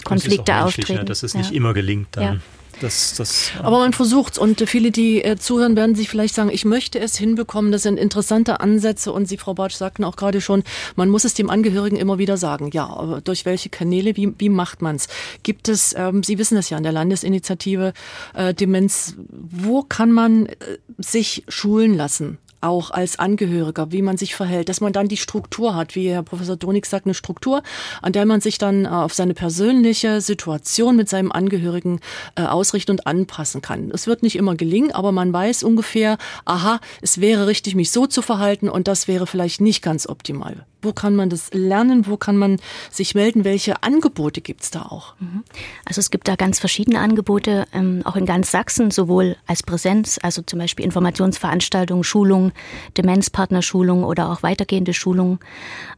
[0.03, 1.05] Konflikte das auftreten.
[1.05, 1.57] Dass es nicht ja.
[1.57, 2.23] immer gelingt dann.
[2.23, 2.37] Ja.
[2.83, 6.65] Das, das, Aber man versucht und viele, die äh, zuhören, werden sich vielleicht sagen, ich
[6.65, 7.71] möchte es hinbekommen.
[7.71, 10.63] Das sind interessante Ansätze und Sie, Frau Bartsch, sagten auch gerade schon,
[10.97, 12.71] man muss es dem Angehörigen immer wieder sagen.
[12.73, 15.07] Ja, aber durch welche Kanäle, wie, wie macht man es?
[15.43, 17.93] Gibt es, ähm, Sie wissen das ja in der Landesinitiative
[18.33, 20.55] äh, Demenz, wo kann man äh,
[20.97, 22.37] sich schulen lassen?
[22.63, 26.23] Auch als Angehöriger, wie man sich verhält, dass man dann die Struktur hat, wie Herr
[26.23, 27.63] Professor Donig sagt, eine Struktur,
[28.01, 31.99] an der man sich dann äh, auf seine persönliche Situation mit seinem Angehörigen
[32.35, 33.91] äh, ausrichten und anpassen kann.
[33.91, 38.07] Es wird nicht immer gelingen, aber man weiß ungefähr, aha, es wäre richtig, mich so
[38.07, 40.65] zu verhalten und das wäre vielleicht nicht ganz optimal.
[40.83, 42.07] Wo kann man das lernen?
[42.07, 42.59] Wo kann man
[42.91, 43.43] sich melden?
[43.43, 45.15] Welche Angebote gibt es da auch?
[45.19, 45.43] Mhm.
[45.85, 50.19] Also es gibt da ganz verschiedene Angebote, ähm, auch in ganz Sachsen, sowohl als Präsenz,
[50.21, 52.51] also zum Beispiel Informationsveranstaltungen, Schulungen,
[52.97, 55.39] Demenzpartnerschulungen oder auch weitergehende Schulungen,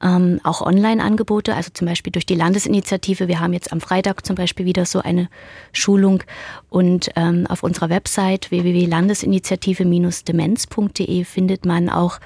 [0.02, 3.28] ähm, auch Online-Angebote, also zum Beispiel durch die Landesinitiative.
[3.28, 5.30] Wir haben jetzt am Freitag zum Beispiel wieder so eine
[5.74, 6.24] Schulung
[6.70, 12.20] und ähm, auf unserer Website www.landesinitiative-demenz.de findet man auch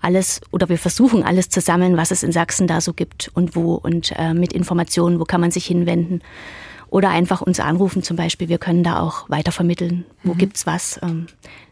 [0.00, 3.56] alles oder wir versuchen alles zu sammeln, was es in Sachsen da so gibt und
[3.56, 6.22] wo und äh, mit Informationen, wo kann man sich hinwenden.
[6.88, 8.48] Oder einfach uns anrufen zum Beispiel.
[8.48, 10.38] Wir können da auch weitervermitteln, wo mhm.
[10.38, 11.00] gibt's was.
[11.02, 11.26] Ähm,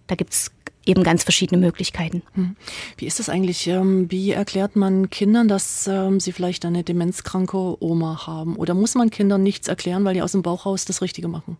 [0.06, 0.50] da gibt's
[0.86, 2.22] eben ganz verschiedene Möglichkeiten.
[2.34, 2.56] Mhm.
[2.96, 3.66] Wie ist das eigentlich?
[3.66, 8.56] Ähm, wie erklärt man Kindern, dass ähm, sie vielleicht eine demenzkranke Oma haben?
[8.56, 11.56] Oder muss man Kindern nichts erklären, weil die aus dem Bauch raus das Richtige machen?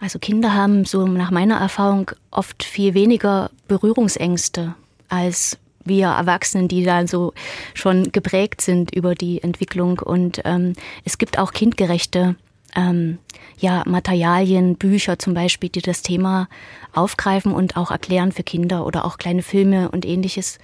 [0.00, 4.74] Also Kinder haben so nach meiner Erfahrung oft viel weniger Berührungsängste
[5.08, 7.32] als wir Erwachsenen, die da so
[7.74, 9.98] schon geprägt sind über die Entwicklung.
[9.98, 10.74] Und ähm,
[11.04, 12.36] es gibt auch kindgerechte
[12.76, 13.18] ähm,
[13.58, 16.48] ja, Materialien, Bücher zum Beispiel, die das Thema
[16.94, 20.58] aufgreifen und auch erklären für Kinder oder auch kleine Filme und ähnliches.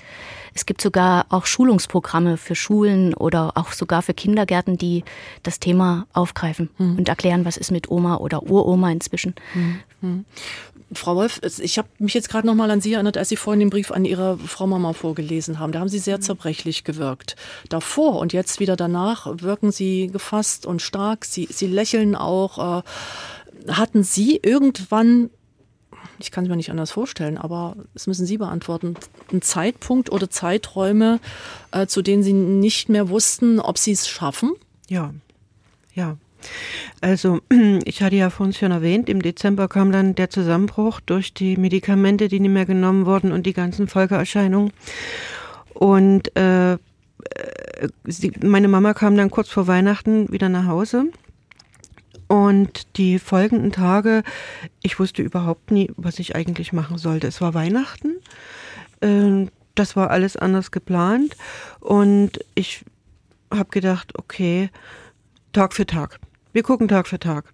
[0.55, 5.05] Es gibt sogar auch Schulungsprogramme für Schulen oder auch sogar für Kindergärten, die
[5.43, 6.97] das Thema aufgreifen mhm.
[6.97, 9.35] und erklären, was ist mit Oma oder Uroma inzwischen.
[10.01, 10.25] Mhm.
[10.93, 13.59] Frau Wolf, ich habe mich jetzt gerade noch mal an Sie erinnert, als Sie vorhin
[13.59, 15.73] den Brief an Ihre Frau Mama vorgelesen haben.
[15.73, 16.23] Da haben Sie sehr mhm.
[16.23, 17.35] zerbrechlich gewirkt.
[17.69, 21.25] Davor und jetzt wieder danach wirken Sie gefasst und stark.
[21.25, 22.83] Sie, Sie lächeln auch.
[22.83, 22.83] Äh,
[23.73, 25.31] hatten Sie irgendwann,
[26.21, 28.95] ich kann es mir nicht anders vorstellen, aber das müssen Sie beantworten,
[29.33, 31.19] einen Zeitpunkt oder Zeiträume,
[31.73, 34.53] äh, zu denen Sie nicht mehr wussten, ob Sie es schaffen?
[34.89, 35.13] Ja,
[35.95, 36.17] ja.
[37.01, 37.41] Also,
[37.85, 42.29] ich hatte ja vorhin schon erwähnt, im Dezember kam dann der Zusammenbruch durch die Medikamente,
[42.29, 44.73] die nicht mehr genommen wurden und die ganzen Folgeerscheinungen.
[45.75, 46.79] Und äh, äh,
[48.05, 51.07] sie, meine Mama kam dann kurz vor Weihnachten wieder nach Hause.
[52.29, 54.25] Und die folgenden Tage,
[54.83, 57.29] ich wusste überhaupt nie, was ich eigentlich machen sollte.
[57.29, 58.17] Es war Weihnachten.
[59.01, 61.37] Äh, das war alles anders geplant.
[61.81, 62.85] Und ich
[63.53, 64.71] habe gedacht, okay,
[65.53, 66.19] Tag für Tag.
[66.57, 67.53] Wir gucken Tag für Tag.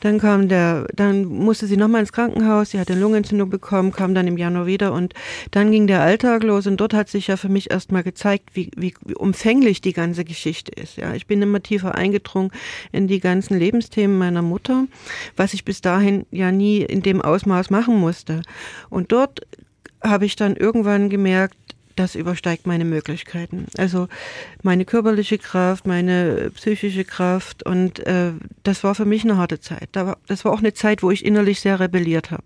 [0.00, 4.14] Dann kam der, dann musste sie nochmal ins Krankenhaus, sie hat eine Lungenentzündung bekommen, kam
[4.14, 5.12] dann im Januar wieder und
[5.50, 8.70] dann ging der Alltag los und dort hat sich ja für mich erstmal gezeigt, wie,
[8.74, 10.96] wie, wie umfänglich die ganze Geschichte ist.
[10.96, 12.50] Ja, ich bin immer tiefer eingedrungen
[12.92, 14.86] in die ganzen Lebensthemen meiner Mutter,
[15.36, 18.40] was ich bis dahin ja nie in dem Ausmaß machen musste.
[18.88, 19.42] Und dort
[20.02, 21.56] habe ich dann irgendwann gemerkt,
[22.00, 23.66] das übersteigt meine Möglichkeiten.
[23.76, 24.08] Also
[24.62, 28.32] meine körperliche Kraft, meine psychische Kraft und äh,
[28.62, 29.90] das war für mich eine harte Zeit.
[29.92, 32.44] Das war auch eine Zeit, wo ich innerlich sehr rebelliert habe.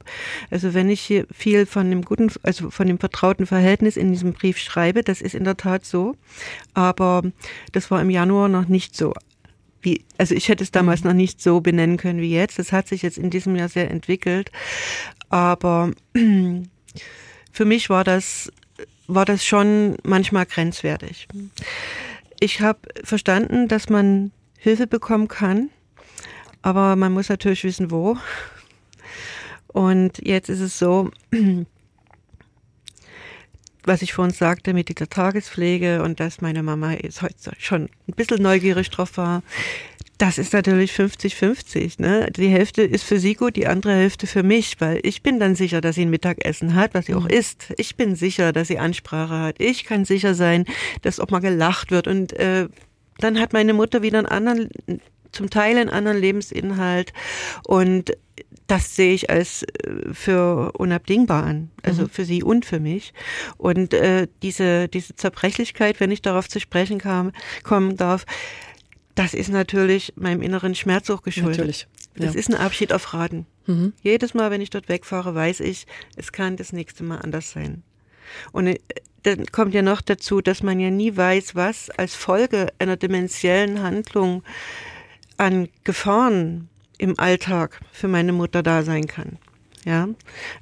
[0.51, 4.33] Also wenn ich hier viel von dem guten, also von dem vertrauten Verhältnis in diesem
[4.33, 6.17] Brief schreibe, das ist in der Tat so,
[6.75, 7.23] aber
[7.71, 9.15] das war im Januar noch nicht so.
[9.83, 12.59] Wie, also ich hätte es damals noch nicht so benennen können wie jetzt.
[12.59, 14.51] Das hat sich jetzt in diesem Jahr sehr entwickelt.
[15.29, 15.93] Aber
[17.53, 18.51] für mich war das
[19.07, 21.29] war das schon manchmal grenzwertig.
[22.41, 25.71] Ich habe verstanden, dass man Hilfe bekommen kann,
[26.63, 28.17] aber man muss natürlich wissen, wo.
[29.69, 31.11] Und jetzt ist es so,
[33.85, 38.15] was ich vorhin sagte mit dieser Tagespflege und dass meine Mama jetzt heute schon ein
[38.15, 39.43] bisschen neugierig drauf war.
[40.19, 42.01] Das ist natürlich 50-50.
[42.01, 42.31] Ne?
[42.37, 45.57] Die Hälfte ist für sie gut, die andere Hälfte für mich, weil ich bin dann
[45.57, 47.31] sicher, dass sie ein Mittagessen hat, was sie auch mhm.
[47.31, 47.75] isst.
[47.79, 49.57] Ich bin sicher, dass sie Ansprache hat.
[49.59, 50.67] Ich kann sicher sein,
[51.03, 52.07] dass auch mal gelacht wird.
[52.07, 52.69] Und äh,
[53.19, 54.71] dann hat meine Mutter wieder einen anderen,
[55.33, 57.13] zum Teil einen anderen Lebensinhalt.
[57.67, 58.13] Und
[58.69, 62.09] das sehe ich als äh, für unabdingbar an, also mhm.
[62.09, 63.13] für sie und für mich.
[63.57, 68.25] Und äh, diese, diese Zerbrechlichkeit, wenn ich darauf zu sprechen kam, kommen darf,
[69.15, 71.59] das ist natürlich meinem inneren Schmerz auch geschuldet.
[71.59, 71.87] Natürlich.
[72.17, 72.27] Ja.
[72.27, 73.47] Das ist ein Abschied auf Raten.
[73.67, 73.93] Mhm.
[74.03, 75.87] Jedes Mal, wenn ich dort wegfahre, weiß ich,
[76.17, 77.83] es kann das nächste Mal anders sein.
[78.53, 78.79] Und äh,
[79.23, 83.83] dann kommt ja noch dazu, dass man ja nie weiß, was als Folge einer dementiellen
[83.83, 84.43] Handlung
[85.39, 89.39] an Gefahren im Alltag für meine Mutter da sein kann.
[89.85, 90.09] Ja,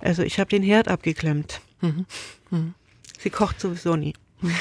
[0.00, 1.60] also ich habe den Herd abgeklemmt.
[1.80, 2.06] Mhm.
[2.50, 2.74] Mhm.
[3.18, 4.14] Sie kocht sowieso nie.
[4.40, 4.54] Mhm.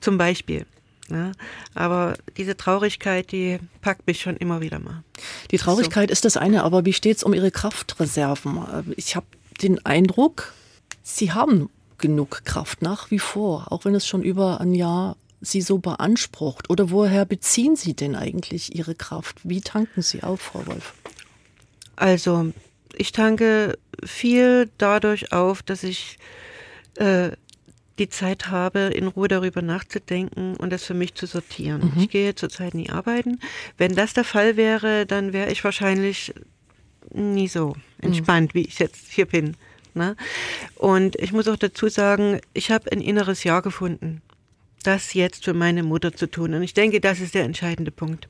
[0.00, 0.66] Zum Beispiel.
[1.08, 1.32] Ne?
[1.74, 5.02] Aber diese Traurigkeit, die packt mich schon immer wieder mal.
[5.50, 6.12] Die Traurigkeit so.
[6.12, 8.94] ist das eine, aber wie steht es um Ihre Kraftreserven?
[8.96, 9.26] Ich habe
[9.62, 10.52] den Eindruck,
[11.02, 15.62] Sie haben genug Kraft nach wie vor, auch wenn es schon über ein Jahr Sie
[15.62, 16.70] so beansprucht?
[16.70, 19.36] Oder woher beziehen Sie denn eigentlich Ihre Kraft?
[19.44, 20.94] Wie tanken Sie auf, Frau Wolf?
[21.96, 22.52] Also,
[22.94, 26.18] ich tanke viel dadurch auf, dass ich
[26.96, 27.30] äh,
[27.98, 31.92] die Zeit habe, in Ruhe darüber nachzudenken und das für mich zu sortieren.
[31.94, 32.02] Mhm.
[32.02, 33.40] Ich gehe zurzeit nie arbeiten.
[33.76, 36.34] Wenn das der Fall wäre, dann wäre ich wahrscheinlich
[37.12, 38.58] nie so entspannt, mhm.
[38.58, 39.56] wie ich jetzt hier bin.
[39.94, 40.16] Ne?
[40.76, 44.22] Und ich muss auch dazu sagen, ich habe ein inneres Ja gefunden
[44.82, 46.54] das jetzt für meine Mutter zu tun.
[46.54, 48.28] Und ich denke, das ist der entscheidende Punkt.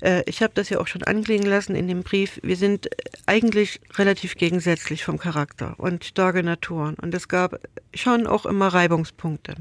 [0.00, 2.40] Äh, ich habe das ja auch schon anklingen lassen in dem Brief.
[2.42, 2.88] Wir sind
[3.26, 6.94] eigentlich relativ gegensätzlich vom Charakter und starke Naturen.
[6.94, 7.60] Und es gab
[7.94, 9.54] schon auch immer Reibungspunkte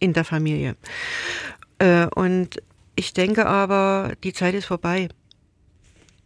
[0.00, 0.76] in der Familie.
[1.78, 2.62] Äh, und
[2.96, 5.08] ich denke aber, die Zeit ist vorbei.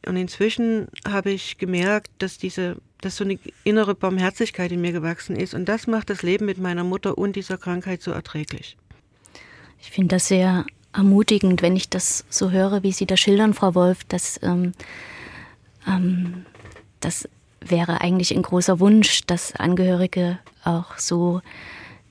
[0.07, 5.37] Und inzwischen habe ich gemerkt, dass diese, dass so eine innere Barmherzigkeit in mir gewachsen
[5.37, 5.55] ist.
[5.55, 8.77] Und das macht das Leben mit meiner Mutter und dieser Krankheit so erträglich.
[9.81, 13.75] Ich finde das sehr ermutigend, wenn ich das so höre, wie Sie das schildern, Frau
[13.75, 14.73] Wolf, dass ähm,
[15.87, 16.45] ähm,
[17.01, 17.29] das
[17.61, 21.41] wäre eigentlich ein großer Wunsch, dass Angehörige auch so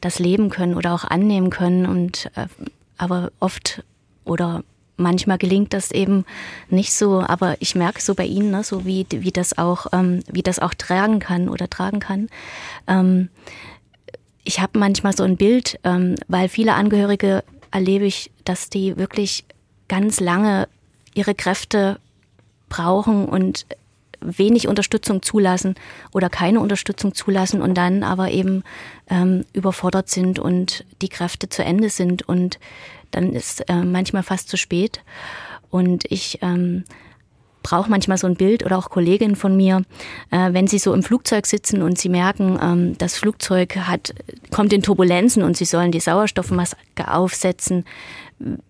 [0.02, 2.48] das leben können oder auch annehmen können und äh,
[2.98, 3.84] aber oft
[4.26, 4.64] oder
[4.98, 6.26] manchmal gelingt das eben
[6.70, 10.22] nicht so, aber ich merke so bei Ihnen, ne, so wie, wie das auch, ähm,
[10.32, 12.30] wie das auch tragen kann oder tragen kann.
[12.88, 13.30] Ähm,
[14.44, 19.46] ich habe manchmal so ein Bild, ähm, weil viele Angehörige erlebe ich, dass die wirklich
[19.88, 20.68] ganz lange
[21.14, 22.00] ihre Kräfte
[22.70, 23.66] brauchen und
[24.20, 25.76] wenig Unterstützung zulassen
[26.12, 28.64] oder keine Unterstützung zulassen und dann aber eben
[29.10, 32.60] ähm, überfordert sind und die Kräfte zu Ende sind und
[33.12, 35.02] dann ist äh, manchmal fast zu spät.
[35.70, 36.84] Und ich ähm,
[37.68, 39.82] brauche manchmal so ein Bild oder auch Kolleginnen von mir,
[40.32, 44.16] äh, wenn sie so im Flugzeug sitzen und sie merken, ähm, das Flugzeug hat,
[44.52, 47.84] kommt in Turbulenzen und sie sollen die Sauerstoffmaske aufsetzen.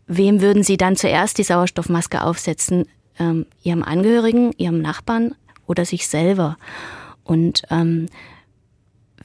[0.08, 2.86] Wem würden sie dann zuerst die Sauerstoffmaske aufsetzen?
[3.20, 5.36] Ähm, ihrem Angehörigen, ihrem Nachbarn
[5.68, 6.58] oder sich selber?
[7.24, 8.08] Und ähm,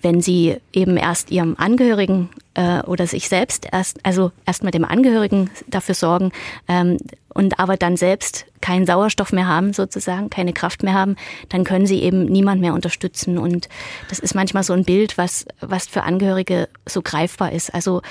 [0.03, 4.85] wenn sie eben erst ihrem Angehörigen äh, oder sich selbst erst, also erst mal dem
[4.85, 6.33] Angehörigen dafür sorgen
[6.69, 6.99] ähm,
[7.35, 11.17] und aber dann selbst keinen Sauerstoff mehr haben, sozusagen, keine Kraft mehr haben,
[11.49, 13.39] dann können sie eben niemand mehr unterstützen.
[13.39, 13.69] Und
[14.09, 17.75] das ist manchmal so ein Bild, was, was für Angehörige so greifbar ist.
[17.75, 18.03] Also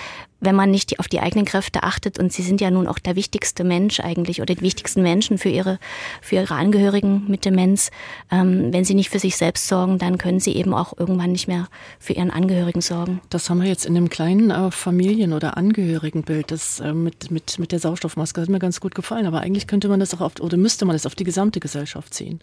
[0.41, 3.15] wenn man nicht auf die eigenen Kräfte achtet und sie sind ja nun auch der
[3.15, 5.79] wichtigste Mensch eigentlich oder die wichtigsten Menschen für ihre,
[6.21, 7.91] für ihre Angehörigen mit Demenz,
[8.31, 11.47] ähm, wenn sie nicht für sich selbst sorgen, dann können sie eben auch irgendwann nicht
[11.47, 11.69] mehr
[11.99, 13.21] für ihren Angehörigen sorgen.
[13.29, 17.59] Das haben wir jetzt in dem kleinen äh, Familien- oder Angehörigenbild, das äh, mit, mit,
[17.59, 20.39] mit der Sauerstoffmaske hat mir ganz gut gefallen, aber eigentlich könnte man das auch auf,
[20.39, 22.41] oder müsste man das auf die gesamte Gesellschaft ziehen,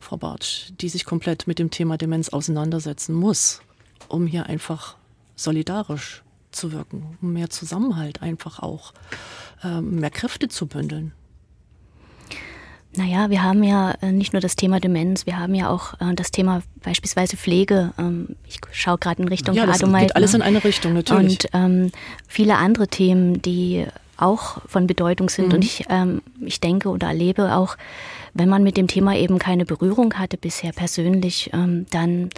[0.00, 3.62] Frau Bartsch, die sich komplett mit dem Thema Demenz auseinandersetzen muss,
[4.08, 4.96] um hier einfach
[5.34, 8.92] solidarisch zu wirken, um mehr Zusammenhalt einfach auch,
[9.64, 11.12] ähm, mehr Kräfte zu bündeln.
[12.96, 16.14] Naja, wir haben ja äh, nicht nur das Thema Demenz, wir haben ja auch äh,
[16.14, 17.92] das Thema beispielsweise Pflege.
[17.98, 21.44] Ähm, ich schaue gerade in Richtung ja, das geht alles in eine Richtung, natürlich.
[21.44, 21.92] Und ähm,
[22.26, 23.86] viele andere Themen, die
[24.16, 25.48] auch von Bedeutung sind.
[25.48, 25.54] Mhm.
[25.54, 27.76] Und ich, ähm, ich denke oder erlebe auch,
[28.34, 32.30] wenn man mit dem Thema eben keine Berührung hatte bisher persönlich, ähm, dann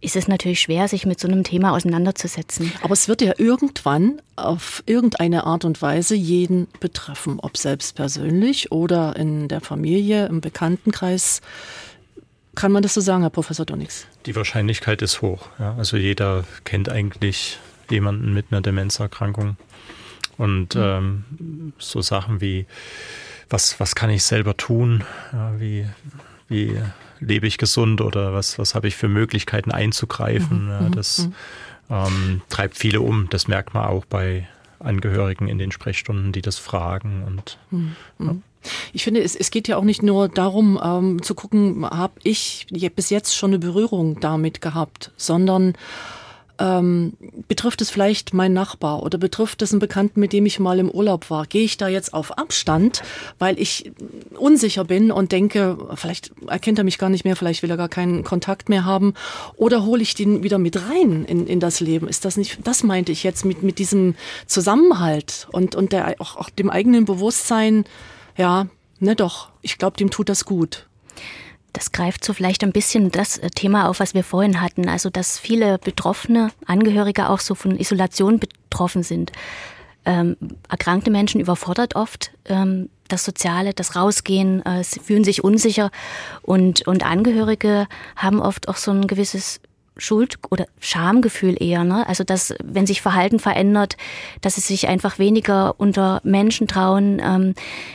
[0.00, 2.70] ist es natürlich schwer, sich mit so einem Thema auseinanderzusetzen.
[2.82, 8.72] Aber es wird ja irgendwann auf irgendeine Art und Weise jeden betreffen, ob selbst persönlich
[8.72, 11.40] oder in der Familie, im Bekanntenkreis.
[12.54, 14.06] Kann man das so sagen, Herr Professor Donix?
[14.26, 15.48] Die Wahrscheinlichkeit ist hoch.
[15.58, 15.74] Ja.
[15.76, 17.58] Also jeder kennt eigentlich
[17.90, 19.56] jemanden mit einer Demenzerkrankung.
[20.36, 20.82] Und mhm.
[20.82, 22.66] ähm, so Sachen wie,
[23.48, 25.04] was, was kann ich selber tun?
[25.32, 25.86] Ja, wie,
[26.48, 26.78] wie
[27.20, 30.64] lebe ich gesund oder was, was habe ich für Möglichkeiten einzugreifen.
[30.64, 30.70] Mhm.
[30.70, 31.34] Ja, mhm, das mhm.
[31.90, 33.28] ähm, treibt viele um.
[33.30, 34.48] Das merkt man auch bei
[34.78, 37.24] Angehörigen in den Sprechstunden, die das fragen.
[37.26, 37.58] Und.
[38.18, 38.36] Ja.
[38.92, 42.66] Ich finde, es, es geht ja auch nicht nur darum, ähm, zu gucken, habe ich
[42.94, 45.74] bis jetzt schon eine Berührung damit gehabt, sondern
[46.58, 47.14] ähm,
[47.48, 50.90] betrifft es vielleicht meinen Nachbar oder betrifft es einen Bekannten, mit dem ich mal im
[50.90, 51.46] Urlaub war?
[51.46, 53.02] Gehe ich da jetzt auf Abstand,
[53.38, 53.92] weil ich
[54.38, 57.88] unsicher bin und denke, vielleicht erkennt er mich gar nicht mehr, vielleicht will er gar
[57.88, 59.14] keinen Kontakt mehr haben
[59.56, 62.08] oder hole ich den wieder mit rein in, in das Leben?
[62.08, 64.14] Ist das nicht, das meinte ich jetzt mit, mit diesem
[64.46, 67.84] Zusammenhalt und, und der, auch, auch dem eigenen Bewusstsein,
[68.36, 68.66] ja,
[68.98, 70.86] ne doch, ich glaube, dem tut das gut.
[71.76, 74.88] Das greift so vielleicht ein bisschen das äh, Thema auf, was wir vorhin hatten.
[74.88, 79.30] Also, dass viele Betroffene, Angehörige auch so von Isolation betroffen sind.
[80.06, 80.38] Ähm,
[80.70, 85.90] erkrankte Menschen überfordert oft ähm, das Soziale, das Rausgehen, äh, sie fühlen sich unsicher
[86.42, 89.60] und, und Angehörige haben oft auch so ein gewisses
[89.98, 91.84] Schuld- oder Schamgefühl eher.
[91.84, 92.06] Ne?
[92.08, 93.96] Also dass, wenn sich Verhalten verändert,
[94.40, 97.54] dass sie sich einfach weniger unter Menschen trauen, ähm,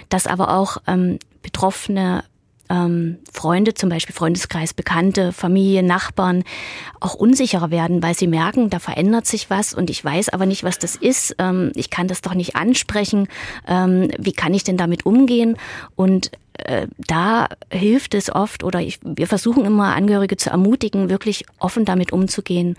[0.10, 2.24] dass aber auch ähm, Betroffene
[2.72, 6.44] ähm, Freunde, zum Beispiel Freundeskreis, Bekannte, Familie, Nachbarn,
[7.02, 10.64] auch unsicherer werden, weil sie merken, da verändert sich was und ich weiß aber nicht,
[10.64, 11.36] was das ist.
[11.38, 13.28] Ähm, ich kann das doch nicht ansprechen.
[13.68, 15.58] Ähm, wie kann ich denn damit umgehen?
[15.96, 21.46] Und äh, da hilft es oft oder ich, wir versuchen immer Angehörige zu ermutigen, wirklich
[21.60, 22.78] offen damit umzugehen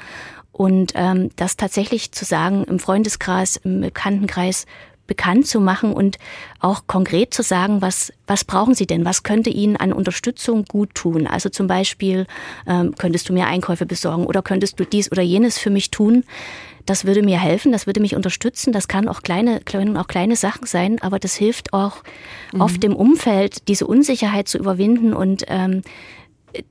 [0.52, 4.66] und ähm, das tatsächlich zu sagen im Freundeskreis, im Bekanntenkreis,
[5.06, 6.18] bekannt zu machen und
[6.60, 9.04] auch konkret zu sagen, was, was brauchen Sie denn?
[9.04, 11.26] Was könnte Ihnen an Unterstützung gut tun?
[11.26, 12.26] Also zum Beispiel,
[12.66, 16.24] ähm, könntest du mir Einkäufe besorgen oder könntest du dies oder jenes für mich tun?
[16.86, 18.72] Das würde mir helfen, das würde mich unterstützen.
[18.72, 22.02] Das kann auch kleine, können auch kleine Sachen sein, aber das hilft auch
[22.52, 22.60] mhm.
[22.60, 25.82] oft im Umfeld, diese Unsicherheit zu überwinden und ähm,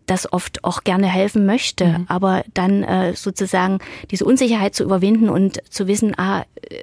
[0.05, 2.05] das oft auch gerne helfen möchte, mhm.
[2.07, 3.79] aber dann äh, sozusagen
[4.11, 6.75] diese Unsicherheit zu überwinden und zu wissen, ah, äh,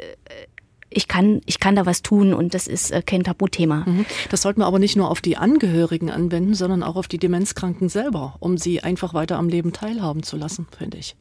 [0.91, 3.85] ich kann, ich kann da was tun und das ist äh, kein Tabuthema.
[3.87, 4.07] Mhm.
[4.31, 7.89] Das sollten wir aber nicht nur auf die Angehörigen anwenden, sondern auch auf die Demenzkranken
[7.89, 11.17] selber, um sie einfach weiter am Leben teilhaben zu lassen, finde ich.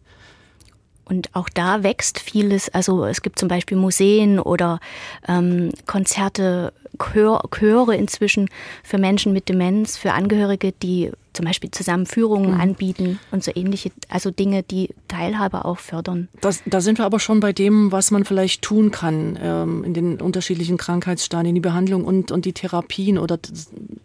[1.05, 2.67] Und auch da wächst vieles.
[2.69, 4.79] Also es gibt zum Beispiel Museen oder
[5.27, 8.49] ähm, Konzerte, Chör, Chöre inzwischen
[8.83, 12.59] für Menschen mit Demenz, für Angehörige, die zum Beispiel Zusammenführungen mhm.
[12.59, 16.27] anbieten und so ähnliche, also Dinge, die Teilhabe auch fördern.
[16.41, 19.93] Das, da sind wir aber schon bei dem, was man vielleicht tun kann ähm, in
[19.93, 23.37] den unterschiedlichen Krankheitsstadien, die Behandlung und, und die Therapien oder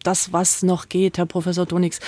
[0.03, 2.01] das, was noch geht, Herr Professor Donix,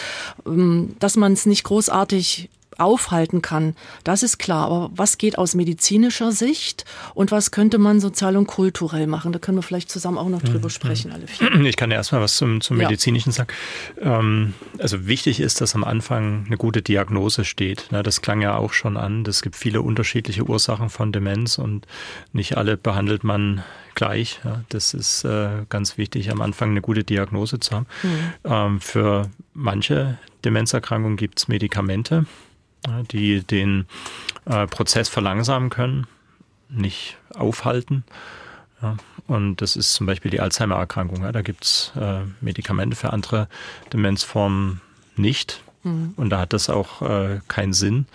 [0.47, 4.66] ähm, dass man es nicht großartig aufhalten kann, das ist klar.
[4.66, 9.33] Aber was geht aus medizinischer Sicht und was könnte man sozial und kulturell machen?
[9.33, 10.70] Da können wir vielleicht zusammen auch noch drüber mhm.
[10.70, 11.51] sprechen, alle vier.
[11.64, 13.37] Ich kann ja erstmal was zum, zum Medizinischen ja.
[13.37, 13.49] sagen.
[14.01, 17.89] Ähm, also wichtig ist, dass am Anfang eine gute Diagnose steht.
[17.91, 19.25] Das klang ja auch schon an.
[19.27, 21.87] Es gibt viele unterschiedliche Ursachen von Demenz und
[22.33, 23.62] nicht alle behandelt man
[23.95, 24.41] gleich.
[24.68, 27.87] Das ist äh, ganz wichtig, am Anfang eine gute Diagnose zu haben.
[28.03, 28.81] Mhm.
[28.81, 32.27] Für manche Demenzerkrankungen gibt es Medikamente
[33.11, 33.87] die den
[34.47, 36.07] äh, Prozess verlangsamen können,
[36.68, 38.05] nicht aufhalten.
[38.82, 41.22] Ja, und das ist zum Beispiel die Alzheimer-Erkrankung.
[41.22, 43.49] Ja, da gibt es äh, Medikamente für andere
[43.93, 44.80] Demenzformen
[45.16, 45.62] nicht.
[45.82, 46.14] Mhm.
[46.16, 48.07] Und da hat das auch äh, keinen Sinn,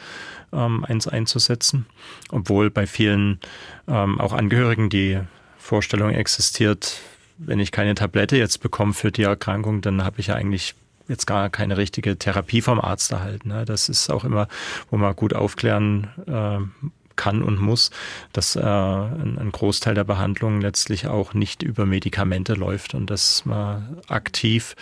[0.52, 1.86] ähm, eins einzusetzen.
[2.30, 3.40] Obwohl bei vielen
[3.88, 5.20] ähm, auch Angehörigen die
[5.58, 7.00] Vorstellung existiert,
[7.38, 10.76] wenn ich keine Tablette jetzt bekomme für die Erkrankung, dann habe ich ja eigentlich
[11.10, 13.50] jetzt gar keine richtige Therapie vom Arzt erhalten.
[13.50, 13.66] Ne?
[13.66, 14.48] Das ist auch immer,
[14.90, 16.90] wo man gut aufklären äh,
[17.20, 17.92] kann und muss,
[18.32, 23.98] dass äh, ein, Großteil der Behandlung letztlich auch nicht über Medikamente läuft und dass man
[24.08, 24.78] aktiv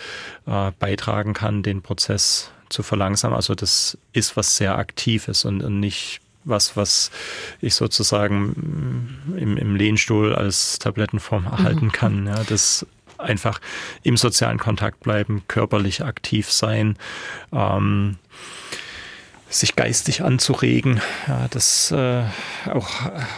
[0.46, 3.34] äh, beitragen kann, den Prozess zu verlangsamen.
[3.34, 7.10] Also das ist was sehr Aktives und, und nicht was, was
[7.60, 11.92] ich sozusagen im, im Lehnstuhl als Tablettenform erhalten mhm.
[11.92, 12.26] kann.
[12.26, 12.86] Ja, das
[13.18, 13.60] einfach
[14.02, 16.96] im sozialen Kontakt bleiben, körperlich aktiv sein.
[17.52, 18.16] Ähm,
[19.50, 21.00] sich geistig anzuregen.
[21.26, 22.22] Ja, das äh,
[22.70, 22.90] auch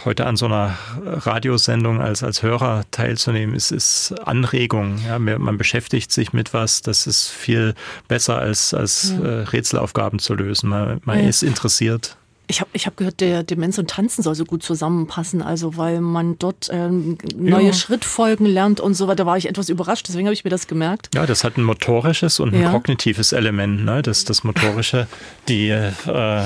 [0.03, 4.99] heute an so einer Radiosendung als, als Hörer teilzunehmen, ist, ist Anregung.
[5.07, 7.75] Ja, man beschäftigt sich mit was, das ist viel
[8.07, 9.25] besser als, als ja.
[9.25, 10.69] äh, Rätselaufgaben zu lösen.
[10.69, 11.29] Man, man ja.
[11.29, 12.17] ist interessiert.
[12.51, 16.01] Ich habe ich hab gehört, der Demenz und Tanzen soll so gut zusammenpassen, also weil
[16.01, 17.73] man dort ähm, neue ja.
[17.73, 19.15] Schrittfolgen lernt und so weiter.
[19.21, 21.09] Da war ich etwas überrascht, deswegen habe ich mir das gemerkt.
[21.15, 22.71] Ja, das hat ein motorisches und ein ja.
[22.71, 23.85] kognitives Element.
[23.85, 24.01] Ne?
[24.01, 25.07] Das, das Motorische,
[25.47, 26.43] die, äh,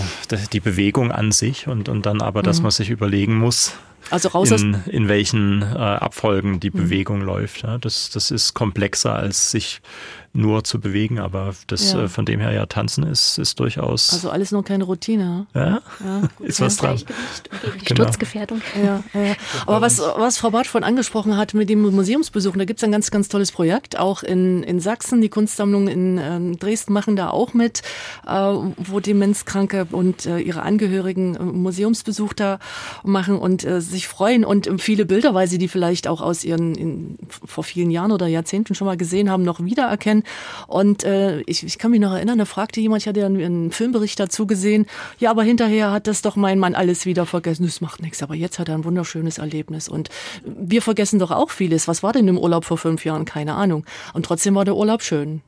[0.54, 2.64] die Bewegung an sich und, und dann aber, dass mhm.
[2.64, 3.74] man sich überlegen muss,
[4.12, 6.78] also raus in, in welchen äh, Abfolgen die mhm.
[6.78, 7.26] Bewegung mhm.
[7.26, 7.64] läuft.
[7.64, 7.80] Ja?
[7.80, 9.82] Das, das ist komplexer als sich
[10.36, 12.04] nur zu bewegen, aber das ja.
[12.04, 14.12] äh, von dem her ja tanzen ist, ist durchaus.
[14.14, 15.48] Also alles nur keine Routine.
[15.54, 16.22] Ja, ja.
[16.40, 16.98] ist was dran.
[17.86, 18.04] Genau.
[18.04, 18.62] Sturzgefährdung.
[18.84, 19.36] Ja, ja.
[19.66, 22.92] Aber was, was Frau Barth von angesprochen hat mit dem Museumsbesuchen, da gibt es ein
[22.92, 25.22] ganz, ganz tolles Projekt, auch in, in Sachsen.
[25.22, 27.82] Die Kunstsammlungen in ähm, Dresden machen da auch mit,
[28.28, 32.60] äh, wo Demenzkranke und äh, ihre Angehörigen äh, Museumsbesuch da
[33.04, 36.44] machen und äh, sich freuen und ähm, viele Bilder, weil sie die vielleicht auch aus
[36.44, 40.25] ihren in, vor vielen Jahren oder Jahrzehnten schon mal gesehen haben, noch wiedererkennen
[40.68, 43.72] und äh, ich, ich kann mich noch erinnern, da fragte jemand, ich hatte ja einen
[43.72, 44.86] Filmbericht dazu gesehen,
[45.20, 47.66] ja, aber hinterher hat das doch mein Mann alles wieder vergessen.
[47.66, 49.88] Das macht nichts, aber jetzt hat er ein wunderschönes Erlebnis.
[49.88, 50.10] Und
[50.44, 51.88] wir vergessen doch auch vieles.
[51.88, 53.26] Was war denn im Urlaub vor fünf Jahren?
[53.26, 53.86] Keine Ahnung.
[54.14, 55.42] Und trotzdem war der Urlaub schön.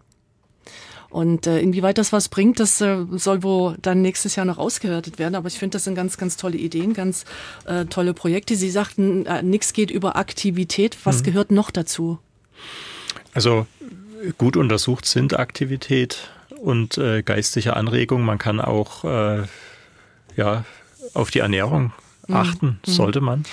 [1.10, 5.20] Und äh, inwieweit das was bringt, das äh, soll wohl dann nächstes Jahr noch ausgewertet
[5.20, 5.36] werden.
[5.36, 7.24] Aber ich finde, das sind ganz, ganz tolle Ideen, ganz
[7.66, 8.56] äh, tolle Projekte.
[8.56, 10.98] Sie sagten, äh, nichts geht über Aktivität.
[11.06, 11.24] Was mhm.
[11.24, 12.20] gehört noch dazu?
[13.34, 13.68] Also
[14.38, 16.30] gut untersucht sind Aktivität
[16.62, 18.24] und äh, geistige Anregung.
[18.24, 19.44] Man kann auch äh,
[20.36, 20.66] ja,
[21.14, 21.94] auf die Ernährung
[22.28, 22.36] mhm.
[22.36, 22.92] achten, mhm.
[22.92, 23.44] sollte man.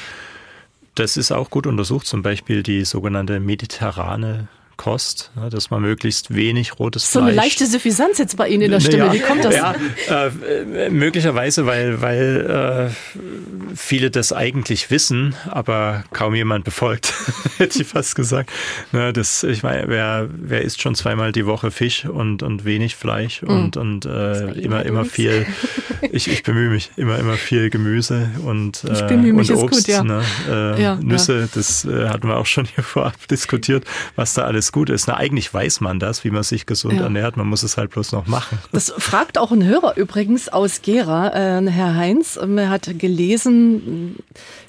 [0.94, 6.78] Das ist auch gut untersucht, zum Beispiel die sogenannte mediterrane Kost, dass man möglichst wenig
[6.78, 7.22] rotes so Fleisch.
[7.22, 9.06] So eine leichte Suffisanz jetzt bei Ihnen in der Stimme.
[9.06, 9.54] Ja, Wie kommt das?
[9.54, 9.74] Ja,
[10.08, 17.12] äh, möglicherweise, weil, weil äh, viele das eigentlich wissen, aber kaum jemand befolgt,
[17.58, 18.50] hätte ich fast gesagt.
[18.92, 22.96] Ne, das, ich meine, wer, wer isst schon zweimal die Woche Fisch und, und wenig
[22.96, 23.48] Fleisch mhm.
[23.48, 25.46] und, und äh, immer, immer viel,
[26.12, 29.86] ich, ich bemühe mich, immer, immer viel Gemüse und, mich, und Obst.
[29.86, 30.02] Gut, ja.
[30.02, 33.84] Ne, äh, Nüsse, das äh, hatten wir auch schon hier vorab diskutiert,
[34.16, 35.06] was da alles alles gut ist.
[35.06, 37.02] Na, eigentlich weiß man das, wie man sich gesund ja.
[37.02, 37.36] ernährt.
[37.36, 38.58] Man muss es halt bloß noch machen.
[38.72, 42.36] Das fragt auch ein Hörer übrigens aus Gera, äh, Herr Heinz.
[42.36, 44.16] Er hat gelesen,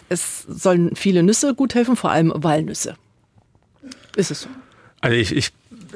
[0.09, 2.95] es sollen viele Nüsse gut helfen, vor allem Walnüsse.
[4.15, 4.49] Ist es so?
[5.01, 5.51] Also ich, ich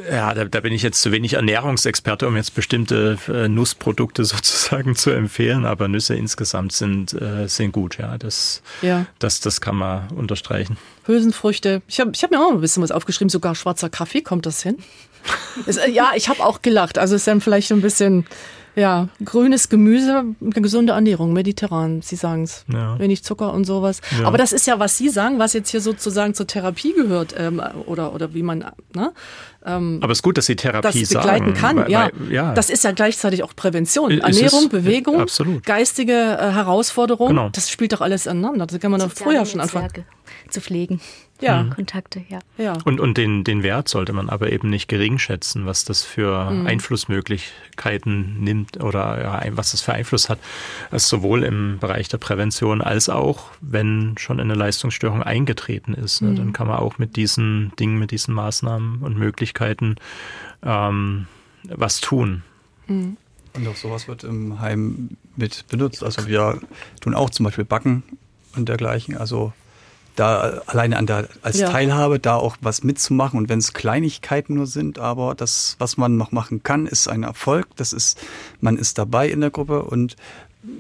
[0.10, 4.96] ja, da, da bin ich jetzt zu wenig Ernährungsexperte, um jetzt bestimmte äh, Nussprodukte sozusagen
[4.96, 8.18] zu empfehlen, aber Nüsse insgesamt sind, äh, sind gut, ja.
[8.18, 9.06] Das, ja.
[9.20, 10.78] Das, das kann man unterstreichen.
[11.06, 11.82] Hülsenfrüchte.
[11.88, 14.62] Ich habe ich hab mir auch ein bisschen was aufgeschrieben, sogar schwarzer Kaffee, kommt das
[14.62, 14.78] hin?
[15.66, 16.98] es, äh, ja, ich habe auch gelacht.
[16.98, 18.26] Also ist dann vielleicht ein bisschen
[18.80, 22.66] ja, grünes Gemüse, gesunde Ernährung, mediterran, Sie sagen es.
[22.72, 22.98] Ja.
[22.98, 24.02] Wenig Zucker und sowas.
[24.20, 24.26] Ja.
[24.26, 27.62] Aber das ist ja, was Sie sagen, was jetzt hier sozusagen zur Therapie gehört ähm,
[27.86, 28.66] oder, oder wie man,
[28.96, 29.14] ne?
[29.66, 31.78] Ähm, Aber es ist gut, dass Sie Therapie das begleiten sagen, kann.
[31.78, 32.10] Weil, ja.
[32.18, 32.54] Weil, ja.
[32.54, 34.12] Das ist ja gleichzeitig auch Prävention.
[34.12, 35.66] Ist Ernährung, es, Bewegung, absolut.
[35.66, 37.30] geistige äh, Herausforderung.
[37.30, 37.50] Genau.
[37.50, 38.68] Das spielt doch alles ineinander.
[38.68, 40.06] Das kann man doch früher schon anfangen.
[40.50, 41.00] Zu pflegen
[41.42, 41.64] ja.
[41.64, 41.70] Mhm.
[41.76, 42.40] Kontakte, ja.
[42.58, 42.78] ja.
[42.86, 46.50] Und, und den, den Wert sollte man aber eben nicht gering schätzen, was das für
[46.52, 46.68] mhm.
[46.68, 50.40] Einflussmöglichkeiten nimmt oder ja, was das für Einfluss hat.
[50.92, 56.22] Also sowohl im Bereich der Prävention als auch, wenn schon eine Leistungsstörung eingetreten ist.
[56.22, 56.36] Ne, mhm.
[56.36, 59.96] Dann kann man auch mit diesen Dingen, mit diesen Maßnahmen und Möglichkeiten
[60.64, 61.28] ähm,
[61.64, 62.44] was tun.
[62.88, 63.18] Mhm.
[63.54, 66.04] Und auch sowas wird im Heim mit benutzt.
[66.04, 66.60] Also wir
[67.02, 68.04] tun auch zum Beispiel Backen
[68.56, 69.18] und dergleichen.
[69.18, 69.54] Also
[70.16, 71.70] da alleine an der, als ja.
[71.70, 76.18] Teilhabe da auch was mitzumachen und wenn es Kleinigkeiten nur sind, aber das, was man
[76.18, 77.68] noch machen kann, ist ein Erfolg.
[77.76, 78.20] Das ist,
[78.60, 80.16] man ist dabei in der Gruppe und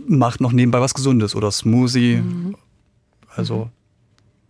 [0.07, 2.17] macht noch nebenbei was Gesundes oder Smoothie.
[2.17, 2.55] Mhm.
[3.35, 3.69] Also mhm.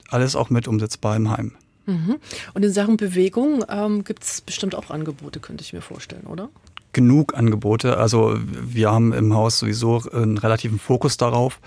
[0.09, 1.51] alles auch mit umsetzbar im Heim.
[1.85, 2.17] Mhm.
[2.53, 6.49] Und in Sachen Bewegung ähm, gibt es bestimmt auch Angebote, könnte ich mir vorstellen, oder?
[6.93, 7.97] Genug Angebote.
[7.97, 11.59] Also wir haben im Haus sowieso einen relativen Fokus darauf.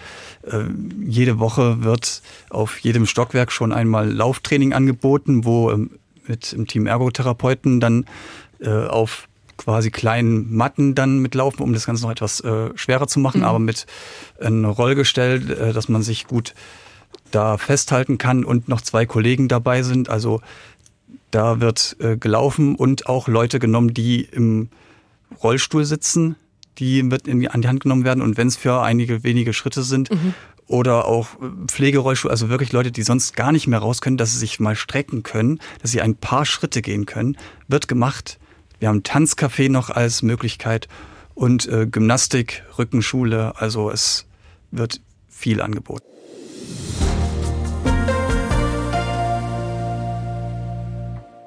[0.42, 0.64] Äh,
[1.06, 5.90] jede Woche wird auf jedem Stockwerk schon einmal Lauftraining angeboten, wo ähm,
[6.26, 8.06] mit dem Team Ergotherapeuten dann
[8.60, 13.20] äh, auf quasi kleinen Matten dann mitlaufen, um das Ganze noch etwas äh, schwerer zu
[13.20, 13.46] machen, mhm.
[13.46, 13.86] aber mit
[14.40, 16.54] einem Rollgestell, dass man sich gut
[17.30, 20.08] da festhalten kann und noch zwei Kollegen dabei sind.
[20.08, 20.40] Also
[21.30, 24.68] da wird gelaufen und auch Leute genommen, die im
[25.42, 26.36] Rollstuhl sitzen,
[26.78, 29.52] die mit in die, an die Hand genommen werden und wenn es für einige wenige
[29.52, 30.34] Schritte sind mhm.
[30.66, 31.28] oder auch
[31.66, 34.76] Pflegerollstuhl, also wirklich Leute, die sonst gar nicht mehr raus können, dass sie sich mal
[34.76, 37.36] strecken können, dass sie ein paar Schritte gehen können,
[37.68, 38.38] wird gemacht.
[38.78, 40.88] Wir haben Tanzcafé noch als Möglichkeit
[41.34, 44.26] und äh, Gymnastik, Rückenschule, also es
[44.70, 46.11] wird viel angeboten.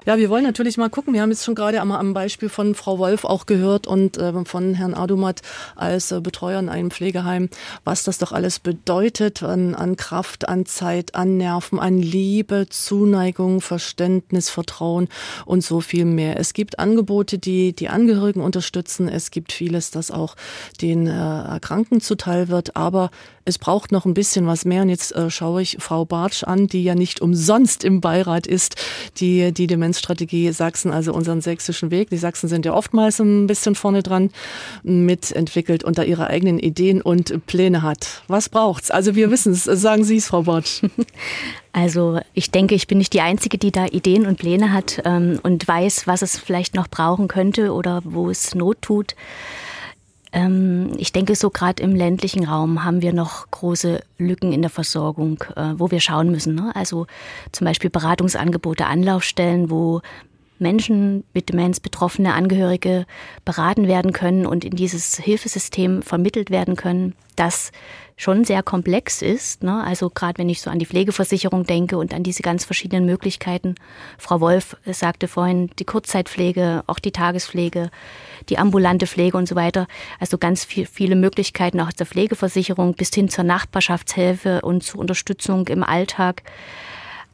[0.05, 1.15] Ja, wir wollen natürlich mal gucken.
[1.15, 4.45] Wir haben jetzt schon gerade am, am Beispiel von Frau Wolf auch gehört und äh,
[4.45, 5.41] von Herrn Adumat
[5.75, 7.49] als äh, Betreuer in einem Pflegeheim,
[7.85, 13.61] was das doch alles bedeutet an, an Kraft, an Zeit, an Nerven, an Liebe, Zuneigung,
[13.61, 15.07] Verständnis, Vertrauen
[15.47, 16.39] und so viel mehr.
[16.39, 19.09] Es gibt Angebote, die die Angehörigen unterstützen.
[19.09, 20.35] Es gibt vieles, das auch
[20.81, 22.75] den äh, Erkrankten zuteil wird.
[22.75, 23.09] Aber
[23.45, 24.83] es braucht noch ein bisschen was mehr.
[24.83, 28.75] Und jetzt äh, schaue ich Frau Bartsch an, die ja nicht umsonst im Beirat ist,
[29.17, 32.09] die die Demenz Transparenzstrategie Sachsen, also unseren sächsischen Weg.
[32.09, 34.29] Die Sachsen sind ja oftmals ein bisschen vorne dran
[34.83, 38.23] mitentwickelt und da ihre eigenen Ideen und Pläne hat.
[38.27, 38.91] Was braucht's?
[38.91, 39.63] Also wir wissen es.
[39.63, 40.81] Sagen Sie es, Frau Bott.
[41.77, 45.41] Also ich denke, ich bin nicht die Einzige, die da Ideen und Pläne hat ähm,
[45.43, 49.13] und weiß, was es vielleicht noch brauchen könnte oder wo es Not tut.
[50.35, 54.69] Ähm, ich denke, so gerade im ländlichen Raum haben wir noch große Lücken in der
[54.69, 56.55] Versorgung, äh, wo wir schauen müssen.
[56.55, 56.75] Ne?
[56.75, 57.07] Also
[57.53, 60.01] zum Beispiel Beratungsangebote, Anlaufstellen, wo
[60.59, 63.05] Menschen mit Demenz betroffene Angehörige
[63.45, 67.71] beraten werden können und in dieses Hilfesystem vermittelt werden können, das
[68.17, 69.63] schon sehr komplex ist.
[69.63, 69.83] Ne?
[69.83, 73.75] Also gerade wenn ich so an die Pflegeversicherung denke und an diese ganz verschiedenen Möglichkeiten.
[74.17, 77.91] Frau Wolf sagte vorhin, die Kurzzeitpflege, auch die Tagespflege,
[78.49, 79.87] die ambulante Pflege und so weiter.
[80.19, 85.67] Also ganz viel, viele Möglichkeiten auch zur Pflegeversicherung bis hin zur Nachbarschaftshilfe und zur Unterstützung
[85.67, 86.43] im Alltag.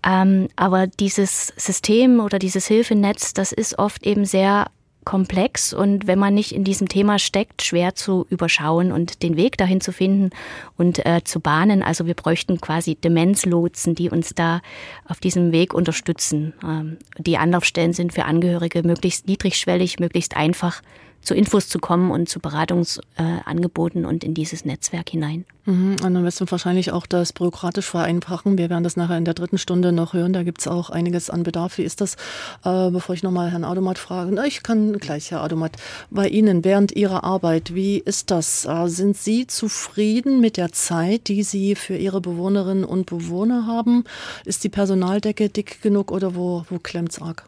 [0.03, 4.65] Ähm, aber dieses System oder dieses Hilfenetz, das ist oft eben sehr
[5.03, 9.57] komplex und wenn man nicht in diesem Thema steckt, schwer zu überschauen und den Weg
[9.57, 10.29] dahin zu finden
[10.77, 11.81] und äh, zu bahnen.
[11.81, 14.61] Also wir bräuchten quasi Demenzlotsen, die uns da
[15.07, 16.53] auf diesem Weg unterstützen.
[16.63, 20.81] Ähm, die Anlaufstellen sind für Angehörige möglichst niedrigschwellig, möglichst einfach
[21.21, 25.45] zu Infos zu kommen und zu Beratungsangeboten äh, und in dieses Netzwerk hinein.
[25.65, 25.97] Mhm.
[26.03, 28.57] Und dann wirst du wahrscheinlich auch das bürokratisch vereinfachen.
[28.57, 30.33] Wir werden das nachher in der dritten Stunde noch hören.
[30.33, 31.77] Da gibt es auch einiges an Bedarf.
[31.77, 32.15] Wie ist das,
[32.63, 34.31] äh, bevor ich nochmal Herrn Adomat frage?
[34.33, 35.77] Na, ich kann gleich, Herr Adomat,
[36.09, 38.65] bei Ihnen während Ihrer Arbeit, wie ist das?
[38.65, 44.03] Äh, sind Sie zufrieden mit der Zeit, die Sie für Ihre Bewohnerinnen und Bewohner haben?
[44.45, 47.45] Ist die Personaldecke dick genug oder wo, wo es arg?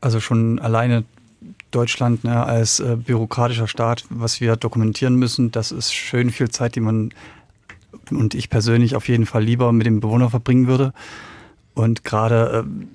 [0.00, 1.04] Also schon alleine
[1.70, 6.74] Deutschland ne, als äh, bürokratischer Staat, was wir dokumentieren müssen, das ist schön viel Zeit,
[6.76, 7.12] die man
[8.10, 10.92] und ich persönlich auf jeden Fall lieber mit dem Bewohner verbringen würde.
[11.74, 12.86] Und gerade äh,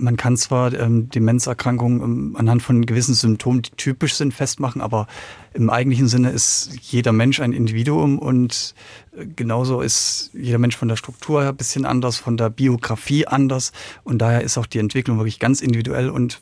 [0.00, 5.06] man kann zwar ähm, Demenzerkrankungen ähm, anhand von gewissen Symptomen, die typisch sind, festmachen, aber
[5.52, 8.74] im eigentlichen Sinne ist jeder Mensch ein Individuum und
[9.16, 13.26] äh, genauso ist jeder Mensch von der Struktur her ein bisschen anders, von der Biografie
[13.26, 13.72] anders
[14.02, 16.40] und daher ist auch die Entwicklung wirklich ganz individuell und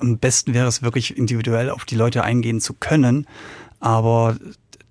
[0.00, 3.26] am besten wäre es wirklich individuell auf die Leute eingehen zu können,
[3.80, 4.36] aber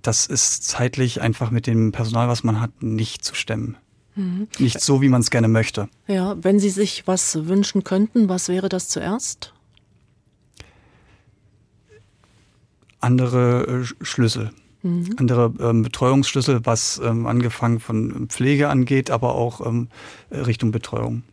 [0.02, 3.78] das ist zeitlich einfach mit dem Personal, was man hat, nicht zu stemmen.
[4.16, 4.48] Mhm.
[4.60, 5.90] Nicht so, wie man es gerne möchte.
[6.08, 9.54] Ja, wenn Sie sich was wünschen könnten, was wäre das zuerst?
[13.00, 14.52] Andere äh, Schlüssel.
[14.84, 15.16] Mhm.
[15.18, 19.88] Andere ähm, Betreuungsschlüssel, was ähm, angefangen von Pflege angeht, aber auch ähm,
[20.32, 21.24] Richtung Betreuung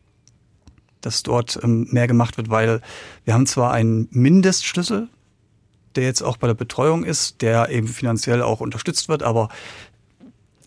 [1.01, 2.81] dass dort ähm, mehr gemacht wird, weil
[3.25, 5.09] wir haben zwar einen Mindestschlüssel,
[5.95, 9.49] der jetzt auch bei der Betreuung ist, der eben finanziell auch unterstützt wird, aber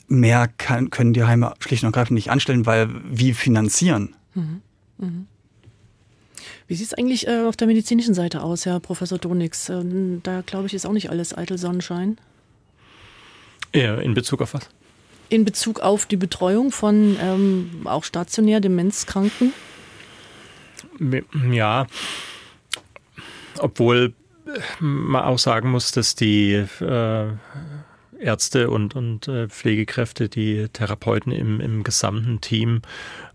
[0.07, 4.15] mehr kann, können die Heime schlicht und ergreifend nicht anstellen, weil wie finanzieren?
[4.33, 4.61] Mhm.
[4.97, 5.27] Mhm.
[6.67, 9.69] Wie sieht es eigentlich äh, auf der medizinischen Seite aus, Herr Professor Donix?
[9.69, 12.17] Ähm, da glaube ich, ist auch nicht alles eitel Sonnenschein.
[13.73, 14.69] Ja, in Bezug auf was?
[15.29, 19.53] In Bezug auf die Betreuung von ähm, auch stationär Demenzkranken.
[21.51, 21.87] Ja,
[23.59, 24.13] obwohl
[24.79, 27.27] man auch sagen muss, dass die äh,
[28.19, 32.81] Ärzte und, und äh, Pflegekräfte, die Therapeuten im, im gesamten Team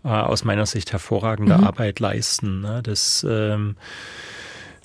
[0.03, 1.63] äh, aus meiner Sicht hervorragende mhm.
[1.63, 2.61] Arbeit leisten.
[2.61, 2.81] Ne?
[2.83, 3.75] Das ähm,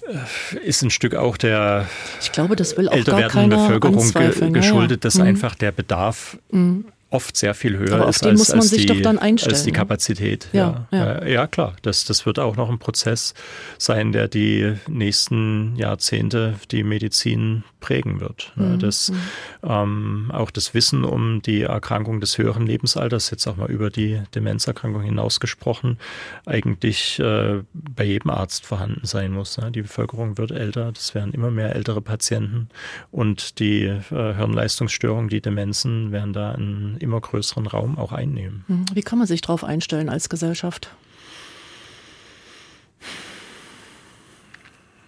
[0.06, 1.86] äh, ist ein Stück auch der
[2.20, 5.24] ich glaube, das will auch älter werdenden Bevölkerung ge geschuldet, dass mhm.
[5.24, 9.72] einfach der Bedarf mhm oft sehr viel höher Aber ist als, als, die, als, die,
[9.72, 10.48] Kapazität.
[10.52, 10.98] Ja, ja.
[10.98, 11.12] Ja.
[11.20, 11.76] Äh, ja, klar.
[11.82, 13.34] Das, das wird auch noch ein Prozess
[13.78, 18.50] sein, der die nächsten Jahrzehnte die Medizin prägen wird.
[18.56, 18.64] Ne?
[18.64, 18.78] Mhm.
[18.78, 19.16] Das, mhm.
[19.62, 24.22] ähm, auch das Wissen um die Erkrankung des höheren Lebensalters, jetzt auch mal über die
[24.34, 25.98] Demenzerkrankung hinaus gesprochen,
[26.46, 29.58] eigentlich äh, bei jedem Arzt vorhanden sein muss.
[29.58, 29.70] Ne?
[29.70, 32.70] Die Bevölkerung wird älter, das werden immer mehr ältere Patienten
[33.10, 38.64] und die äh, Hirnleistungsstörungen, die Demenzen werden da einen immer größeren Raum auch einnehmen.
[38.66, 38.86] Mhm.
[38.94, 40.88] Wie kann man sich darauf einstellen als Gesellschaft?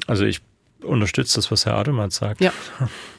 [0.06, 0.42] Also ich
[0.82, 2.40] unterstützt das, was Herr Ademann sagt.
[2.40, 2.52] Ja.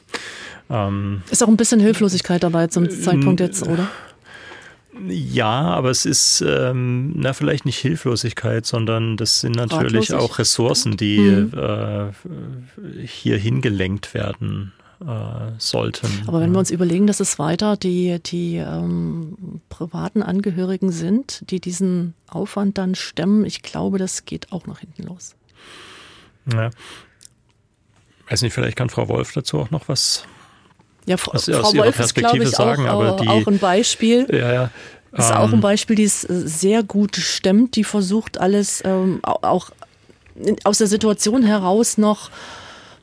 [0.70, 3.88] ähm, ist auch ein bisschen Hilflosigkeit dabei zum Zeitpunkt jetzt, oder?
[5.06, 10.96] Ja, aber es ist ähm, na vielleicht nicht Hilflosigkeit, sondern das sind natürlich auch Ressourcen,
[10.96, 11.52] die mhm.
[11.56, 16.08] äh, hier hingelenkt werden äh, sollten.
[16.26, 21.60] Aber wenn wir uns überlegen, dass es weiter die, die ähm, privaten Angehörigen sind, die
[21.60, 25.36] diesen Aufwand dann stemmen, ich glaube, das geht auch nach hinten los.
[26.52, 26.70] Ja,
[28.30, 30.24] weiß nicht, vielleicht kann Frau Wolf dazu auch noch was
[31.06, 33.58] ja, Frau, aus, Frau aus Wolf Perspektive ist, ich, sagen, auch, aber die, auch ein
[33.58, 34.26] Beispiel.
[34.30, 34.70] Ja, ja.
[35.12, 39.20] Ist ähm, auch ein ähm, Beispiel, die es sehr gut stemmt, die versucht alles ähm,
[39.22, 39.70] auch
[40.64, 42.30] aus der Situation heraus noch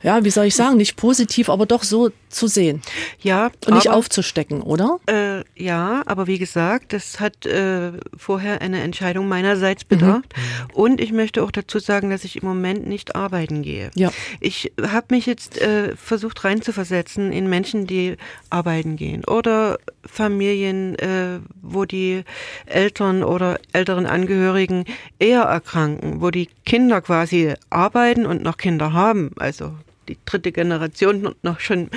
[0.02, 2.82] ja, wie soll ich sagen, nicht positiv, aber doch so zu sehen.
[3.20, 3.50] Ja.
[3.66, 4.98] Und nicht aber, aufzustecken, oder?
[5.06, 10.22] Äh, ja, aber wie gesagt, das hat äh, vorher eine Entscheidung meinerseits bedarf.
[10.22, 10.74] Mhm.
[10.74, 13.90] Und ich möchte auch dazu sagen, dass ich im Moment nicht arbeiten gehe.
[13.94, 14.10] Ja.
[14.40, 18.16] Ich habe mich jetzt äh, versucht reinzuversetzen in Menschen, die
[18.50, 22.22] arbeiten gehen oder Familien, äh, wo die
[22.66, 24.84] Eltern oder älteren Angehörigen
[25.18, 29.32] eher erkranken, wo die Kinder quasi arbeiten und noch Kinder haben.
[29.36, 29.72] Also
[30.08, 31.90] die dritte Generation noch schon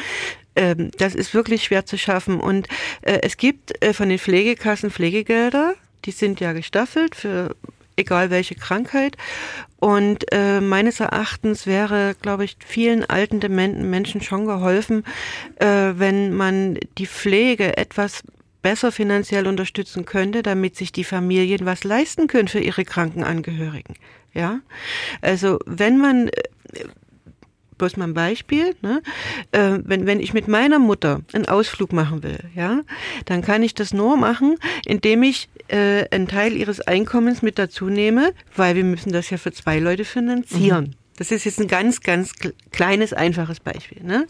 [0.55, 2.39] ähm, das ist wirklich schwer zu schaffen.
[2.39, 2.67] Und
[3.01, 5.75] äh, es gibt äh, von den Pflegekassen Pflegegelder,
[6.05, 7.55] die sind ja gestaffelt für
[7.95, 9.17] egal welche Krankheit.
[9.77, 15.03] Und äh, meines Erachtens wäre, glaube ich, vielen alten, dementen Menschen schon geholfen,
[15.57, 18.23] äh, wenn man die Pflege etwas
[18.61, 23.93] besser finanziell unterstützen könnte, damit sich die Familien was leisten können für ihre kranken Angehörigen.
[24.33, 24.59] Ja,
[25.21, 26.29] also wenn man
[27.79, 29.01] bloß mal ein Beispiel, ne?
[29.51, 32.81] äh, wenn, wenn ich mit meiner Mutter einen Ausflug machen will, ja,
[33.25, 37.85] dann kann ich das nur machen, indem ich äh, einen Teil ihres Einkommens mit dazu
[37.85, 40.85] nehme, weil wir müssen das ja für zwei Leute finanzieren.
[40.85, 40.99] Mhm.
[41.17, 42.31] Das ist jetzt ein ganz, ganz
[42.71, 44.01] kleines, einfaches Beispiel.
[44.03, 44.25] Ne?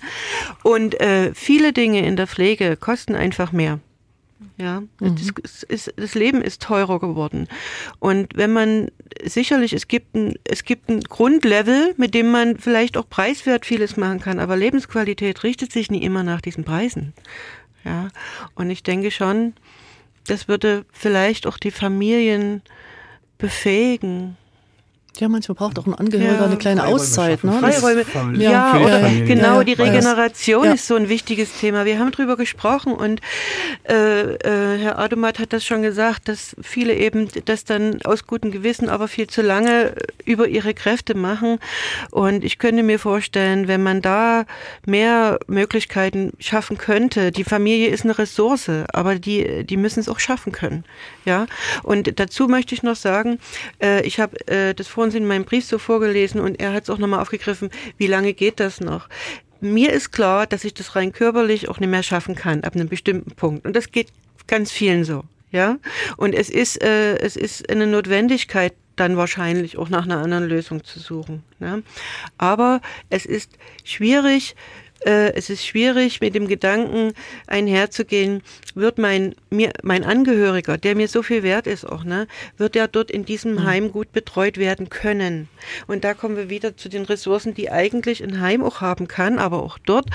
[0.63, 3.79] Und äh, viele Dinge in der Pflege kosten einfach mehr.
[4.59, 5.15] Ja, mhm.
[5.15, 7.47] das, ist, das, Leben ist teurer geworden.
[7.99, 8.91] Und wenn man
[9.23, 13.95] sicherlich, es gibt ein, es gibt ein Grundlevel, mit dem man vielleicht auch preiswert vieles
[13.95, 17.13] machen kann, aber Lebensqualität richtet sich nie immer nach diesen Preisen.
[17.85, 18.09] Ja,
[18.55, 19.53] und ich denke schon,
[20.27, 22.61] das würde vielleicht auch die Familien
[23.37, 24.35] befähigen,
[25.19, 27.43] ja, manchmal braucht auch ein Angehöriger ja, eine kleine Freiräume Auszeit.
[27.43, 27.51] Ne?
[27.53, 28.05] Freiräume.
[28.37, 30.73] Ja, ja, genau, die Regeneration ja.
[30.73, 31.85] ist so ein wichtiges Thema.
[31.85, 33.21] Wir haben drüber gesprochen und
[33.87, 38.51] äh, äh, Herr Adomat hat das schon gesagt, dass viele eben das dann aus gutem
[38.51, 39.93] Gewissen aber viel zu lange
[40.25, 41.59] über ihre Kräfte machen.
[42.11, 44.45] Und ich könnte mir vorstellen, wenn man da
[44.85, 50.19] mehr Möglichkeiten schaffen könnte, die Familie ist eine Ressource, aber die, die müssen es auch
[50.19, 50.83] schaffen können.
[51.25, 51.47] Ja,
[51.83, 53.39] und dazu möchte ich noch sagen,
[53.81, 56.89] äh, ich habe äh, das vorhin in meinem Brief so vorgelesen und er hat es
[56.89, 59.09] auch nochmal aufgegriffen, wie lange geht das noch?
[59.61, 62.87] Mir ist klar, dass ich das rein körperlich auch nicht mehr schaffen kann, ab einem
[62.87, 63.65] bestimmten Punkt.
[63.65, 64.07] Und das geht
[64.47, 65.23] ganz vielen so.
[65.51, 65.77] Ja,
[66.15, 70.83] und es ist, äh, es ist eine Notwendigkeit, dann wahrscheinlich auch nach einer anderen Lösung
[70.83, 71.43] zu suchen.
[71.59, 71.83] Ne?
[72.37, 73.51] Aber es ist
[73.83, 74.55] schwierig,
[75.05, 77.13] äh, es ist schwierig, mit dem Gedanken
[77.47, 78.41] einherzugehen,
[78.75, 82.27] wird mein, mir, mein Angehöriger, der mir so viel wert ist auch, ne,
[82.57, 83.63] wird er dort in diesem mhm.
[83.63, 85.47] Heim gut betreut werden können.
[85.87, 89.39] Und da kommen wir wieder zu den Ressourcen, die eigentlich ein Heim auch haben kann,
[89.39, 90.07] aber auch dort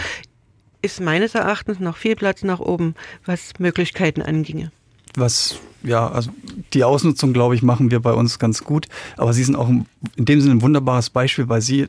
[0.83, 2.95] ist meines Erachtens noch viel Platz nach oben,
[3.25, 4.71] was Möglichkeiten anginge.
[5.17, 6.31] Was ja, also
[6.73, 8.87] die Ausnutzung, glaube ich, machen wir bei uns ganz gut.
[9.17, 9.87] Aber Sie sind auch in
[10.17, 11.89] dem Sinne ein wunderbares Beispiel, weil Sie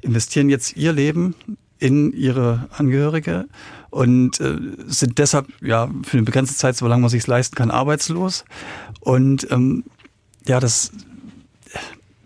[0.00, 1.34] investieren jetzt Ihr Leben
[1.80, 3.46] in ihre Angehörige
[3.90, 8.44] und äh, sind deshalb ja für eine begrenzte Zeit, solange man sich leisten kann, arbeitslos.
[9.00, 9.84] Und ähm,
[10.46, 10.92] ja, das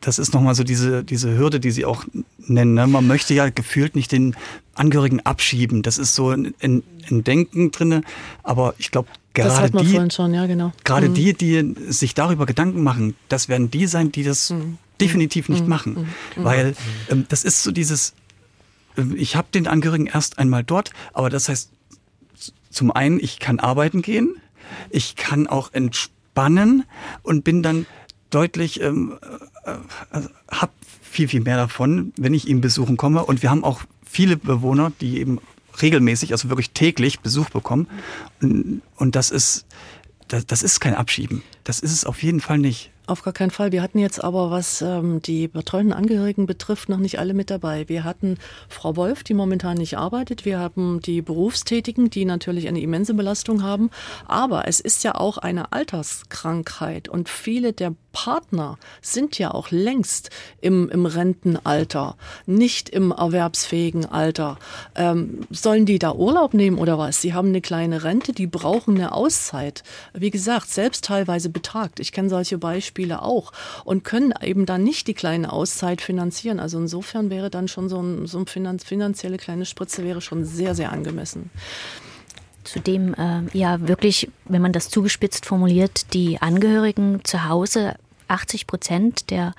[0.05, 2.05] das ist nochmal so diese, diese Hürde, die Sie auch
[2.47, 2.75] nennen.
[2.75, 2.87] Ne?
[2.87, 4.37] Man möchte ja gefühlt nicht den
[4.75, 5.83] Angehörigen abschieben.
[5.83, 8.03] Das ist so ein, ein, ein Denken drinne.
[8.43, 10.73] Aber ich glaube, gerade die, schon, ja, genau.
[10.85, 11.15] gerade mhm.
[11.15, 14.77] die, die sich darüber Gedanken machen, das werden die sein, die das mhm.
[15.01, 15.69] definitiv nicht mhm.
[15.69, 15.93] machen.
[16.37, 16.45] Mhm.
[16.45, 16.77] Weil
[17.11, 18.13] ähm, das ist so dieses,
[19.17, 21.71] ich habe den Angehörigen erst einmal dort, aber das heißt,
[22.71, 24.37] zum einen, ich kann arbeiten gehen,
[24.91, 26.85] ich kann auch entspannen
[27.23, 27.87] und bin dann
[28.31, 29.19] deutlich, ähm,
[29.65, 29.77] äh,
[30.11, 30.73] also hab
[31.03, 33.25] viel, viel mehr davon, wenn ich ihn besuchen komme.
[33.25, 35.39] Und wir haben auch viele Bewohner, die eben
[35.81, 37.89] regelmäßig, also wirklich täglich Besuch bekommen.
[38.43, 39.67] Und, und das ist,
[40.29, 41.43] das, das ist kein Abschieben.
[41.63, 42.91] Das ist es auf jeden Fall nicht.
[43.07, 43.71] Auf gar keinen Fall.
[43.71, 47.87] Wir hatten jetzt aber, was ähm, die betreuten Angehörigen betrifft, noch nicht alle mit dabei.
[47.87, 48.39] Wir hatten
[48.71, 50.47] Frau Wolf, die momentan nicht arbeitet.
[50.47, 53.91] Wir haben die Berufstätigen, die natürlich eine immense Belastung haben.
[54.27, 60.31] Aber es ist ja auch eine Alterskrankheit und viele der Partner sind ja auch längst
[60.63, 62.17] im, im Rentenalter,
[62.47, 64.57] nicht im erwerbsfähigen Alter.
[64.95, 67.21] Ähm, sollen die da Urlaub nehmen oder was?
[67.21, 69.83] Sie haben eine kleine Rente, die brauchen eine Auszeit.
[70.15, 72.01] Wie gesagt, selbst teilweise betagt.
[72.01, 73.53] Ich kenne solche Beispiele auch
[73.85, 76.61] und können eben dann nicht die kleine Auszeit finanzieren.
[76.61, 80.75] Also insofern wäre dann schon so, ein, so eine finanzielle kleine Spritze wäre schon sehr,
[80.75, 81.51] sehr angemessen.
[82.65, 87.97] Zudem äh, ja wirklich, wenn man das zugespitzt formuliert, die Angehörigen zu Hause
[88.29, 89.55] 80 Prozent der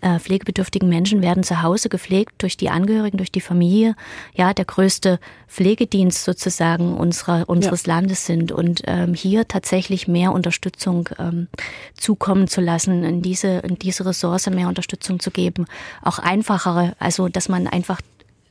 [0.00, 3.94] äh, pflegebedürftigen Menschen werden zu Hause gepflegt durch die Angehörigen, durch die Familie.
[4.34, 5.18] Ja, der größte
[5.48, 7.94] Pflegedienst sozusagen unserer, unseres ja.
[7.94, 11.48] Landes sind und ähm, hier tatsächlich mehr Unterstützung ähm,
[11.94, 15.66] zukommen zu lassen, in diese, in diese Ressource mehr Unterstützung zu geben.
[16.02, 18.00] Auch einfachere, also dass man einfach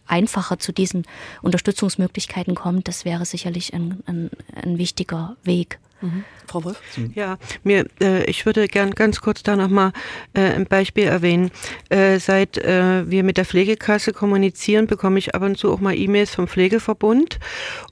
[0.08, 1.04] einfacher zu diesen
[1.42, 5.80] Unterstützungsmöglichkeiten kommt, das wäre sicherlich ein, ein, ein wichtiger Weg.
[6.02, 6.24] Mhm.
[6.48, 6.80] Frau Wolf?
[7.16, 9.92] Ja, mir, äh, ich würde gern ganz kurz da nochmal
[10.34, 11.52] äh, ein Beispiel erwähnen.
[11.90, 15.98] Äh, seit äh, wir mit der Pflegekasse kommunizieren, bekomme ich ab und zu auch mal
[15.98, 17.40] E-Mails vom Pflegeverbund.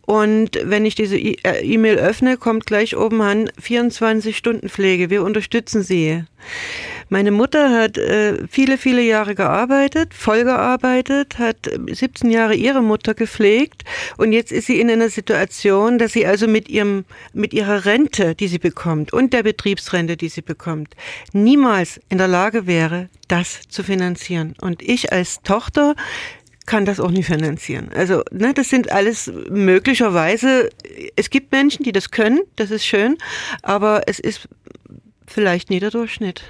[0.06, 5.10] Und wenn ich diese e-, äh, E-Mail öffne, kommt gleich oben an 24 Stunden Pflege.
[5.10, 6.24] Wir unterstützen Sie.
[7.10, 13.14] Meine Mutter hat äh, viele, viele Jahre gearbeitet, voll gearbeitet, hat 17 Jahre ihre Mutter
[13.14, 13.84] gepflegt
[14.18, 17.93] und jetzt ist sie in einer Situation, dass sie also mit ihrem, mit ihrer Rente,
[17.98, 20.96] die sie bekommt und der Betriebsrente, die sie bekommt,
[21.32, 24.56] niemals in der Lage wäre, das zu finanzieren.
[24.62, 25.96] Und ich als Tochter
[26.66, 27.90] kann das auch nicht finanzieren.
[27.94, 30.70] Also, ne, das sind alles möglicherweise,
[31.16, 33.18] es gibt Menschen, die das können, das ist schön,
[33.62, 34.48] aber es ist
[35.28, 36.44] vielleicht nie der Durchschnitt.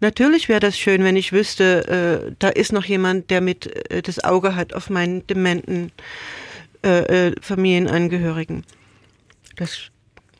[0.00, 4.02] Natürlich wäre das schön, wenn ich wüsste, äh, da ist noch jemand, der mit äh,
[4.02, 5.90] das Auge hat auf meinen dementen
[6.84, 8.64] äh, äh, Familienangehörigen.
[9.56, 9.90] Das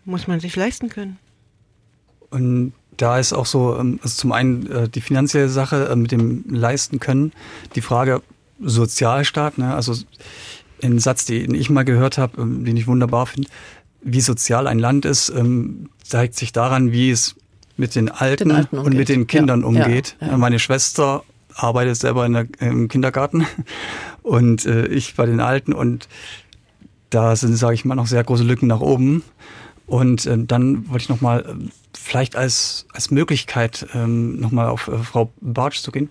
[0.07, 1.19] muss man sich leisten können.
[2.31, 6.13] Und da ist auch so, ähm, also zum einen äh, die finanzielle Sache äh, mit
[6.13, 7.33] dem Leisten können,
[7.75, 8.23] die Frage
[8.59, 9.75] Sozialstaat, ne?
[9.75, 9.95] also
[10.83, 13.49] ein Satz, den ich mal gehört habe, ähm, den ich wunderbar finde,
[14.03, 17.35] wie sozial ein Land ist, ähm, zeigt sich daran, wie es
[17.77, 20.17] mit den Alten, den Alten und mit den Kindern ja, umgeht.
[20.21, 20.37] Ja, ja.
[20.39, 21.25] Meine Schwester
[21.55, 23.47] arbeitet selber der, im Kindergarten
[24.23, 26.09] und äh, ich bei den Alten und
[27.11, 29.23] da sind, sage ich mal, noch sehr große Lücken nach oben.
[29.87, 34.99] Und äh, dann wollte ich nochmal äh, vielleicht als, als Möglichkeit ähm, nochmal auf äh,
[34.99, 36.09] Frau Bartsch zu gehen,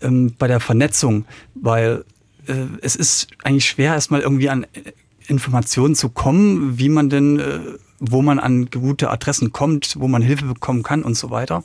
[0.00, 1.24] ähm, bei der Vernetzung,
[1.54, 2.04] weil
[2.46, 4.92] äh, es ist eigentlich schwer, erstmal irgendwie an äh,
[5.26, 7.60] Informationen zu kommen, wie man denn äh,
[8.00, 11.64] wo man an gute Adressen kommt, wo man Hilfe bekommen kann und so weiter.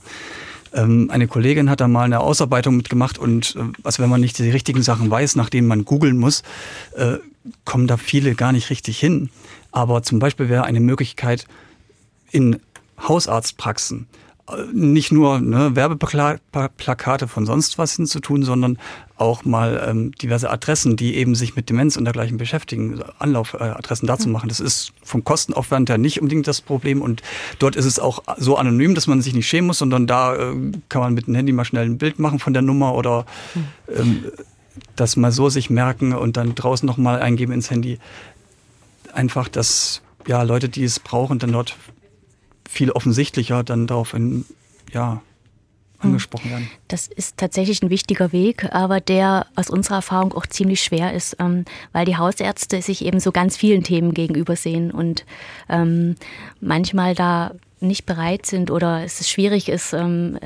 [0.73, 4.37] Ähm, eine Kollegin hat da mal eine Ausarbeitung mitgemacht und äh, also wenn man nicht
[4.39, 6.43] die richtigen Sachen weiß, nach denen man googeln muss,
[6.95, 7.17] äh,
[7.65, 9.29] kommen da viele gar nicht richtig hin.
[9.73, 11.45] Aber zum Beispiel wäre eine Möglichkeit
[12.31, 12.59] in
[12.97, 14.07] Hausarztpraxen
[14.73, 18.77] nicht nur ne, Werbeplakate von sonst was hinzutun, sondern
[19.15, 24.27] auch mal ähm, diverse Adressen, die eben sich mit Demenz und dergleichen beschäftigen, Anlaufadressen dazu
[24.27, 24.49] machen.
[24.49, 27.21] Das ist vom Kostenaufwand her nicht unbedingt das Problem und
[27.59, 30.55] dort ist es auch so anonym, dass man sich nicht schämen muss, sondern da äh,
[30.89, 33.25] kann man mit dem Handy mal schnell ein Bild machen von der Nummer oder
[33.95, 34.25] ähm,
[34.95, 37.99] das mal so sich merken und dann draußen nochmal eingeben ins Handy.
[39.13, 41.75] Einfach, dass ja Leute, die es brauchen, dann dort
[42.67, 44.45] viel offensichtlicher dann darauf in,
[44.91, 45.21] ja,
[45.99, 46.69] angesprochen werden.
[46.87, 51.37] Das ist tatsächlich ein wichtiger Weg, aber der aus unserer Erfahrung auch ziemlich schwer ist,
[51.39, 55.25] ähm, weil die Hausärzte sich eben so ganz vielen Themen gegenüber sehen und
[55.69, 56.15] ähm,
[56.59, 60.39] manchmal da nicht bereit sind oder es schwierig ist, ähm,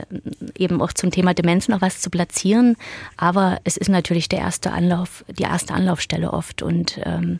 [0.58, 2.76] eben auch zum Thema Demenz noch was zu platzieren.
[3.16, 7.40] Aber es ist natürlich der erste Anlauf, die erste Anlaufstelle oft und ähm,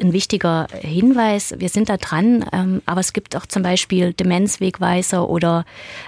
[0.00, 1.54] ein wichtiger Hinweis.
[1.58, 5.64] Wir sind da dran, ähm, aber es gibt auch zum Beispiel Demenzwegweiser oder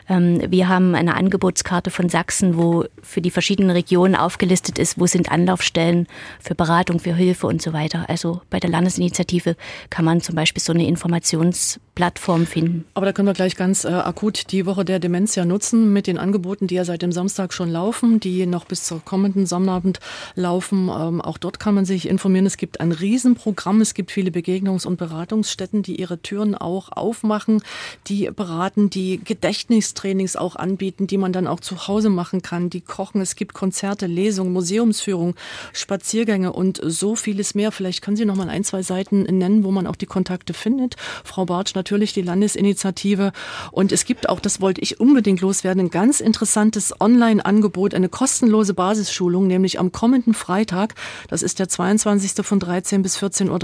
[0.08, 5.06] ähm, wir haben eine Angebotskarte von Sachsen, wo für die verschiedenen Regionen aufgelistet ist, wo
[5.06, 6.06] sind Anlaufstellen
[6.40, 8.04] für Beratung, für Hilfe und so weiter.
[8.08, 9.56] Also bei der Landesinitiative
[9.90, 12.84] kann man zum Beispiel so eine Informationsplattform finden.
[12.94, 16.06] Aber da können wir gleich ganz äh, akut die Woche der Demenz ja nutzen mit
[16.06, 20.00] den Angeboten, die ja seit dem Samstag schon laufen, die noch bis zur kommenden Sonnabend
[20.34, 20.88] laufen.
[20.88, 22.46] Ähm, auch dort kann man sich informieren.
[22.46, 27.62] Es gibt ein Riesenprogramm es gibt viele Begegnungs- und Beratungsstätten, die ihre Türen auch aufmachen,
[28.06, 32.80] die beraten, die Gedächtnistrainings auch anbieten, die man dann auch zu Hause machen kann, die
[32.80, 33.20] kochen.
[33.20, 35.34] Es gibt Konzerte, Lesungen, Museumsführungen,
[35.72, 37.72] Spaziergänge und so vieles mehr.
[37.72, 40.96] Vielleicht können Sie noch mal ein, zwei Seiten nennen, wo man auch die Kontakte findet.
[41.24, 43.32] Frau Bartsch, natürlich die Landesinitiative.
[43.72, 48.74] Und es gibt auch, das wollte ich unbedingt loswerden, ein ganz interessantes Online-Angebot, eine kostenlose
[48.74, 50.94] Basisschulung, nämlich am kommenden Freitag.
[51.28, 52.44] Das ist der 22.
[52.44, 53.54] von 13 bis 14.30 Uhr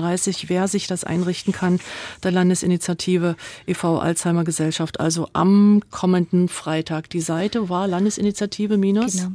[0.49, 1.81] wer sich das einrichten kann,
[2.23, 3.99] der Landesinitiative e.V.
[3.99, 7.11] Alzheimer Gesellschaft, also am kommenden Freitag.
[7.11, 9.17] Die Seite war Landesinitiative minus.
[9.17, 9.33] Genau.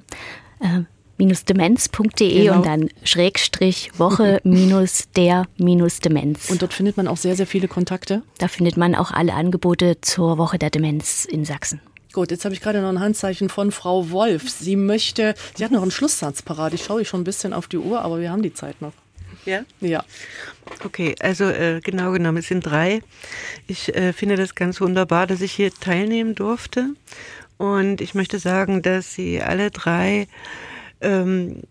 [0.59, 0.83] Äh,
[1.17, 2.55] minus demenz.de genau.
[2.57, 6.49] und dann Schrägstrich Woche minus der minus Demenz.
[6.49, 8.23] Und dort findet man auch sehr, sehr viele Kontakte?
[8.39, 11.79] Da findet man auch alle Angebote zur Woche der Demenz in Sachsen.
[12.13, 14.49] Gut, jetzt habe ich gerade noch ein Handzeichen von Frau Wolf.
[14.49, 16.73] Sie möchte, sie hat noch einen Schlusssatz parat.
[16.73, 18.91] Ich schaue schon ein bisschen auf die Uhr, aber wir haben die Zeit noch.
[19.45, 19.63] Ja?
[19.79, 20.03] Ja.
[20.83, 23.01] Okay, also äh, genau genommen, es sind drei.
[23.67, 26.89] Ich äh, finde das ganz wunderbar, dass ich hier teilnehmen durfte.
[27.57, 30.27] Und ich möchte sagen, dass sie alle drei
[31.01, 31.61] ähm,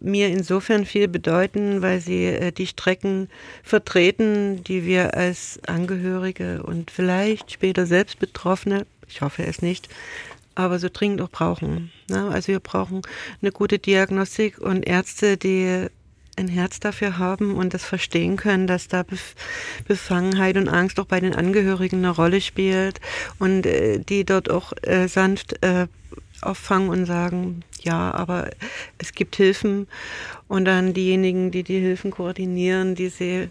[0.00, 3.28] mir insofern viel bedeuten, weil sie äh, die Strecken
[3.62, 9.88] vertreten, die wir als Angehörige und vielleicht später selbst Betroffene, ich hoffe es nicht,
[10.54, 11.92] aber so dringend auch brauchen.
[12.08, 12.28] Ne?
[12.28, 13.02] Also wir brauchen
[13.42, 15.86] eine gute Diagnostik und Ärzte, die
[16.36, 19.04] ein Herz dafür haben und das verstehen können, dass da
[19.88, 23.00] Befangenheit und Angst auch bei den Angehörigen eine Rolle spielt
[23.38, 25.86] und äh, die dort auch äh, sanft äh,
[26.42, 28.50] auffangen und sagen, ja, aber
[28.98, 29.86] es gibt Hilfen
[30.48, 33.48] und dann diejenigen, die die Hilfen koordinieren, die sie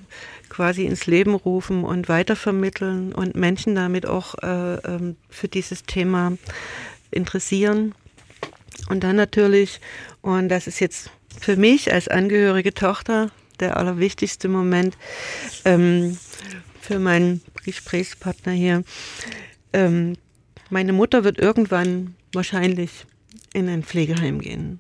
[0.50, 6.34] quasi ins Leben rufen und weitervermitteln und Menschen damit auch äh, ähm, für dieses Thema
[7.12, 7.96] interessieren.
[8.90, 9.80] Und dann natürlich,
[10.22, 11.10] und das ist jetzt
[11.40, 14.98] für mich als angehörige Tochter der allerwichtigste Moment
[15.64, 16.18] ähm,
[16.82, 18.84] für meinen Gesprächspartner hier.
[19.74, 20.18] Ähm,
[20.70, 23.06] meine Mutter wird irgendwann wahrscheinlich
[23.54, 24.80] in ein Pflegeheim gehen.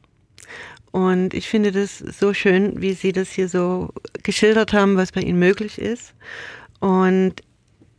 [0.91, 3.89] Und ich finde das so schön, wie Sie das hier so
[4.23, 6.13] geschildert haben, was bei Ihnen möglich ist.
[6.79, 7.41] Und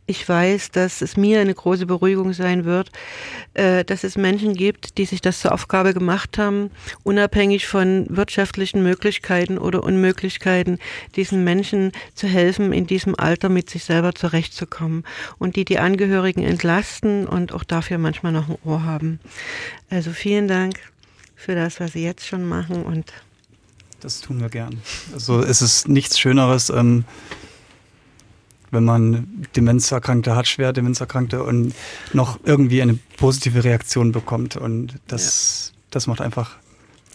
[0.07, 2.91] ich weiß, dass es mir eine große Beruhigung sein wird,
[3.53, 6.71] äh, dass es Menschen gibt, die sich das zur Aufgabe gemacht haben,
[7.03, 10.79] unabhängig von wirtschaftlichen Möglichkeiten oder Unmöglichkeiten,
[11.15, 15.03] diesen Menschen zu helfen, in diesem Alter mit sich selber zurechtzukommen
[15.37, 19.19] und die die Angehörigen entlasten und auch dafür manchmal noch ein Ohr haben.
[19.89, 20.75] Also vielen Dank
[21.35, 23.11] für das, was Sie jetzt schon machen und
[23.99, 24.79] das tun wir gern.
[25.11, 27.03] Also es ist nichts Schöneres, ähm,
[28.71, 31.73] wenn man Demenzerkrankte hat, schwer Demenzerkrankte und
[32.13, 34.55] noch irgendwie eine positive Reaktion bekommt.
[34.55, 35.79] Und das, ja.
[35.91, 36.57] das macht einfach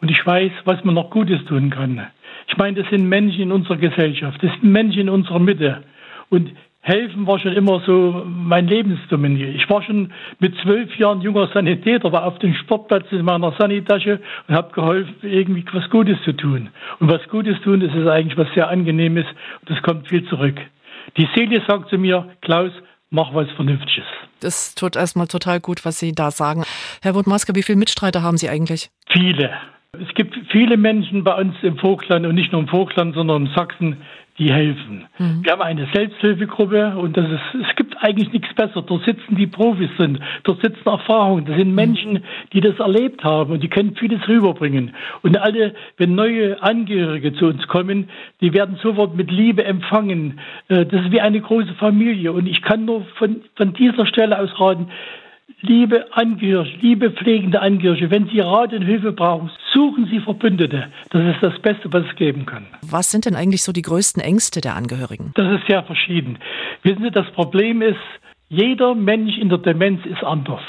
[0.00, 2.04] und ich weiß, was man noch Gutes tun kann.
[2.48, 5.84] Ich meine, das sind Menschen in unserer Gesellschaft, das sind Menschen in unserer Mitte.
[6.30, 6.50] Und
[6.86, 9.48] Helfen war schon immer so mein Lebensdominie.
[9.52, 14.20] Ich war schon mit zwölf Jahren junger Sanitäter, war auf dem Sportplatz in meiner Sanitasche
[14.46, 16.68] und habe geholfen, irgendwie was Gutes zu tun.
[17.00, 19.24] Und was Gutes tun, das ist eigentlich was sehr Angenehmes
[19.62, 20.60] und das kommt viel zurück.
[21.16, 22.72] Die Seele sagt zu mir, Klaus,
[23.08, 24.04] mach was Vernünftiges.
[24.40, 26.64] Das tut erstmal total gut, was Sie da sagen.
[27.00, 28.90] Herr Wutmaske, wie viele Mitstreiter haben Sie eigentlich?
[29.10, 29.50] Viele.
[29.92, 33.52] Es gibt viele Menschen bei uns im Vogtland und nicht nur im Vogtland, sondern in
[33.54, 34.02] Sachsen,
[34.38, 35.06] die helfen.
[35.18, 35.44] Mhm.
[35.44, 38.82] Wir haben eine Selbsthilfegruppe und das ist, es gibt eigentlich nichts besser.
[38.82, 41.74] Dort sitzen die Profis drin, dort sitzen Erfahrungen, das sind mhm.
[41.74, 44.94] Menschen, die das erlebt haben und die können vieles rüberbringen.
[45.22, 48.08] Und alle, wenn neue Angehörige zu uns kommen,
[48.40, 50.40] die werden sofort mit Liebe empfangen.
[50.68, 54.38] Äh, das ist wie eine große Familie und ich kann nur von, von dieser Stelle
[54.38, 54.88] aus raten,
[55.66, 60.88] Liebe Angehörige, liebe pflegende Angehörige, wenn Sie Rat und Hilfe brauchen, suchen Sie Verbündete.
[61.08, 62.66] Das ist das Beste, was es geben kann.
[62.82, 65.32] Was sind denn eigentlich so die größten Ängste der Angehörigen?
[65.36, 66.38] Das ist sehr verschieden.
[66.82, 67.96] Wissen Sie, das Problem ist,
[68.50, 70.60] jeder Mensch in der Demenz ist anders.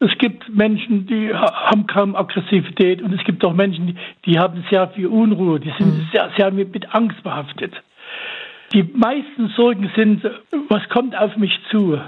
[0.00, 4.88] Es gibt Menschen, die haben kaum Aggressivität und es gibt auch Menschen, die haben sehr
[4.88, 6.08] viel Unruhe, die sind mhm.
[6.10, 7.74] sehr, sehr mit Angst behaftet.
[8.72, 10.24] Die meisten Sorgen sind,
[10.68, 11.98] was kommt auf mich zu?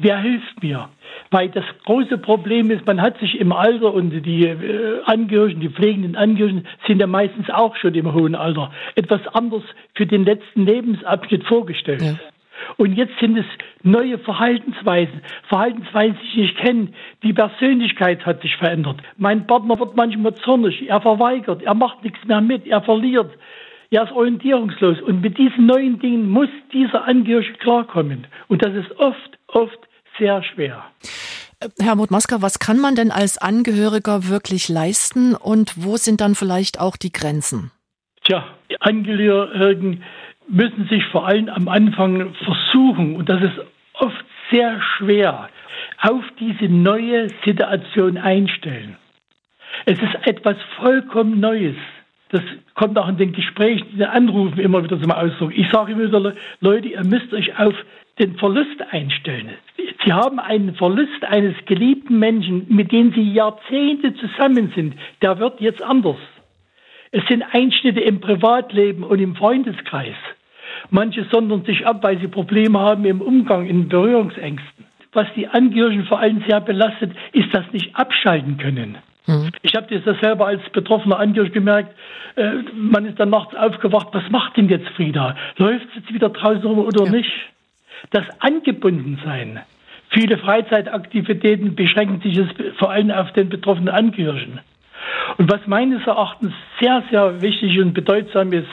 [0.00, 0.88] Wer hilft mir?
[1.32, 5.68] Weil das große Problem ist, man hat sich im Alter und die äh, Angehörigen, die
[5.68, 9.64] pflegenden Angehörigen sind ja meistens auch schon im hohen Alter etwas anders
[9.94, 12.02] für den letzten Lebensabschnitt vorgestellt.
[12.02, 12.14] Ja.
[12.76, 13.46] Und jetzt sind es
[13.82, 16.88] neue Verhaltensweisen, Verhaltensweisen, die ich nicht kenne.
[17.24, 18.98] Die Persönlichkeit hat sich verändert.
[19.16, 23.32] Mein Partner wird manchmal zornig, er verweigert, er macht nichts mehr mit, er verliert.
[23.90, 25.00] Er ist orientierungslos.
[25.00, 28.26] Und mit diesen neuen Dingen muss dieser Angehörige klarkommen.
[28.46, 29.87] Und das ist oft, oft
[30.18, 30.84] sehr schwer.
[31.80, 36.80] Herr Mutmaska, was kann man denn als Angehöriger wirklich leisten und wo sind dann vielleicht
[36.80, 37.72] auch die Grenzen?
[38.24, 40.04] Tja, die Angehörigen
[40.48, 43.58] müssen sich vor allem am Anfang versuchen, und das ist
[43.94, 45.48] oft sehr schwer,
[46.00, 48.96] auf diese neue Situation einstellen.
[49.84, 51.76] Es ist etwas vollkommen Neues.
[52.30, 52.42] Das
[52.74, 55.56] kommt auch in den Gesprächen, in den Anrufen immer wieder zum Ausdruck.
[55.56, 57.74] Ich sage immer wieder, Leute, ihr müsst euch auf
[58.18, 59.50] den Verlust einstellen.
[60.04, 64.94] Sie haben einen Verlust eines geliebten Menschen, mit dem Sie Jahrzehnte zusammen sind.
[65.22, 66.16] Der wird jetzt anders.
[67.10, 70.16] Es sind Einschnitte im Privatleben und im Freundeskreis.
[70.90, 74.86] Manche sondern sich ab, weil sie Probleme haben im Umgang, in Berührungsängsten.
[75.12, 78.98] Was die Angehörigen vor allem sehr belastet, ist das nicht abschalten können.
[79.26, 79.50] Mhm.
[79.62, 81.94] Ich habe das selber als betroffener Angehöriger gemerkt.
[82.36, 84.08] Äh, man ist dann nachts aufgewacht.
[84.12, 85.36] Was macht denn jetzt Frieda?
[85.56, 87.10] Läuft es jetzt wieder draußen rum oder ja.
[87.10, 87.32] nicht?
[88.10, 89.60] Das Angebundensein.
[90.10, 94.60] Viele Freizeitaktivitäten beschränken sich jetzt vor allem auf den betroffenen Angehörigen.
[95.36, 98.68] Und was meines Erachtens sehr, sehr wichtig und bedeutsam ist,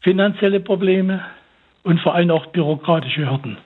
[0.00, 1.24] finanzielle Probleme
[1.82, 3.56] und vor allem auch bürokratische Hürden.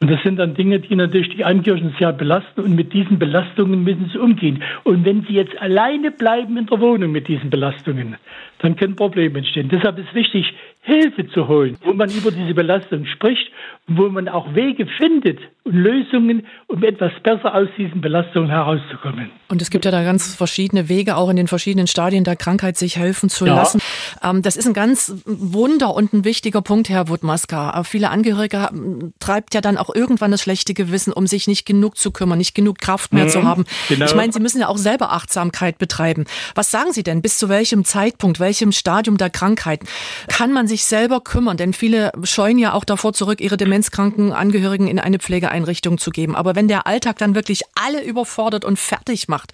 [0.00, 3.82] Und das sind dann Dinge, die natürlich die Angehörigen sehr belasten und mit diesen Belastungen
[3.82, 4.62] müssen sie umgehen.
[4.84, 8.16] Und wenn sie jetzt alleine bleiben in der Wohnung mit diesen Belastungen,
[8.60, 9.68] dann können Probleme entstehen.
[9.68, 10.52] Deshalb ist wichtig,
[10.86, 13.50] Hilfe zu holen, wo man über diese Belastung spricht
[13.88, 19.30] und wo man auch Wege findet und Lösungen, um etwas besser aus diesen Belastungen herauszukommen.
[19.48, 22.76] Und es gibt ja da ganz verschiedene Wege, auch in den verschiedenen Stadien der Krankheit
[22.76, 23.56] sich helfen zu ja.
[23.56, 23.80] lassen.
[24.22, 27.82] Ähm, das ist ein ganz wunder und ein wichtiger Punkt, Herr Wutmaska.
[27.82, 31.96] Viele Angehörige ähm, treibt ja dann auch irgendwann das schlechte Gewissen, um sich nicht genug
[31.96, 33.64] zu kümmern, nicht genug Kraft mehr mhm, zu haben.
[33.88, 34.06] Genau.
[34.06, 36.26] Ich meine, Sie müssen ja auch selber Achtsamkeit betreiben.
[36.54, 37.22] Was sagen Sie denn?
[37.22, 39.80] Bis zu welchem Zeitpunkt, welchem Stadium der Krankheit
[40.28, 41.56] kann man sich selber kümmern?
[41.56, 46.36] Denn viele scheuen ja auch davor zurück, ihre demenzkranken Angehörigen in eine Pflegeeinrichtung zu geben.
[46.36, 49.52] Aber wenn der Alltag dann wirklich alle überfordert und fertig macht,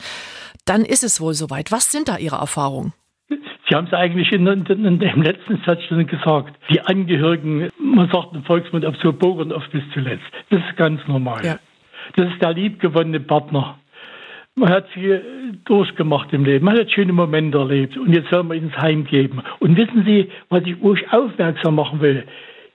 [0.66, 1.72] dann ist es wohl soweit.
[1.72, 2.92] Was sind da Ihre Erfahrungen?
[3.28, 6.54] Sie haben es eigentlich in, in, in, dem letzten Satz schon gesagt.
[6.70, 10.24] Die Angehörigen, man sagt im Volksmund, auf so bohren oft bis zuletzt.
[10.50, 11.44] Das ist ganz normal.
[11.44, 11.58] Ja.
[12.16, 13.78] Das ist der liebgewonnene Partner.
[14.54, 18.58] Man hat viel durchgemacht im Leben, man hat schöne Momente erlebt und jetzt soll man
[18.58, 19.42] ins Heim geben.
[19.60, 22.24] Und wissen Sie, was ich euch aufmerksam machen will?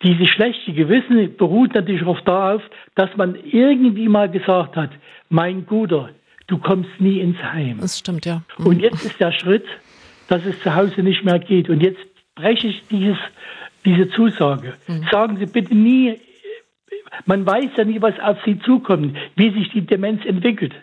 [0.02, 2.64] Dieses schlechte Gewissen beruht natürlich auch darauf,
[2.95, 4.90] dass man irgendwie mal gesagt hat,
[5.30, 6.10] mein Guter,
[6.48, 7.78] du kommst nie ins Heim.
[7.80, 8.41] Das stimmt, ja.
[8.58, 8.66] Mhm.
[8.66, 9.66] Und jetzt ist der Schritt,
[10.30, 11.70] dass es zu Hause nicht mehr geht.
[11.70, 11.99] Und jetzt
[12.36, 13.18] breche ich dieses,
[13.86, 14.74] diese Zusage.
[14.88, 15.06] Mhm.
[15.12, 16.20] Sagen Sie bitte nie,
[17.26, 20.74] man weiß ja nie, was auf Sie zukommt, wie sich die Demenz entwickelt.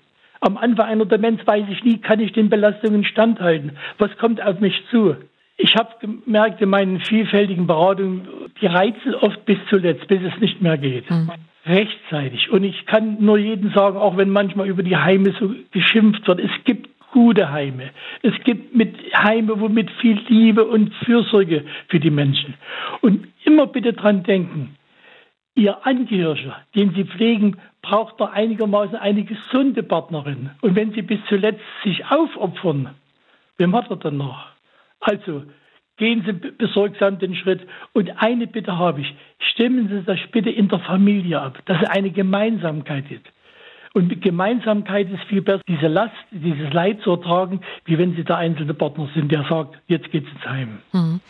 [0.44, 3.78] Am Anfang einer Demenz weiß ich nie, kann ich den Belastungen standhalten?
[3.96, 5.16] Was kommt auf mich zu?
[5.56, 8.28] Ich habe gemerkt in meinen vielfältigen Beratungen,
[8.60, 11.10] die reizen oft bis zuletzt, bis es nicht mehr geht.
[11.10, 11.30] Mhm.
[11.64, 12.50] Rechtzeitig.
[12.50, 16.40] Und ich kann nur jedem sagen, auch wenn manchmal über die Heime so geschimpft wird,
[16.40, 17.92] es gibt gute Heime.
[18.20, 22.52] Es gibt mit Heime, wo mit viel Liebe und Fürsorge für die Menschen.
[23.00, 24.76] Und immer bitte dran denken,
[25.56, 30.50] Ihr Angehöriger, den Sie pflegen, braucht doch einigermaßen eine gesunde Partnerin.
[30.62, 32.94] Und wenn Sie bis zuletzt sich aufopfern,
[33.58, 34.46] wem hat er dann noch?
[35.00, 35.42] Also,
[35.98, 37.60] gehen Sie besorgsam den Schritt.
[37.92, 41.88] Und eine Bitte habe ich, stimmen Sie das bitte in der Familie ab, dass es
[41.90, 43.26] eine Gemeinsamkeit ist.
[43.92, 48.38] Und Gemeinsamkeit ist viel besser, diese Last, dieses Leid zu ertragen, wie wenn Sie der
[48.38, 50.78] einzelne Partner sind, der sagt, jetzt geht's ins Heim.
[50.92, 51.20] Mhm.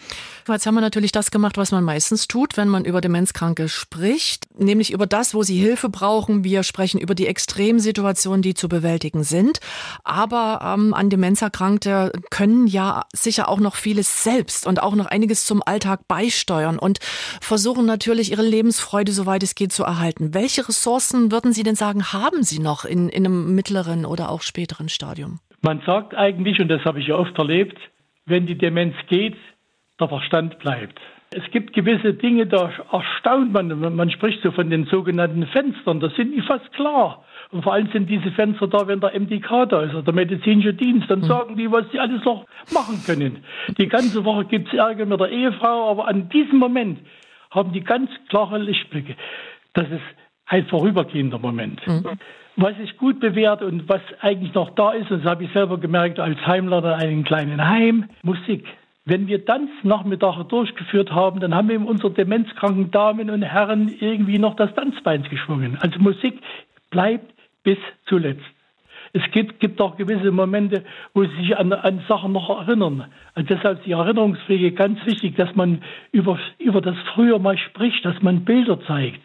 [0.46, 4.44] Jetzt haben wir natürlich das gemacht, was man meistens tut, wenn man über Demenzkranke spricht,
[4.58, 6.44] nämlich über das, wo sie Hilfe brauchen.
[6.44, 9.60] Wir sprechen über die Extremsituationen, die zu bewältigen sind.
[10.04, 15.46] Aber ähm, an Demenzerkrankte können ja sicher auch noch vieles selbst und auch noch einiges
[15.46, 16.98] zum Alltag beisteuern und
[17.40, 20.34] versuchen natürlich ihre Lebensfreude, soweit es geht, zu erhalten.
[20.34, 24.42] Welche Ressourcen würden Sie denn sagen, haben Sie noch in, in einem mittleren oder auch
[24.42, 25.40] späteren Stadium?
[25.62, 27.78] Man sagt eigentlich, und das habe ich ja oft erlebt,
[28.26, 29.36] wenn die Demenz geht,
[30.00, 31.00] der Verstand bleibt.
[31.30, 36.14] Es gibt gewisse Dinge, da erstaunt man, man spricht so von den sogenannten Fenstern, das
[36.14, 37.24] sind die fast klar.
[37.50, 40.74] Und vor allem sind diese Fenster da, wenn der MDK da ist, oder der medizinische
[40.74, 41.24] Dienst, dann mhm.
[41.24, 43.44] sagen die, was sie alles noch machen können.
[43.78, 47.00] Die ganze Woche gibt es Ärger mit der Ehefrau, aber an diesem Moment
[47.50, 49.16] haben die ganz klare Lichtblicke.
[49.72, 50.02] Das ist
[50.46, 51.84] ein vorübergehender Moment.
[51.86, 52.18] Mhm.
[52.56, 55.78] Was sich gut bewährt und was eigentlich noch da ist, und das habe ich selber
[55.78, 58.66] gemerkt als Heimleiter in einem kleinen Heim, Musik.
[59.06, 64.56] Wenn wir Tanznachmittage durchgeführt haben, dann haben wir unsere demenzkranken Damen und Herren irgendwie noch
[64.56, 65.76] das Tanzbein geschwungen.
[65.78, 66.40] Also Musik
[66.90, 67.76] bleibt bis
[68.06, 68.40] zuletzt.
[69.12, 73.04] Es gibt, gibt auch gewisse Momente, wo sie sich an, an Sachen noch erinnern.
[73.34, 78.04] Also deshalb ist die Erinnerungspflege ganz wichtig, dass man über, über das Früher mal spricht,
[78.04, 79.20] dass man Bilder zeigt,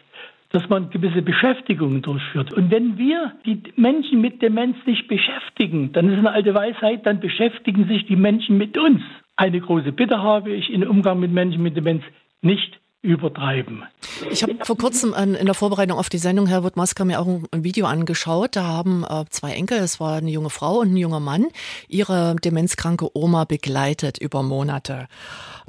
[0.50, 2.52] dass man gewisse Beschäftigungen durchführt.
[2.52, 7.18] Und wenn wir die Menschen mit Demenz nicht beschäftigen, dann ist eine alte Weisheit, dann
[7.18, 9.02] beschäftigen sich die Menschen mit uns.
[9.36, 12.02] Eine große Bitte habe ich im Umgang mit Menschen mit Demenz,
[12.42, 13.84] nicht übertreiben.
[14.30, 17.64] Ich habe vor kurzem in der Vorbereitung auf die Sendung, Herr Wuttmasker, mir auch ein
[17.64, 18.56] Video angeschaut.
[18.56, 21.46] Da haben äh, zwei Enkel, es war eine junge Frau und ein junger Mann,
[21.88, 25.08] ihre demenzkranke Oma begleitet über Monate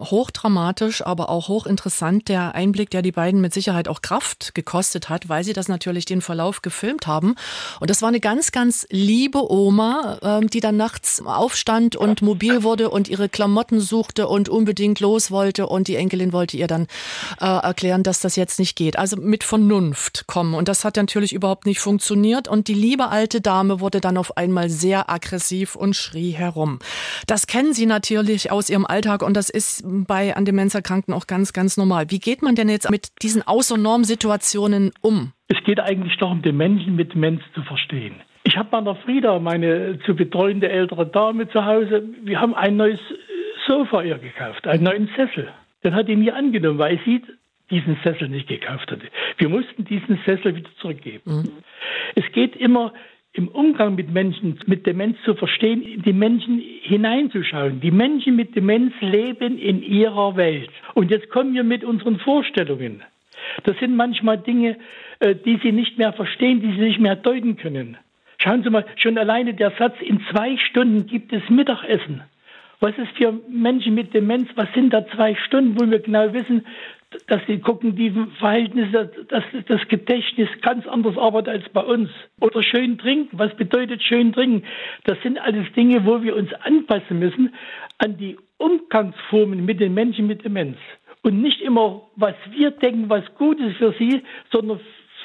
[0.01, 5.29] hochdramatisch, aber auch hochinteressant der Einblick, der die beiden mit Sicherheit auch Kraft gekostet hat,
[5.29, 7.35] weil sie das natürlich den Verlauf gefilmt haben.
[7.79, 12.63] Und das war eine ganz, ganz liebe Oma, ähm, die dann nachts aufstand und mobil
[12.63, 15.67] wurde und ihre Klamotten suchte und unbedingt los wollte.
[15.67, 16.87] Und die Enkelin wollte ihr dann
[17.39, 18.97] äh, erklären, dass das jetzt nicht geht.
[18.97, 20.53] Also mit Vernunft kommen.
[20.53, 22.47] Und das hat natürlich überhaupt nicht funktioniert.
[22.47, 26.79] Und die liebe alte Dame wurde dann auf einmal sehr aggressiv und schrie herum.
[27.27, 31.53] Das kennen Sie natürlich aus Ihrem Alltag und das ist bei an Demenzerkrankten auch ganz,
[31.53, 32.05] ganz normal.
[32.09, 35.33] Wie geht man denn jetzt mit diesen Außernorm-Situationen um?
[35.47, 38.15] Es geht eigentlich darum, den Menschen mit Demenz zu verstehen.
[38.43, 42.99] Ich habe meiner Frieda, meine zu betreuende ältere Dame zu Hause, wir haben ein neues
[43.67, 45.49] Sofa ihr gekauft, einen neuen Sessel.
[45.83, 47.21] Den hat die nie angenommen, weil sie
[47.69, 49.07] diesen Sessel nicht gekauft hatte.
[49.37, 51.21] Wir mussten diesen Sessel wieder zurückgeben.
[51.25, 51.51] Mhm.
[52.15, 52.93] Es geht immer
[53.33, 57.79] im Umgang mit Menschen mit Demenz zu verstehen, die Menschen hineinzuschauen.
[57.79, 60.69] Die Menschen mit Demenz leben in ihrer Welt.
[60.95, 63.03] Und jetzt kommen wir mit unseren Vorstellungen.
[63.63, 64.77] Das sind manchmal Dinge,
[65.19, 67.97] äh, die sie nicht mehr verstehen, die sie nicht mehr deuten können.
[68.37, 72.23] Schauen Sie mal, schon alleine der Satz, in zwei Stunden gibt es Mittagessen.
[72.79, 76.65] Was ist für Menschen mit Demenz, was sind da zwei Stunden, wo wir genau wissen,
[77.27, 82.09] dass die kognitiven Verhältnisse, dass das Gedächtnis ganz anders arbeitet als bei uns.
[82.39, 83.37] Oder schön trinken.
[83.37, 84.63] Was bedeutet schön trinken?
[85.03, 87.53] Das sind alles Dinge, wo wir uns anpassen müssen
[87.97, 90.77] an die Umgangsformen mit den Menschen mit Demenz.
[91.23, 94.79] Und nicht immer, was wir denken, was gut ist für sie, sondern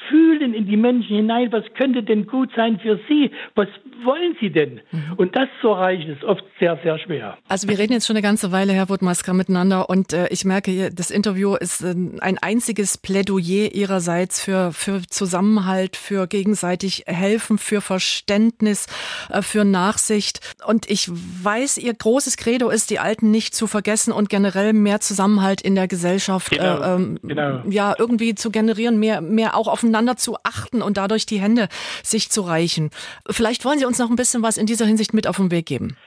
[0.09, 3.67] fühlen in die Menschen hinein, was könnte denn gut sein für sie, was
[4.03, 4.81] wollen sie denn?
[4.91, 5.13] Mhm.
[5.17, 7.37] Und das zu erreichen ist oft sehr, sehr schwer.
[7.47, 10.91] Also wir reden jetzt schon eine ganze Weile, Herr Wurtmasker, miteinander und äh, ich merke,
[10.93, 17.81] das Interview ist äh, ein einziges Plädoyer Ihrerseits für, für Zusammenhalt, für gegenseitig helfen, für
[17.81, 18.87] Verständnis,
[19.29, 20.55] äh, für Nachsicht.
[20.65, 24.99] Und ich weiß, Ihr großes Credo ist, die Alten nicht zu vergessen und generell mehr
[24.99, 27.61] Zusammenhalt in der Gesellschaft genau, äh, ähm, genau.
[27.69, 31.67] ja irgendwie zu generieren, mehr, mehr auch aufeinander aufeinander zu achten und dadurch die Hände
[32.03, 32.91] sich zu reichen.
[33.29, 35.65] Vielleicht wollen Sie uns noch ein bisschen was in dieser Hinsicht mit auf den Weg
[35.65, 35.97] geben.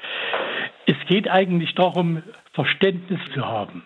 [0.86, 2.22] Es geht eigentlich darum,
[2.52, 3.82] Verständnis zu haben.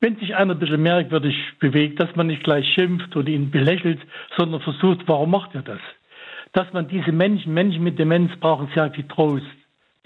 [0.00, 4.00] Wenn sich einer ein bisschen merkwürdig bewegt, dass man nicht gleich schimpft oder ihn belächelt,
[4.36, 5.80] sondern versucht, warum macht er das?
[6.52, 9.46] Dass man diese Menschen, Menschen mit Demenz brauchen sehr viel Trost,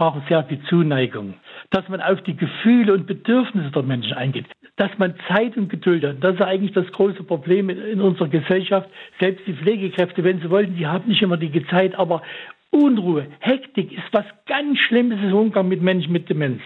[0.01, 1.35] brauchen sehr viel Zuneigung.
[1.71, 4.47] Dass man auf die Gefühle und Bedürfnisse der Menschen eingeht
[4.77, 6.25] dass man Zeit und Geduld hat.
[6.25, 8.89] Das ist eigentlich das große Problem in, unserer Gesellschaft.
[9.21, 12.23] Selbst die Pflegekräfte, wenn sie wollen, die haben nicht immer die Zeit, aber
[12.71, 16.63] Unruhe, Hektik ist was ganz Schlimmes im Umgang mit Menschen mit Demenz.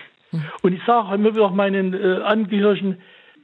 [0.62, 2.98] Und ich sage immer wieder meinen äh, Angehörigen,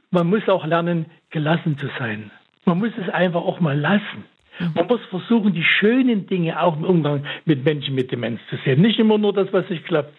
[0.09, 2.31] man muss auch lernen, gelassen zu sein.
[2.63, 4.23] Man muss es einfach auch mal lassen.
[4.61, 4.71] Mhm.
[4.75, 8.81] Man muss versuchen, die schönen Dinge auch im Umgang mit Menschen mit Demenz zu sehen.
[8.81, 10.13] Nicht immer nur das, was nicht klappt.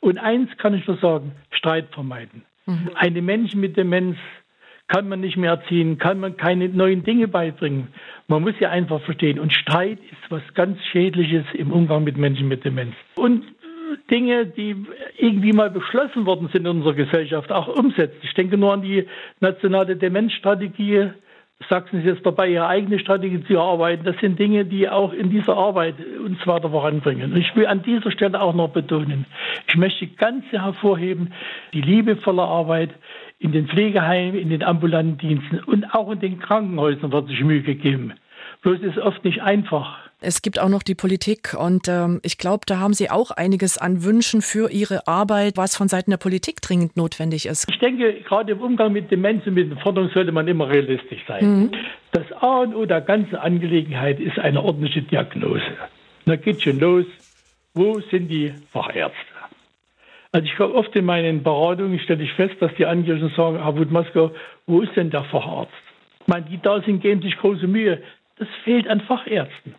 [0.00, 2.42] Und eins kann ich nur sagen, Streit vermeiden.
[2.66, 2.90] Mhm.
[2.94, 4.16] Einem Menschen mit Demenz
[4.88, 7.88] kann man nicht mehr erziehen, kann man keine neuen Dinge beibringen.
[8.28, 9.38] Man muss ja einfach verstehen.
[9.38, 12.94] Und Streit ist was ganz Schädliches im Umgang mit Menschen mit Demenz.
[13.14, 13.44] Und
[14.10, 14.76] Dinge, die
[15.16, 18.18] irgendwie mal beschlossen worden sind in unserer Gesellschaft, auch umsetzen.
[18.22, 19.06] Ich denke nur an die
[19.40, 21.10] nationale Demenzstrategie.
[21.68, 24.04] Sachsen ist jetzt dabei, ihre eigene Strategie zu erarbeiten.
[24.04, 25.94] Das sind Dinge, die auch in dieser Arbeit
[26.24, 27.32] uns weiter voranbringen.
[27.32, 29.26] Und ich will an dieser Stelle auch noch betonen,
[29.68, 31.32] ich möchte ganz hervorheben,
[31.72, 32.90] die liebevolle Arbeit
[33.38, 37.62] in den Pflegeheimen, in den ambulanten Diensten und auch in den Krankenhäusern wird sich Mühe
[37.62, 38.12] gegeben.
[38.62, 40.01] Bloß ist es oft nicht einfach.
[40.24, 43.76] Es gibt auch noch die Politik und ähm, ich glaube, da haben Sie auch einiges
[43.76, 47.68] an Wünschen für Ihre Arbeit, was von Seiten der Politik dringend notwendig ist.
[47.68, 51.20] Ich denke, gerade im Umgang mit Demenz und mit den Forderungen sollte man immer realistisch
[51.26, 51.44] sein.
[51.44, 51.70] Mhm.
[52.12, 55.62] Das A und O der ganzen Angelegenheit ist eine ordentliche Diagnose.
[56.24, 57.06] Da geht schon los.
[57.74, 59.16] Wo sind die Fachärzte?
[60.30, 63.76] Also ich komme oft in meinen Beratungen, stelle ich fest, dass die Angehörigen sagen, Herr
[63.76, 64.30] Wutmasker,
[64.66, 65.72] wo ist denn der Facharzt?
[66.20, 68.02] Ich meine, die da sind, geben sich große Mühe.
[68.38, 69.74] Das fehlt an Fachärzten.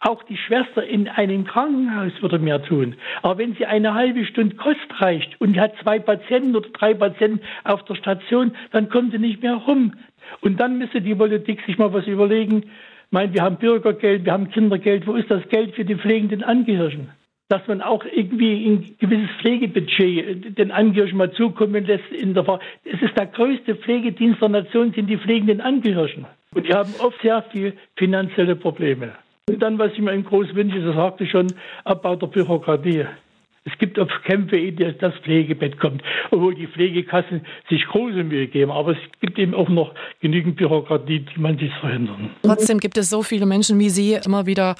[0.00, 2.94] Auch die Schwester in einem Krankenhaus würde mehr tun.
[3.22, 7.40] Aber wenn sie eine halbe Stunde Kost reicht und hat zwei Patienten oder drei Patienten
[7.64, 9.94] auf der Station, dann kommt sie nicht mehr rum.
[10.40, 12.62] Und dann müsste die Politik sich mal was überlegen.
[12.62, 15.06] Ich meine, wir haben Bürgergeld, wir haben Kindergeld.
[15.06, 17.10] Wo ist das Geld für die pflegenden Angehörigen?
[17.48, 22.12] Dass man auch irgendwie ein gewisses Pflegebudget den Angehörigen mal zukommen lässt.
[22.12, 26.26] In der es ist der größte Pflegedienst der Nation, sind die pflegenden Angehörigen.
[26.54, 29.12] Und die haben oft sehr viel finanzielle Probleme.
[29.48, 31.46] Und dann, was ich mir im Groß wünsche, das sagte ich schon,
[31.84, 33.06] Abbau der Bürokratie.
[33.64, 38.70] Es gibt oft Kämpfe, dass das Pflegebett kommt, obwohl die Pflegekassen sich große Mühe geben.
[38.70, 42.30] Aber es gibt eben auch noch genügend Bürokratie, die man sich verhindern.
[42.42, 44.76] Trotzdem gibt es so viele Menschen wie Sie immer wieder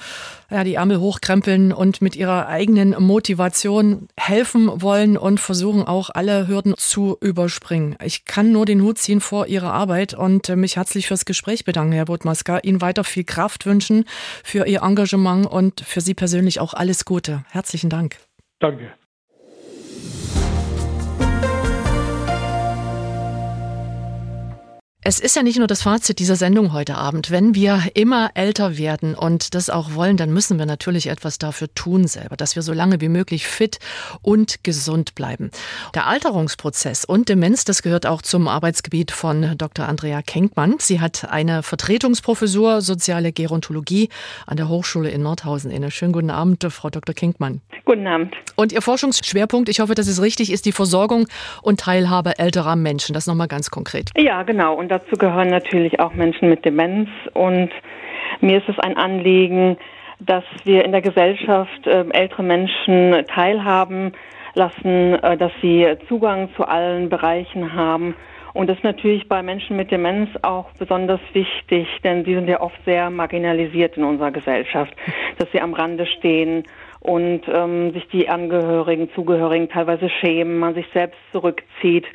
[0.49, 6.47] ja, die Ärmel hochkrempeln und mit ihrer eigenen Motivation helfen wollen und versuchen auch alle
[6.47, 7.95] Hürden zu überspringen.
[8.03, 11.93] Ich kann nur den Hut ziehen vor Ihrer Arbeit und mich herzlich fürs Gespräch bedanken,
[11.93, 12.59] Herr Botmaska.
[12.63, 14.05] Ihnen weiter viel Kraft wünschen
[14.43, 17.43] für Ihr Engagement und für Sie persönlich auch alles Gute.
[17.51, 18.28] Herzlichen Dank.
[18.59, 18.97] Danke.
[25.01, 27.31] Es ist ja nicht nur das Fazit dieser Sendung heute Abend.
[27.31, 31.73] Wenn wir immer älter werden und das auch wollen, dann müssen wir natürlich etwas dafür
[31.73, 33.79] tun selber, dass wir so lange wie möglich fit
[34.21, 35.51] und gesund bleiben.
[35.95, 39.87] Der Alterungsprozess und Demenz, das gehört auch zum Arbeitsgebiet von Dr.
[39.87, 40.75] Andrea Kenkmann.
[40.79, 44.09] Sie hat eine Vertretungsprofessur Soziale Gerontologie
[44.47, 45.91] an der Hochschule in Nordhausen inne.
[45.91, 47.15] Schönen guten Abend, Frau Dr.
[47.15, 47.61] Kenkmann.
[47.85, 48.35] Guten Abend.
[48.57, 51.29] Und Ihr Forschungsschwerpunkt, ich hoffe, dass es richtig ist, die Versorgung
[51.61, 53.13] und Teilhabe älterer Menschen.
[53.13, 54.09] Das nochmal ganz konkret.
[54.17, 54.75] Ja, genau.
[54.75, 57.09] Und dazu gehören natürlich auch Menschen mit Demenz.
[57.33, 57.69] Und
[58.41, 59.77] mir ist es ein Anliegen,
[60.19, 64.11] dass wir in der Gesellschaft äh, ältere Menschen teilhaben
[64.53, 68.15] lassen, äh, dass sie Zugang zu allen Bereichen haben.
[68.53, 72.59] Und das ist natürlich bei Menschen mit Demenz auch besonders wichtig, denn sie sind ja
[72.59, 74.93] oft sehr marginalisiert in unserer Gesellschaft,
[75.37, 76.63] dass sie am Rande stehen
[76.99, 82.05] und ähm, sich die Angehörigen, Zugehörigen teilweise schämen, man sich selbst zurückzieht.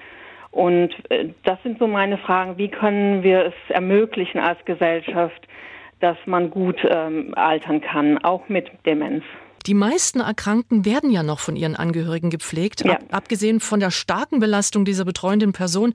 [0.55, 5.49] Und äh, das sind so meine Fragen, wie können wir es ermöglichen als Gesellschaft,
[5.99, 9.25] dass man gut ähm, altern kann, auch mit Demenz.
[9.67, 12.93] Die meisten Erkrankten werden ja noch von ihren Angehörigen gepflegt, Ja.
[12.93, 15.95] ab, abgesehen von der starken Belastung dieser betreuenden Person.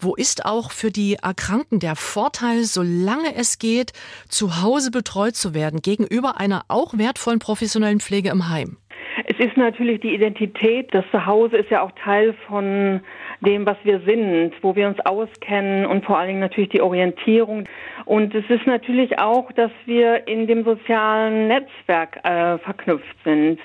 [0.00, 3.92] Wo ist auch für die Erkrankten der Vorteil, solange es geht,
[4.28, 8.78] zu Hause betreut zu werden, gegenüber einer auch wertvollen professionellen Pflege im Heim?
[9.26, 10.88] Es ist natürlich die Identität.
[10.92, 13.00] Das Zuhause ist ja auch Teil von
[13.40, 17.64] dem, was wir sind, wo wir uns auskennen und vor allen Dingen natürlich die Orientierung.
[18.04, 23.58] Und es ist natürlich auch, dass wir in dem sozialen Netzwerk äh, verknüpft sind.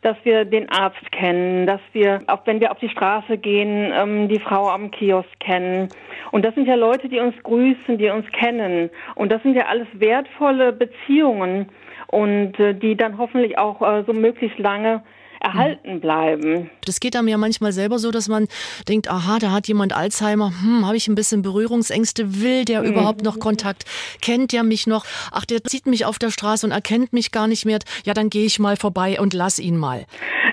[0.00, 4.28] Dass wir den Arzt kennen, dass wir, auch wenn wir auf die Straße gehen, ähm,
[4.28, 5.88] die Frau am Kiosk kennen.
[6.30, 8.90] Und das sind ja Leute, die uns grüßen, die uns kennen.
[9.16, 11.68] Und das sind ja alles wertvolle Beziehungen
[12.06, 15.02] und äh, die dann hoffentlich auch äh, so möglichst lange
[15.40, 16.70] erhalten bleiben.
[16.84, 18.48] Das geht einem ja manchmal selber so, dass man
[18.88, 23.22] denkt, aha, da hat jemand Alzheimer, hm, habe ich ein bisschen Berührungsängste, will der überhaupt
[23.22, 23.84] noch Kontakt,
[24.22, 27.46] kennt der mich noch, ach, der sieht mich auf der Straße und erkennt mich gar
[27.46, 30.04] nicht mehr, ja, dann gehe ich mal vorbei und lass ihn mal.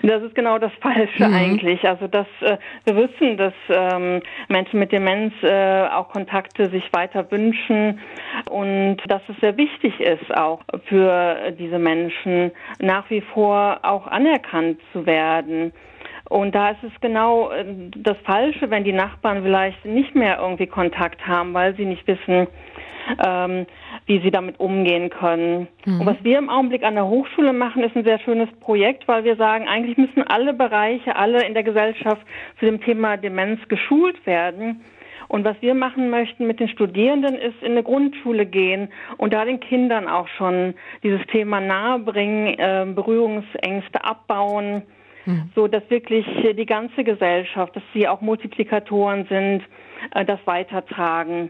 [0.04, 1.34] Das ist genau das Falsche Mhm.
[1.34, 1.88] eigentlich.
[1.88, 7.30] Also dass äh, wir wissen, dass ähm, Menschen mit Demenz äh, auch Kontakte sich weiter
[7.32, 8.00] wünschen
[8.50, 14.75] und dass es sehr wichtig ist, auch für diese Menschen nach wie vor auch anerkannt
[14.92, 15.74] zu werden.
[16.30, 17.66] Und da ist es genau äh,
[17.98, 22.48] das Falsche, wenn die Nachbarn vielleicht nicht mehr irgendwie Kontakt haben, weil sie nicht wissen,
[23.24, 23.66] ähm,
[24.08, 25.68] wie sie damit umgehen können.
[26.00, 29.24] Und was wir im Augenblick an der Hochschule machen, ist ein sehr schönes Projekt, weil
[29.24, 32.22] wir sagen, eigentlich müssen alle Bereiche, alle in der Gesellschaft
[32.60, 34.82] zu dem Thema Demenz geschult werden.
[35.28, 39.46] Und was wir machen möchten mit den Studierenden ist in eine Grundschule gehen und da
[39.46, 44.84] den Kindern auch schon dieses Thema nahebringen, äh, Berührungsängste abbauen,
[45.56, 46.26] so dass wirklich
[46.56, 49.64] die ganze Gesellschaft, dass sie auch Multiplikatoren sind,
[50.14, 51.50] äh, das weitertragen.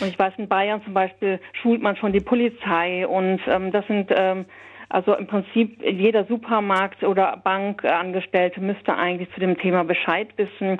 [0.00, 3.86] Und ich weiß, in Bayern zum Beispiel schult man schon die Polizei und ähm, das
[3.86, 4.44] sind ähm,
[4.92, 10.78] also im Prinzip jeder Supermarkt oder Bankangestellte müsste eigentlich zu dem Thema Bescheid wissen,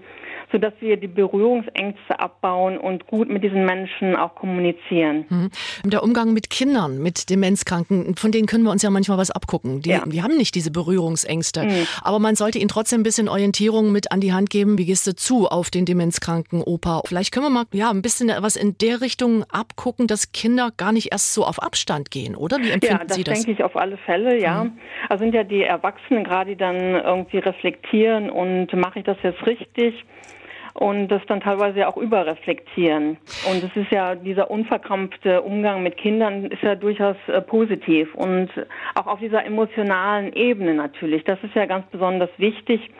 [0.53, 5.25] sodass wir die Berührungsängste abbauen und gut mit diesen Menschen auch kommunizieren.
[5.31, 5.51] Mhm.
[5.85, 9.81] Der Umgang mit Kindern, mit Demenzkranken, von denen können wir uns ja manchmal was abgucken.
[9.81, 10.03] Die, Ja.
[10.05, 11.65] die haben nicht diese Berührungsängste.
[11.65, 11.87] Mhm.
[12.03, 14.77] Aber man sollte ihnen trotzdem ein bisschen Orientierung mit an die Hand geben.
[14.77, 17.01] Wie gehst du zu auf den demenzkranken Opa?
[17.07, 20.93] Vielleicht können wir mal ja, ein bisschen was in der Richtung abgucken, dass Kinder gar
[20.93, 22.59] nicht erst so auf Abstand gehen, oder?
[22.59, 23.39] Wie empfinden Ja, das Sie das?
[23.39, 24.67] Denke ich auf alle Fälle, ja.
[25.09, 29.45] Also sind ja die Erwachsenen gerade, die dann irgendwie reflektieren und mache ich das jetzt
[29.47, 30.05] richtig?
[30.75, 33.19] Und das dann teilweise auch überreflektieren.
[33.51, 38.49] Und es ist ja dieser unverkrampfte Umgang mit Kindern ist ja durchaus äh, positiv und
[38.95, 41.25] auch auf dieser emotionalen Ebene natürlich.
[41.25, 42.91] Das ist ja ganz besonders wichtig,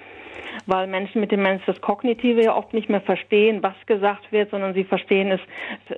[0.67, 4.75] weil Menschen mit Demenz das Kognitive ja oft nicht mehr verstehen, was gesagt wird, sondern
[4.75, 5.41] sie verstehen es,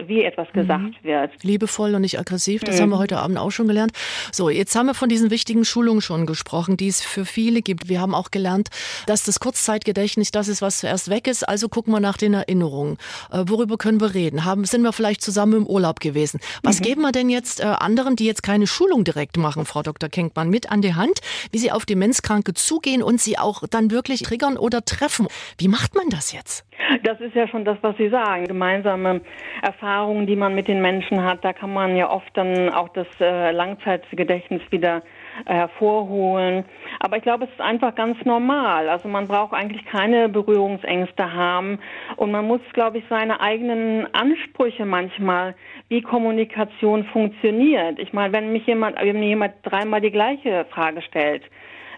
[0.06, 0.60] wie etwas mhm.
[0.60, 1.08] gesagt mhm.
[1.08, 1.30] wird.
[1.42, 2.82] Liebevoll und nicht aggressiv, das mhm.
[2.82, 3.92] haben wir heute Abend auch schon gelernt.
[4.32, 7.88] So, jetzt haben wir von diesen wichtigen Schulungen schon gesprochen, die es für viele gibt.
[7.88, 8.68] Wir haben auch gelernt,
[9.06, 11.48] dass das Kurzzeitgedächtnis das ist, was zuerst weg ist.
[11.48, 12.98] Also gucken wir nach den Erinnerungen.
[13.30, 14.44] Äh, worüber können wir reden?
[14.44, 16.40] Haben, sind wir vielleicht zusammen im Urlaub gewesen?
[16.62, 16.84] Was mhm.
[16.84, 20.08] geben wir denn jetzt äh, anderen, die jetzt keine Schulung direkt machen, Frau Dr.
[20.08, 21.20] Kenkmann, mit an die Hand,
[21.52, 25.28] wie sie auf Demenzkranke zugehen und sie auch dann wirklich triggern oder treffen?
[25.58, 26.66] Wie macht man das jetzt?
[27.02, 28.46] Das ist ja schon das, was Sie sagen.
[28.46, 29.20] Gemeinsame
[29.62, 33.06] Erfahrungen, die man mit den Menschen hat, da kann man ja oft dann auch das
[33.20, 35.02] äh, Langzeitgedächtnis wieder
[35.46, 36.64] hervorholen.
[37.00, 38.88] Aber ich glaube, es ist einfach ganz normal.
[38.88, 41.78] Also man braucht eigentlich keine Berührungsängste haben
[42.16, 45.54] und man muss, glaube ich, seine eigenen Ansprüche manchmal,
[45.88, 47.98] wie Kommunikation funktioniert.
[47.98, 51.42] Ich meine, wenn mich jemand, wenn mir jemand dreimal die gleiche Frage stellt,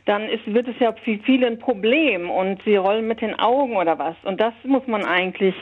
[0.06, 3.76] dann ist, wird es ja für viele ein Problem und sie rollen mit den Augen
[3.76, 4.14] oder was.
[4.22, 5.54] Und das muss man eigentlich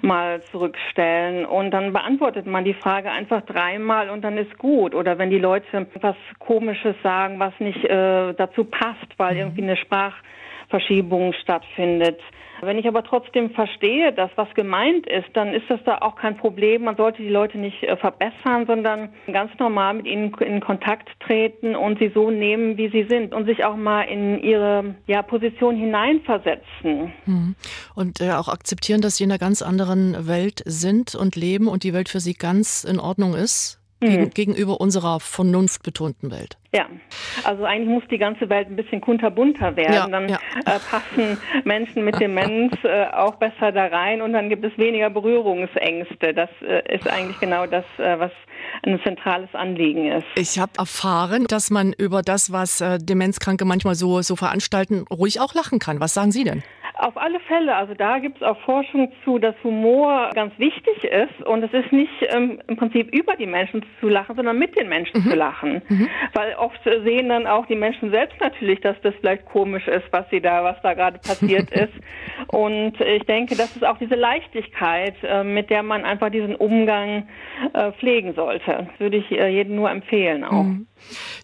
[0.00, 1.44] mal zurückstellen.
[1.44, 4.94] Und dann beantwortet man die Frage einfach dreimal und dann ist gut.
[4.94, 9.40] Oder wenn die Leute was Komisches sagen, was nicht äh, dazu passt, weil mhm.
[9.40, 12.20] irgendwie eine Sprachverschiebung stattfindet
[12.62, 16.36] wenn ich aber trotzdem verstehe, dass was gemeint ist, dann ist das da auch kein
[16.36, 16.84] Problem.
[16.84, 21.74] Man sollte die Leute nicht äh, verbessern, sondern ganz normal mit ihnen in Kontakt treten
[21.74, 25.76] und sie so nehmen, wie sie sind und sich auch mal in ihre ja, Position
[25.76, 27.12] hineinversetzen.
[27.26, 27.54] Mhm.
[27.94, 31.84] Und äh, auch akzeptieren, dass sie in einer ganz anderen Welt sind und leben und
[31.84, 34.30] die Welt für sie ganz in Ordnung ist mhm.
[34.30, 36.56] gegenüber unserer vernunftbetonten Welt.
[36.72, 36.86] Ja,
[37.44, 39.92] also eigentlich muss die ganze Welt ein bisschen kunterbunter werden.
[39.92, 40.38] Ja, dann ja.
[40.64, 45.10] Äh, passen Menschen mit Demenz äh, auch besser da rein und dann gibt es weniger
[45.10, 46.32] Berührungsängste.
[46.32, 48.30] Das äh, ist eigentlich genau das, äh, was
[48.84, 50.26] ein zentrales Anliegen ist.
[50.36, 55.40] Ich habe erfahren, dass man über das, was äh, Demenzkranke manchmal so, so veranstalten, ruhig
[55.40, 55.98] auch lachen kann.
[55.98, 56.62] Was sagen Sie denn?
[57.00, 57.74] Auf alle Fälle.
[57.74, 61.92] Also da gibt es auch Forschung zu, dass Humor ganz wichtig ist und es ist
[61.92, 65.30] nicht ähm, im Prinzip über die Menschen zu lachen, sondern mit den Menschen mhm.
[65.30, 65.82] zu lachen.
[65.88, 66.08] Mhm.
[66.34, 70.28] Weil oft sehen dann auch die Menschen selbst natürlich, dass das vielleicht komisch ist, was
[70.30, 71.94] sie da, was da gerade passiert ist.
[72.48, 77.28] Und ich denke, das ist auch diese Leichtigkeit, äh, mit der man einfach diesen Umgang
[77.72, 78.88] äh, pflegen sollte.
[78.90, 80.64] Das würde ich äh, jedem nur empfehlen auch.
[80.64, 80.86] Mhm.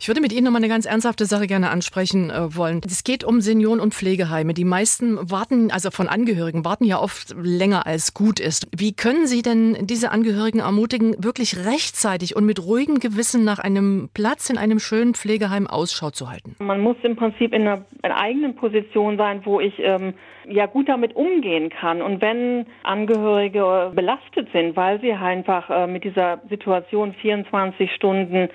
[0.00, 2.80] Ich würde mit Ihnen noch mal eine ganz ernsthafte Sache gerne ansprechen äh, wollen.
[2.84, 4.54] Es geht um Senioren- und Pflegeheime.
[4.54, 8.68] Die meisten warten, also von Angehörigen, warten ja oft länger als gut ist.
[8.76, 14.08] Wie können Sie denn diese Angehörigen ermutigen, wirklich rechtzeitig und mit ruhigem Gewissen nach einem
[14.14, 16.56] Platz in einem schönen Pflegeheim Ausschau zu halten?
[16.58, 20.14] Man muss im Prinzip in einer, einer eigenen Position sein, wo ich ähm,
[20.48, 22.02] ja gut damit umgehen kann.
[22.02, 28.48] Und wenn Angehörige belastet sind, weil sie einfach äh, mit dieser Situation 24 Stunden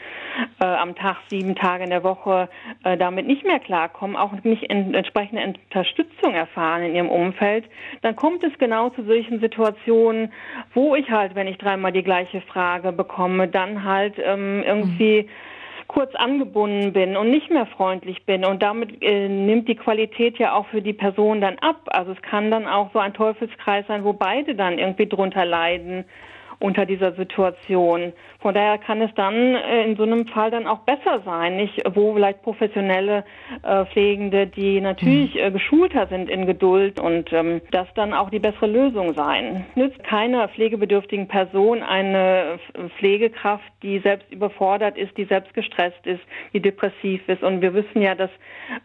[0.60, 2.50] äh, am Tag, sieben Tage in der Woche
[2.84, 7.66] äh, damit nicht mehr klarkommen, auch nicht in, entsprechende Unterstützung erfahren in ihrem Umfeld,
[8.02, 10.32] dann kommt es genau zu solchen Situationen,
[10.74, 15.51] wo ich halt, wenn ich dreimal die gleiche Frage bekomme, dann halt ähm, irgendwie mhm
[15.92, 20.54] kurz angebunden bin und nicht mehr freundlich bin und damit äh, nimmt die Qualität ja
[20.54, 21.82] auch für die Person dann ab.
[21.88, 26.06] Also es kann dann auch so ein Teufelskreis sein, wo beide dann irgendwie drunter leiden
[26.60, 28.14] unter dieser Situation.
[28.42, 31.84] Von daher kann es dann äh, in so einem Fall dann auch besser sein, nicht
[31.94, 33.24] wo vielleicht professionelle
[33.62, 35.42] äh, Pflegende, die natürlich mhm.
[35.42, 39.66] äh, geschulter sind in Geduld und ähm, das dann auch die bessere Lösung sein.
[39.76, 42.60] Nützt keiner pflegebedürftigen Person eine
[42.98, 46.22] Pflegekraft, die selbst überfordert ist, die selbst gestresst ist,
[46.54, 47.44] die depressiv ist.
[47.44, 48.32] Und wir wissen ja, dass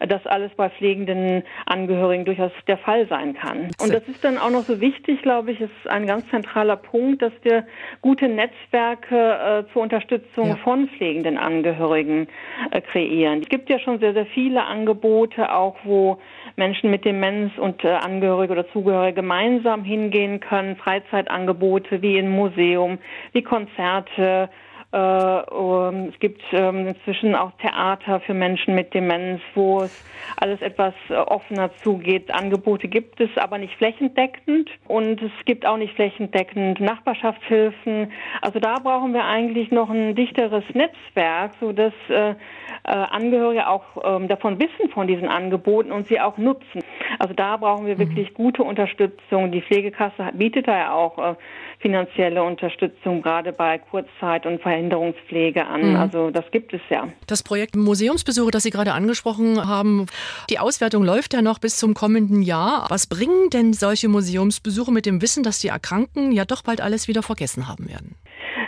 [0.07, 3.71] das alles bei pflegenden Angehörigen durchaus der Fall sein kann.
[3.81, 7.21] Und das ist dann auch noch so wichtig, glaube ich, ist ein ganz zentraler Punkt,
[7.21, 7.65] dass wir
[8.01, 9.15] gute Netzwerke
[9.47, 10.55] äh, zur Unterstützung ja.
[10.57, 12.27] von pflegenden Angehörigen
[12.71, 13.41] äh, kreieren.
[13.41, 16.19] Es gibt ja schon sehr, sehr viele Angebote, auch wo
[16.55, 20.75] Menschen mit Demenz und äh, Angehörige oder Zugehörige gemeinsam hingehen können.
[20.75, 22.97] Freizeitangebote wie im Museum,
[23.31, 24.49] wie Konzerte,
[24.97, 30.05] es gibt ähm, inzwischen auch Theater für Menschen mit Demenz, wo es
[30.37, 32.33] alles etwas äh, offener zugeht.
[32.33, 34.69] Angebote gibt es, aber nicht flächendeckend.
[34.87, 38.11] Und es gibt auch nicht flächendeckend Nachbarschaftshilfen.
[38.41, 42.35] Also da brauchen wir eigentlich noch ein dichteres Netzwerk, sodass äh,
[42.83, 46.81] Angehörige auch ähm, davon wissen von diesen Angeboten und sie auch nutzen.
[47.19, 47.99] Also da brauchen wir mhm.
[47.99, 49.51] wirklich gute Unterstützung.
[49.51, 51.35] Die Pflegekasse bietet da ja auch
[51.79, 55.91] finanzielle Unterstützung gerade bei Kurzzeit- und Verhinderungspflege an.
[55.91, 55.95] Mhm.
[55.95, 57.07] Also das gibt es ja.
[57.27, 60.07] Das Projekt Museumsbesuche, das Sie gerade angesprochen haben,
[60.49, 62.87] die Auswertung läuft ja noch bis zum kommenden Jahr.
[62.89, 67.07] Was bringen denn solche Museumsbesuche mit dem Wissen, dass die Erkrankten ja doch bald alles
[67.07, 68.15] wieder vergessen haben werden?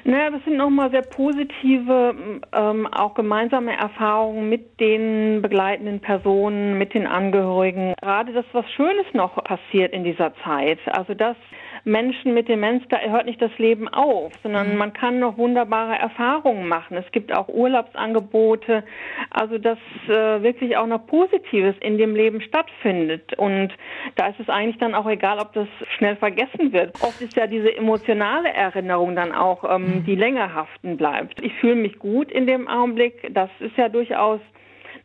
[0.03, 6.94] Naja, das sind nochmal sehr positive, ähm, auch gemeinsame Erfahrungen mit den begleitenden Personen, mit
[6.94, 7.94] den Angehörigen.
[8.02, 10.80] Gerade das, was Schönes noch passiert in dieser Zeit.
[10.88, 11.36] Also das
[11.84, 14.77] Menschen mit Demenz, da hört nicht das Leben auf, sondern mhm.
[14.77, 16.97] man kann noch wunderbare Erfahrungen machen.
[16.97, 18.84] Es gibt auch Urlaubsangebote,
[19.30, 19.77] also dass
[20.07, 23.34] äh, wirklich auch noch Positives in dem Leben stattfindet.
[23.38, 23.73] Und
[24.15, 26.95] da ist es eigentlich dann auch egal, ob das schnell vergessen wird.
[27.01, 30.03] Oft ist ja diese emotionale Erinnerung dann auch, ähm, mhm.
[30.06, 31.41] die länger haften bleibt.
[31.43, 33.34] Ich fühle mich gut in dem Augenblick.
[33.34, 34.39] Das ist ja durchaus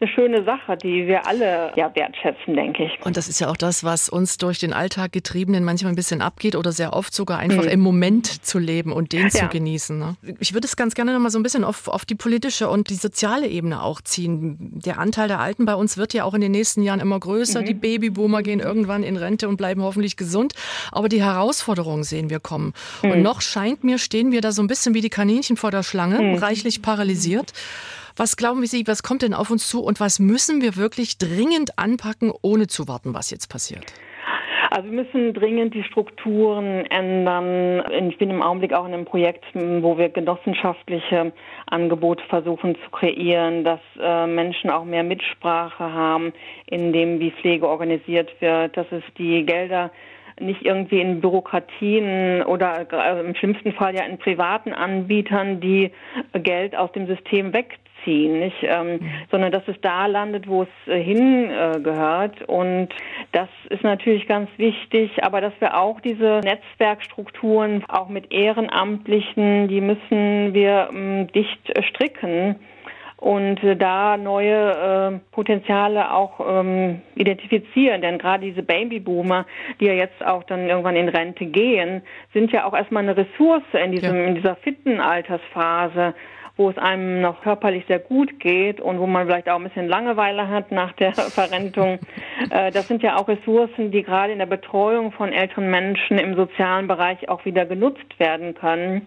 [0.00, 3.04] eine schöne Sache, die wir alle ja wertschätzen, denke ich.
[3.04, 6.20] Und das ist ja auch das, was uns durch den Alltag getriebenen manchmal ein bisschen
[6.20, 7.70] abgeht oder sehr oft sogar einfach mhm.
[7.70, 9.28] im Moment zu leben und den ja.
[9.30, 9.98] zu genießen.
[9.98, 10.16] Ne?
[10.40, 12.90] Ich würde es ganz gerne noch mal so ein bisschen auf, auf die politische und
[12.90, 14.56] die soziale Ebene auch ziehen.
[14.84, 17.60] Der Anteil der Alten bei uns wird ja auch in den nächsten Jahren immer größer.
[17.60, 17.66] Mhm.
[17.66, 20.54] Die Babyboomer gehen irgendwann in Rente und bleiben hoffentlich gesund.
[20.92, 22.72] Aber die Herausforderungen sehen wir kommen.
[23.02, 23.10] Mhm.
[23.10, 25.82] Und noch scheint mir, stehen wir da so ein bisschen wie die Kaninchen vor der
[25.82, 26.34] Schlange, mhm.
[26.34, 27.52] reichlich paralysiert.
[28.16, 31.78] Was glauben Sie, was kommt denn auf uns zu und was müssen wir wirklich dringend
[31.80, 33.92] anpacken, ohne zu warten, was jetzt passiert?
[34.70, 37.82] Also wir müssen dringend die Strukturen ändern.
[38.08, 41.32] Ich bin im Augenblick auch in einem Projekt, wo wir genossenschaftliche
[41.66, 46.32] Angebote versuchen zu kreieren, dass äh, Menschen auch mehr Mitsprache haben
[46.66, 49.90] in dem, wie Pflege organisiert wird, dass es die Gelder
[50.40, 55.90] nicht irgendwie in Bürokratien oder äh, im schlimmsten Fall ja in privaten Anbietern, die
[56.32, 59.10] Geld aus dem System weg ziehen, nicht, ähm, mhm.
[59.31, 62.40] sondern dass es da landet, wo es äh, hingehört.
[62.40, 62.89] Äh, und
[63.32, 69.81] das ist natürlich ganz wichtig, aber dass wir auch diese Netzwerkstrukturen, auch mit Ehrenamtlichen, die
[69.81, 72.56] müssen wir ähm, dicht stricken
[73.24, 78.02] und äh, da neue äh, Potenziale auch ähm, identifizieren.
[78.02, 79.47] Denn gerade diese Babyboomer,
[79.81, 82.02] die ja jetzt auch dann irgendwann in Rente gehen,
[82.35, 84.24] sind ja auch erstmal eine Ressource in diesem ja.
[84.24, 86.14] in dieser fitten Altersphase
[86.56, 89.89] wo es einem noch körperlich sehr gut geht und wo man vielleicht auch ein bisschen
[89.89, 91.98] Langeweile hat nach der Verrentung.
[92.51, 96.36] Äh, das sind ja auch Ressourcen, die gerade in der Betreuung von älteren Menschen im
[96.36, 99.06] sozialen Bereich auch wieder genutzt werden können.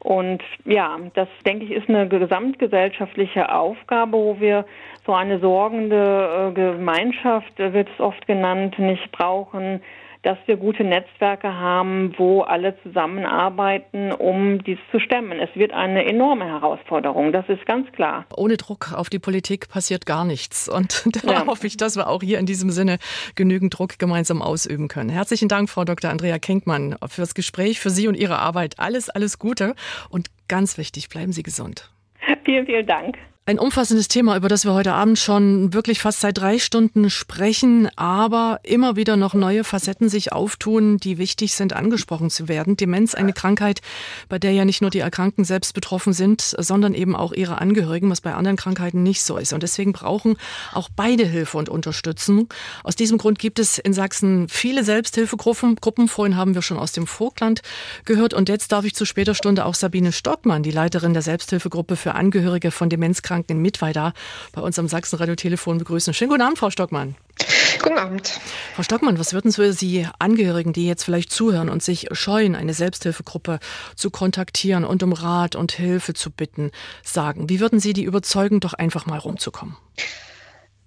[0.00, 4.64] Und ja, das denke ich ist eine gesamtgesellschaftliche Aufgabe, wo wir
[5.04, 9.80] so eine sorgende äh, Gemeinschaft, äh, wird es oft genannt, nicht brauchen,
[10.26, 15.38] dass wir gute Netzwerke haben, wo alle zusammenarbeiten, um dies zu stemmen.
[15.38, 18.26] Es wird eine enorme Herausforderung, das ist ganz klar.
[18.36, 20.68] Ohne Druck auf die Politik passiert gar nichts.
[20.68, 21.46] Und da ja.
[21.46, 22.98] hoffe ich, dass wir auch hier in diesem Sinne
[23.36, 25.10] genügend Druck gemeinsam ausüben können.
[25.10, 26.10] Herzlichen Dank, Frau Dr.
[26.10, 28.74] Andrea Kenkmann, fürs Gespräch, für Sie und Ihre Arbeit.
[28.78, 29.76] Alles, alles Gute
[30.10, 31.92] und ganz wichtig, bleiben Sie gesund.
[32.44, 33.16] Vielen, vielen Dank.
[33.48, 37.88] Ein umfassendes Thema, über das wir heute Abend schon wirklich fast seit drei Stunden sprechen,
[37.94, 42.76] aber immer wieder noch neue Facetten sich auftun, die wichtig sind, angesprochen zu werden.
[42.76, 43.82] Demenz, eine Krankheit,
[44.28, 48.10] bei der ja nicht nur die Erkrankten selbst betroffen sind, sondern eben auch ihre Angehörigen,
[48.10, 49.52] was bei anderen Krankheiten nicht so ist.
[49.52, 50.36] Und deswegen brauchen
[50.72, 52.48] auch beide Hilfe und Unterstützung.
[52.82, 55.76] Aus diesem Grund gibt es in Sachsen viele Selbsthilfegruppen.
[55.76, 56.08] Gruppen.
[56.08, 57.62] Vorhin haben wir schon aus dem Vogtland
[58.06, 58.34] gehört.
[58.34, 62.16] Und jetzt darf ich zu später Stunde auch Sabine Stockmann, die Leiterin der Selbsthilfegruppe für
[62.16, 64.14] Angehörige von Demenzkranken, Kranken in Mittweida
[64.52, 66.14] bei uns am Sachsen-Radio-Telefon begrüßen.
[66.14, 67.16] Schönen guten Abend, Frau Stockmann.
[67.82, 68.40] Guten Abend.
[68.74, 73.58] Frau Stockmann, was würden Sie Angehörigen, die jetzt vielleicht zuhören und sich scheuen, eine Selbsthilfegruppe
[73.94, 76.70] zu kontaktieren und um Rat und Hilfe zu bitten,
[77.02, 77.50] sagen?
[77.50, 79.76] Wie würden Sie die überzeugen, doch einfach mal rumzukommen?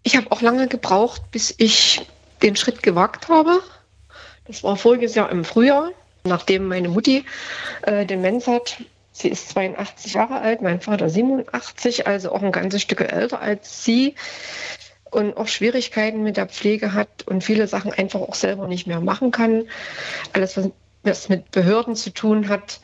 [0.01, 2.01] Ich habe auch lange gebraucht, bis ich
[2.41, 3.61] den Schritt gewagt habe.
[4.45, 5.91] Das war voriges Jahr im Frühjahr,
[6.23, 7.25] nachdem meine Mutti
[7.83, 8.77] äh, Demenz hat
[9.19, 13.83] Sie ist 82 Jahre alt, mein Vater 87, also auch ein ganzes Stück älter als
[13.83, 14.15] sie
[15.11, 19.01] und auch Schwierigkeiten mit der Pflege hat und viele Sachen einfach auch selber nicht mehr
[19.01, 19.65] machen kann.
[20.31, 20.57] Alles,
[21.03, 22.79] was mit Behörden zu tun hat,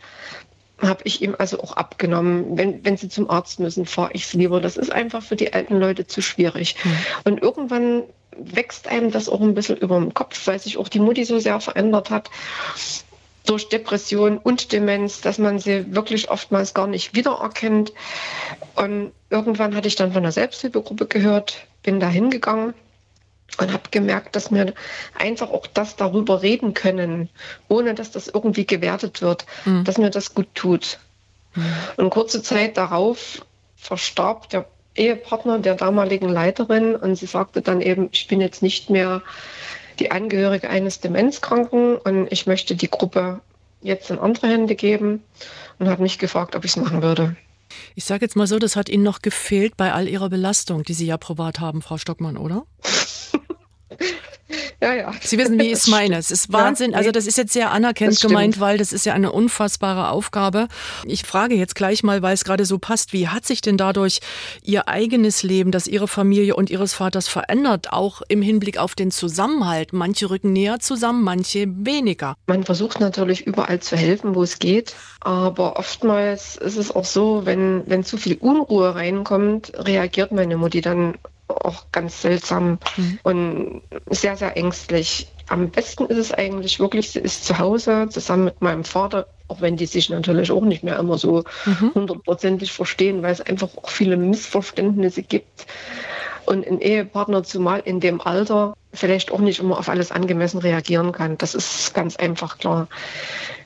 [0.82, 2.57] habe ich ihm also auch abgenommen.
[2.57, 4.60] Wenn, wenn sie zum Arzt müssen, fahre ich es lieber.
[4.60, 6.76] Das ist einfach für die alten Leute zu schwierig.
[6.84, 6.98] Mhm.
[7.24, 8.03] Und irgendwann
[8.38, 11.40] wächst einem das auch ein bisschen über den Kopf, weil sich auch die Mutti so
[11.40, 12.30] sehr verändert hat
[13.45, 17.93] durch Depression und Demenz, dass man sie wirklich oftmals gar nicht wiedererkennt.
[18.76, 22.73] Und irgendwann hatte ich dann von der Selbsthilfegruppe gehört, bin da hingegangen
[23.57, 24.73] und habe gemerkt, dass wir
[25.17, 27.30] einfach auch das darüber reden können,
[27.67, 29.84] ohne dass das irgendwie gewertet wird, mhm.
[29.84, 30.99] dass mir das gut tut.
[31.53, 31.65] Mhm.
[31.97, 33.45] Und kurze Zeit darauf
[33.77, 34.65] verstarb der
[34.95, 39.22] Ehepartner der damaligen Leiterin und sie sagte dann eben, ich bin jetzt nicht mehr
[39.95, 43.41] die Angehörige eines Demenzkranken und ich möchte die Gruppe
[43.81, 45.23] jetzt in andere Hände geben
[45.80, 47.35] und hat mich gefragt, ob ich es machen würde.
[47.95, 50.93] Ich sage jetzt mal so, das hat Ihnen noch gefehlt bei all Ihrer Belastung, die
[50.93, 52.65] Sie ja privat haben, Frau Stockmann, oder?
[54.81, 55.11] Ja, ja.
[55.22, 56.18] Sie wissen, wie ich es meine.
[56.18, 56.91] Es ist Wahnsinn.
[56.91, 60.10] Ja, nee, also das ist jetzt sehr anerkennend gemeint, weil das ist ja eine unfassbare
[60.10, 60.68] Aufgabe.
[61.06, 64.19] Ich frage jetzt gleich mal, weil es gerade so passt, wie hat sich denn dadurch
[64.64, 69.11] Ihr eigenes Leben, das Ihre Familie und Ihres Vaters verändert, auch im Hinblick auf den
[69.11, 69.93] Zusammenhalt?
[69.93, 72.35] Manche rücken näher zusammen, manche weniger.
[72.47, 74.95] Man versucht natürlich überall zu helfen, wo es geht.
[75.22, 80.81] Aber oftmals ist es auch so, wenn, wenn zu viel Unruhe reinkommt, reagiert meine Mutti
[80.81, 81.15] dann
[81.47, 83.19] auch ganz seltsam mhm.
[83.23, 85.27] und sehr, sehr ängstlich.
[85.47, 89.61] Am besten ist es eigentlich wirklich, sie ist zu Hause zusammen mit meinem Vater, auch
[89.61, 91.91] wenn die sich natürlich auch nicht mehr immer so mhm.
[91.93, 92.76] hundertprozentig mhm.
[92.76, 95.67] verstehen, weil es einfach auch viele Missverständnisse gibt.
[96.45, 101.11] Und ein Ehepartner, zumal in dem Alter, vielleicht auch nicht immer auf alles angemessen reagieren
[101.11, 101.38] kann.
[101.38, 102.88] Das ist ganz einfach klar.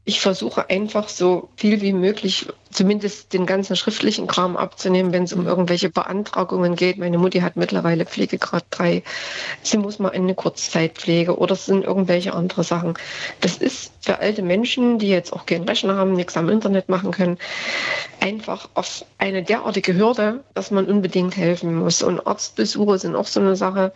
[0.06, 5.34] Ich versuche einfach so viel wie möglich, zumindest den ganzen schriftlichen Kram abzunehmen, wenn es
[5.34, 6.98] um irgendwelche Beantragungen geht.
[6.98, 9.04] Meine Mutti hat mittlerweile Pflegegrad 3.
[9.62, 12.96] Sie muss mal in eine Kurzzeitpflege oder es sind irgendwelche andere Sachen.
[13.42, 17.12] Das ist für alte Menschen, die jetzt auch keinen Rechner haben, nichts am Internet machen
[17.12, 17.38] können,
[18.20, 22.02] einfach auf eine derartige Hürde, dass man unbedingt helfen muss.
[22.02, 23.94] Und Arztbesuche sind auch so eine Sache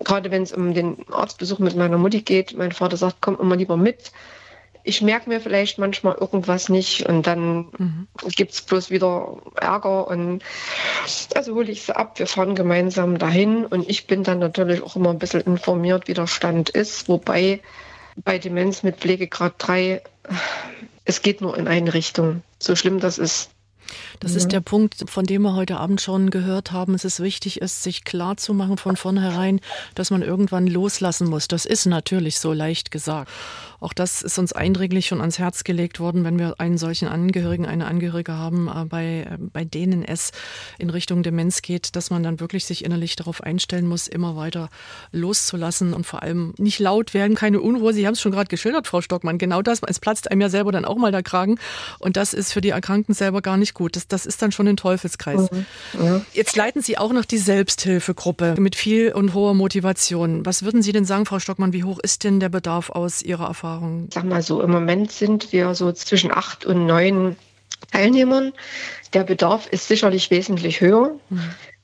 [0.00, 3.56] gerade wenn es um den Arztbesuch mit meiner Mutti geht, mein Vater sagt, komm immer
[3.56, 4.12] lieber mit
[4.84, 8.08] ich merke mir vielleicht manchmal irgendwas nicht und dann mhm.
[8.36, 10.42] gibt es bloß wieder Ärger und
[11.34, 14.94] also hole ich sie ab, wir fahren gemeinsam dahin und ich bin dann natürlich auch
[14.94, 17.60] immer ein bisschen informiert, wie der Stand ist, wobei
[18.16, 20.02] bei Demenz mit Pflegegrad 3
[21.06, 22.42] es geht nur in eine Richtung.
[22.58, 23.50] So schlimm das ist.
[24.20, 24.36] Das mhm.
[24.38, 26.94] ist der Punkt, von dem wir heute Abend schon gehört haben.
[26.94, 29.60] Es ist wichtig, ist, sich klar zu machen von vornherein,
[29.94, 31.48] dass man irgendwann loslassen muss.
[31.48, 33.30] Das ist natürlich so leicht gesagt.
[33.84, 37.66] Auch das ist uns eindringlich schon ans Herz gelegt worden, wenn wir einen solchen Angehörigen,
[37.66, 40.32] eine Angehörige haben, äh, bei, äh, bei denen es
[40.78, 44.70] in Richtung Demenz geht, dass man dann wirklich sich innerlich darauf einstellen muss, immer weiter
[45.12, 47.92] loszulassen und vor allem nicht laut werden, keine Unruhe.
[47.92, 49.36] Sie haben es schon gerade geschildert, Frau Stockmann.
[49.36, 51.58] Genau das, es platzt einem ja selber dann auch mal der Kragen.
[51.98, 53.96] Und das ist für die Erkrankten selber gar nicht gut.
[53.96, 55.50] Das, das ist dann schon ein Teufelskreis.
[55.50, 55.66] Mhm.
[56.00, 56.20] Ja.
[56.32, 60.46] Jetzt leiten Sie auch noch die Selbsthilfegruppe mit viel und hoher Motivation.
[60.46, 63.46] Was würden Sie denn sagen, Frau Stockmann, wie hoch ist denn der Bedarf aus Ihrer
[63.46, 63.64] Erfahrung?
[63.64, 64.08] Erfahrung?
[64.12, 67.36] Sag mal so, im Moment sind wir so zwischen acht und neun
[67.92, 68.52] Teilnehmern.
[69.12, 71.18] Der Bedarf ist sicherlich wesentlich höher.
[71.30, 71.40] Mhm.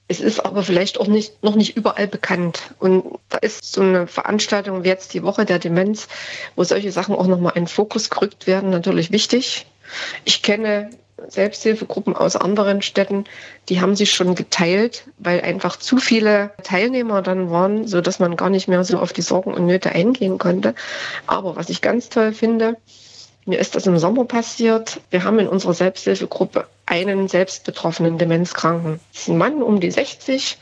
[0.09, 2.75] Es ist aber vielleicht auch nicht, noch nicht überall bekannt.
[2.81, 6.09] Und da ist so eine Veranstaltung wie jetzt die Woche der Demenz,
[6.57, 9.67] wo solche Sachen auch nochmal in Fokus gerückt werden, natürlich wichtig.
[10.25, 10.91] Ich kenne
[11.29, 13.25] Selbsthilfegruppen aus anderen Städten,
[13.69, 18.37] die haben sich schon geteilt, weil einfach zu viele Teilnehmer dann waren, so dass man
[18.37, 20.75] gar nicht mehr so auf die Sorgen und Nöte eingehen konnte.
[21.27, 22.77] Aber was ich ganz toll finde,
[23.47, 25.01] mir ist das im Sommer passiert.
[25.11, 29.01] Wir haben in unserer Selbsthilfegruppe einen selbstbetroffenen Demenzkranken.
[29.13, 30.59] Das ist ein Mann um die 60,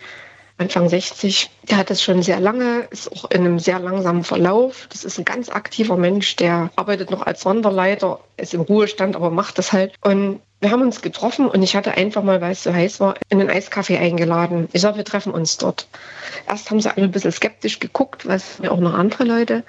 [0.58, 1.50] Anfang 60.
[1.70, 4.88] Der hat das schon sehr lange, ist auch in einem sehr langsamen Verlauf.
[4.90, 9.30] Das ist ein ganz aktiver Mensch, der arbeitet noch als Sonderleiter, ist im Ruhestand, aber
[9.30, 9.94] macht das halt.
[10.02, 13.14] Und wir haben uns getroffen und ich hatte einfach mal, weil es so heiß war,
[13.28, 14.68] in einen Eiscafé eingeladen.
[14.72, 15.86] Ich sage, wir treffen uns dort.
[16.48, 19.62] Erst haben sie alle ein bisschen skeptisch geguckt, was mir auch noch andere Leute.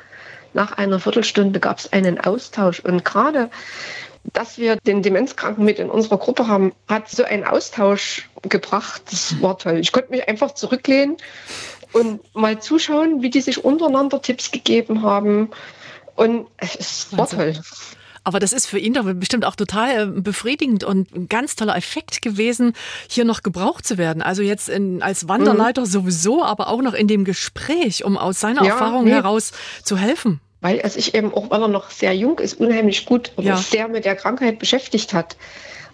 [0.54, 2.80] Nach einer Viertelstunde gab es einen Austausch.
[2.80, 3.52] Und gerade
[4.34, 9.02] dass wir den Demenzkranken mit in unserer Gruppe haben, hat so einen Austausch gebracht.
[9.10, 9.78] Das war toll.
[9.80, 11.18] Ich konnte mich einfach zurücklehnen
[11.94, 15.50] und mal zuschauen, wie die sich untereinander Tipps gegeben haben.
[16.16, 17.54] Und es war toll.
[18.24, 21.76] Aber das ist für ihn doch bestimmt auch total äh, befriedigend und ein ganz toller
[21.76, 22.74] Effekt gewesen,
[23.10, 24.22] hier noch gebraucht zu werden.
[24.22, 25.86] Also jetzt in, als Wanderleiter mhm.
[25.86, 29.12] sowieso, aber auch noch in dem Gespräch, um aus seiner ja, Erfahrung nee.
[29.12, 29.52] heraus
[29.84, 33.32] zu helfen weil er sich eben, auch weil er noch sehr jung ist, unheimlich gut
[33.38, 33.58] und ja.
[33.58, 35.38] sehr mit der Krankheit beschäftigt hat,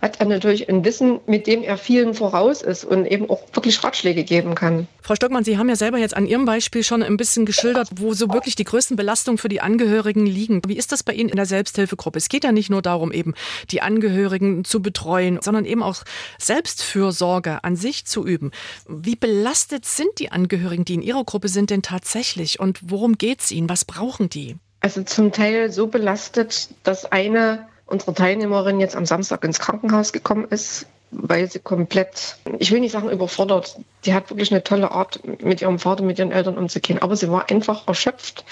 [0.06, 3.84] hat er natürlich ein Wissen, mit dem er vielen voraus ist und eben auch wirklich
[3.84, 4.88] Ratschläge geben kann.
[5.02, 8.14] Frau Stockmann, Sie haben ja selber jetzt an Ihrem Beispiel schon ein bisschen geschildert, wo
[8.14, 10.62] so wirklich die größten Belastungen für die Angehörigen liegen.
[10.68, 12.20] Wie ist das bei Ihnen in der Selbsthilfegruppe?
[12.20, 13.34] Es geht ja nicht nur darum, eben
[13.72, 16.04] die Angehörigen zu betreuen, sondern eben auch
[16.38, 18.52] Selbstfürsorge an sich zu üben.
[18.88, 22.60] Wie belastet sind die Angehörigen, die in Ihrer Gruppe sind, denn tatsächlich?
[22.60, 23.70] Und worum geht es ihnen?
[23.70, 24.58] Was brauchen die?
[24.82, 30.46] Also zum Teil so belastet, dass eine unserer Teilnehmerin jetzt am Samstag ins Krankenhaus gekommen
[30.50, 35.20] ist, weil sie komplett, ich will nicht sagen überfordert, die hat wirklich eine tolle Art,
[35.42, 38.46] mit ihrem Vater, mit ihren Eltern umzugehen, aber sie war einfach erschöpft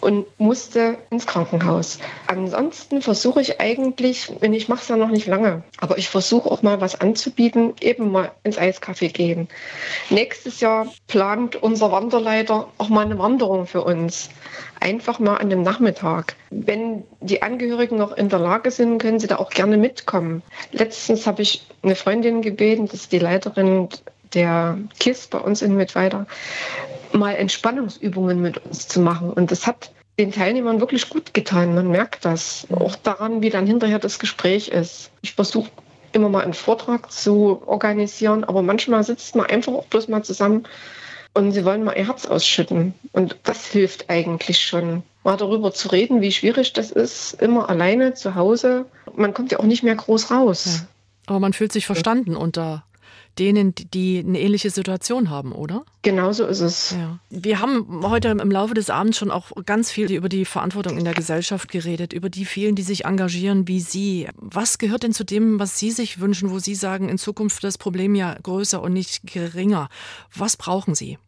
[0.00, 1.98] und musste ins Krankenhaus.
[2.26, 6.50] Ansonsten versuche ich eigentlich, wenn ich mache es ja noch nicht lange, aber ich versuche
[6.50, 9.48] auch mal was anzubieten, eben mal ins Eiscafé gehen.
[10.10, 14.30] Nächstes Jahr plant unser Wanderleiter auch mal eine Wanderung für uns.
[14.80, 16.36] Einfach mal an dem Nachmittag.
[16.50, 20.42] Wenn die Angehörigen noch in der Lage sind, können sie da auch gerne mitkommen.
[20.70, 23.88] Letztens habe ich eine Freundin gebeten, das ist die Leiterin
[24.34, 26.26] der KISS bei uns in Mittweida,
[27.12, 29.32] mal Entspannungsübungen mit uns zu machen.
[29.32, 31.74] Und das hat den Teilnehmern wirklich gut getan.
[31.74, 35.10] Man merkt das auch daran, wie dann hinterher das Gespräch ist.
[35.22, 35.70] Ich versuche
[36.12, 40.66] immer mal einen Vortrag zu organisieren, aber manchmal sitzt man einfach auch bloß mal zusammen
[41.34, 42.94] und sie wollen mal ihr Herz ausschütten.
[43.12, 48.14] Und das hilft eigentlich schon, mal darüber zu reden, wie schwierig das ist, immer alleine
[48.14, 48.86] zu Hause.
[49.14, 50.80] Man kommt ja auch nicht mehr groß raus.
[50.80, 50.86] Ja.
[51.26, 52.84] Aber man fühlt sich verstanden unter
[53.38, 55.84] denen, die eine ähnliche Situation haben, oder?
[56.02, 56.90] Genau so ist es.
[56.92, 57.18] Ja.
[57.30, 61.04] Wir haben heute im Laufe des Abends schon auch ganz viel über die Verantwortung in
[61.04, 64.28] der Gesellschaft geredet, über die vielen, die sich engagieren wie Sie.
[64.36, 67.78] Was gehört denn zu dem, was Sie sich wünschen, wo Sie sagen, in Zukunft das
[67.78, 69.88] Problem ja größer und nicht geringer?
[70.34, 71.18] Was brauchen Sie?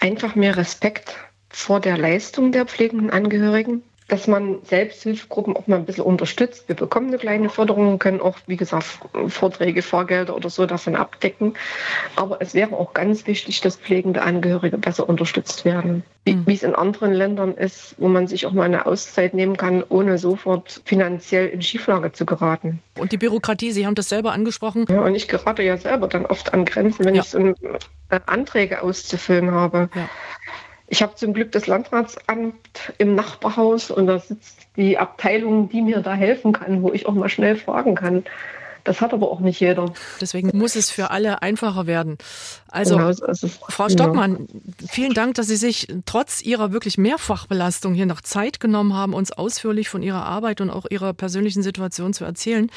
[0.00, 1.16] Einfach mehr Respekt
[1.48, 6.68] vor der Leistung der pflegenden Angehörigen dass man Selbsthilfegruppen auch mal ein bisschen unterstützt.
[6.68, 8.86] Wir bekommen eine kleine Förderung, können auch, wie gesagt,
[9.28, 11.54] Vorträge, Fahrgelder oder so davon abdecken.
[12.16, 16.02] Aber es wäre auch ganz wichtig, dass pflegende Angehörige besser unterstützt werden.
[16.24, 16.44] Wie, mhm.
[16.46, 20.18] es in anderen Ländern ist, wo man sich auch mal eine Auszeit nehmen kann, ohne
[20.18, 22.80] sofort finanziell in Schieflage zu geraten.
[22.98, 24.86] Und die Bürokratie, Sie haben das selber angesprochen.
[24.88, 27.22] Ja, und ich gerate ja selber dann oft an Grenzen, wenn ja.
[27.22, 27.54] ich so äh,
[28.26, 29.88] Anträge auszufüllen habe.
[29.94, 30.08] Ja.
[30.92, 36.00] Ich habe zum Glück das Landratsamt im Nachbarhaus und da sitzt die Abteilung, die mir
[36.00, 38.24] da helfen kann, wo ich auch mal schnell fragen kann.
[38.84, 39.92] Das hat aber auch nicht jeder.
[40.20, 42.18] Deswegen muss es für alle einfacher werden.
[42.68, 44.86] Also, genau, also Frau Stockmann, ja.
[44.90, 49.30] vielen Dank, dass Sie sich trotz Ihrer wirklich Mehrfachbelastung hier noch Zeit genommen haben, uns
[49.30, 52.70] ausführlich von Ihrer Arbeit und auch Ihrer persönlichen Situation zu erzählen.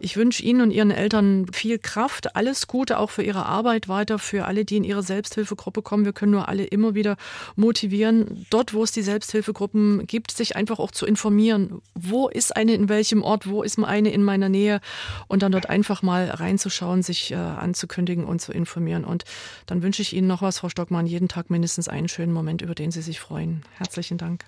[0.00, 4.18] Ich wünsche Ihnen und Ihren Eltern viel Kraft, alles Gute auch für Ihre Arbeit weiter,
[4.18, 6.06] für alle, die in Ihre Selbsthilfegruppe kommen.
[6.06, 7.16] Wir können nur alle immer wieder
[7.54, 11.82] motivieren, dort, wo es die Selbsthilfegruppen gibt, sich einfach auch zu informieren.
[11.94, 13.48] Wo ist eine in welchem Ort?
[13.48, 14.80] Wo ist eine in meiner Nähe?
[15.28, 19.04] Und dann dort einfach mal reinzuschauen, sich äh, anzukündigen und zu informieren.
[19.04, 19.24] Und
[19.66, 22.74] dann wünsche ich Ihnen noch was, Frau Stockmann, jeden Tag mindestens einen schönen Moment, über
[22.74, 23.62] den Sie sich freuen.
[23.78, 24.44] Herzlichen Dank.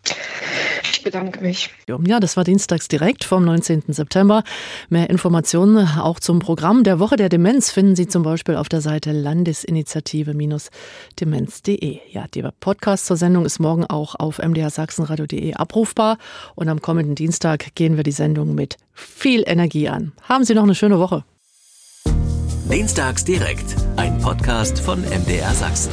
[0.91, 1.71] Ich bedanke mich.
[1.87, 3.85] Ja, das war Dienstags direkt vom 19.
[3.89, 4.45] September.
[4.89, 8.81] Mehr Informationen auch zum Programm der Woche der Demenz finden Sie zum Beispiel auf der
[8.81, 11.99] Seite landesinitiative-demenz.de.
[12.11, 16.19] Ja, der Podcast zur Sendung ist morgen auch auf mdrsachsenradio.de abrufbar
[16.55, 20.13] und am kommenden Dienstag gehen wir die Sendung mit viel Energie an.
[20.23, 21.25] Haben Sie noch eine schöne Woche.
[22.71, 25.93] Dienstags direkt, ein Podcast von MDR Sachsen.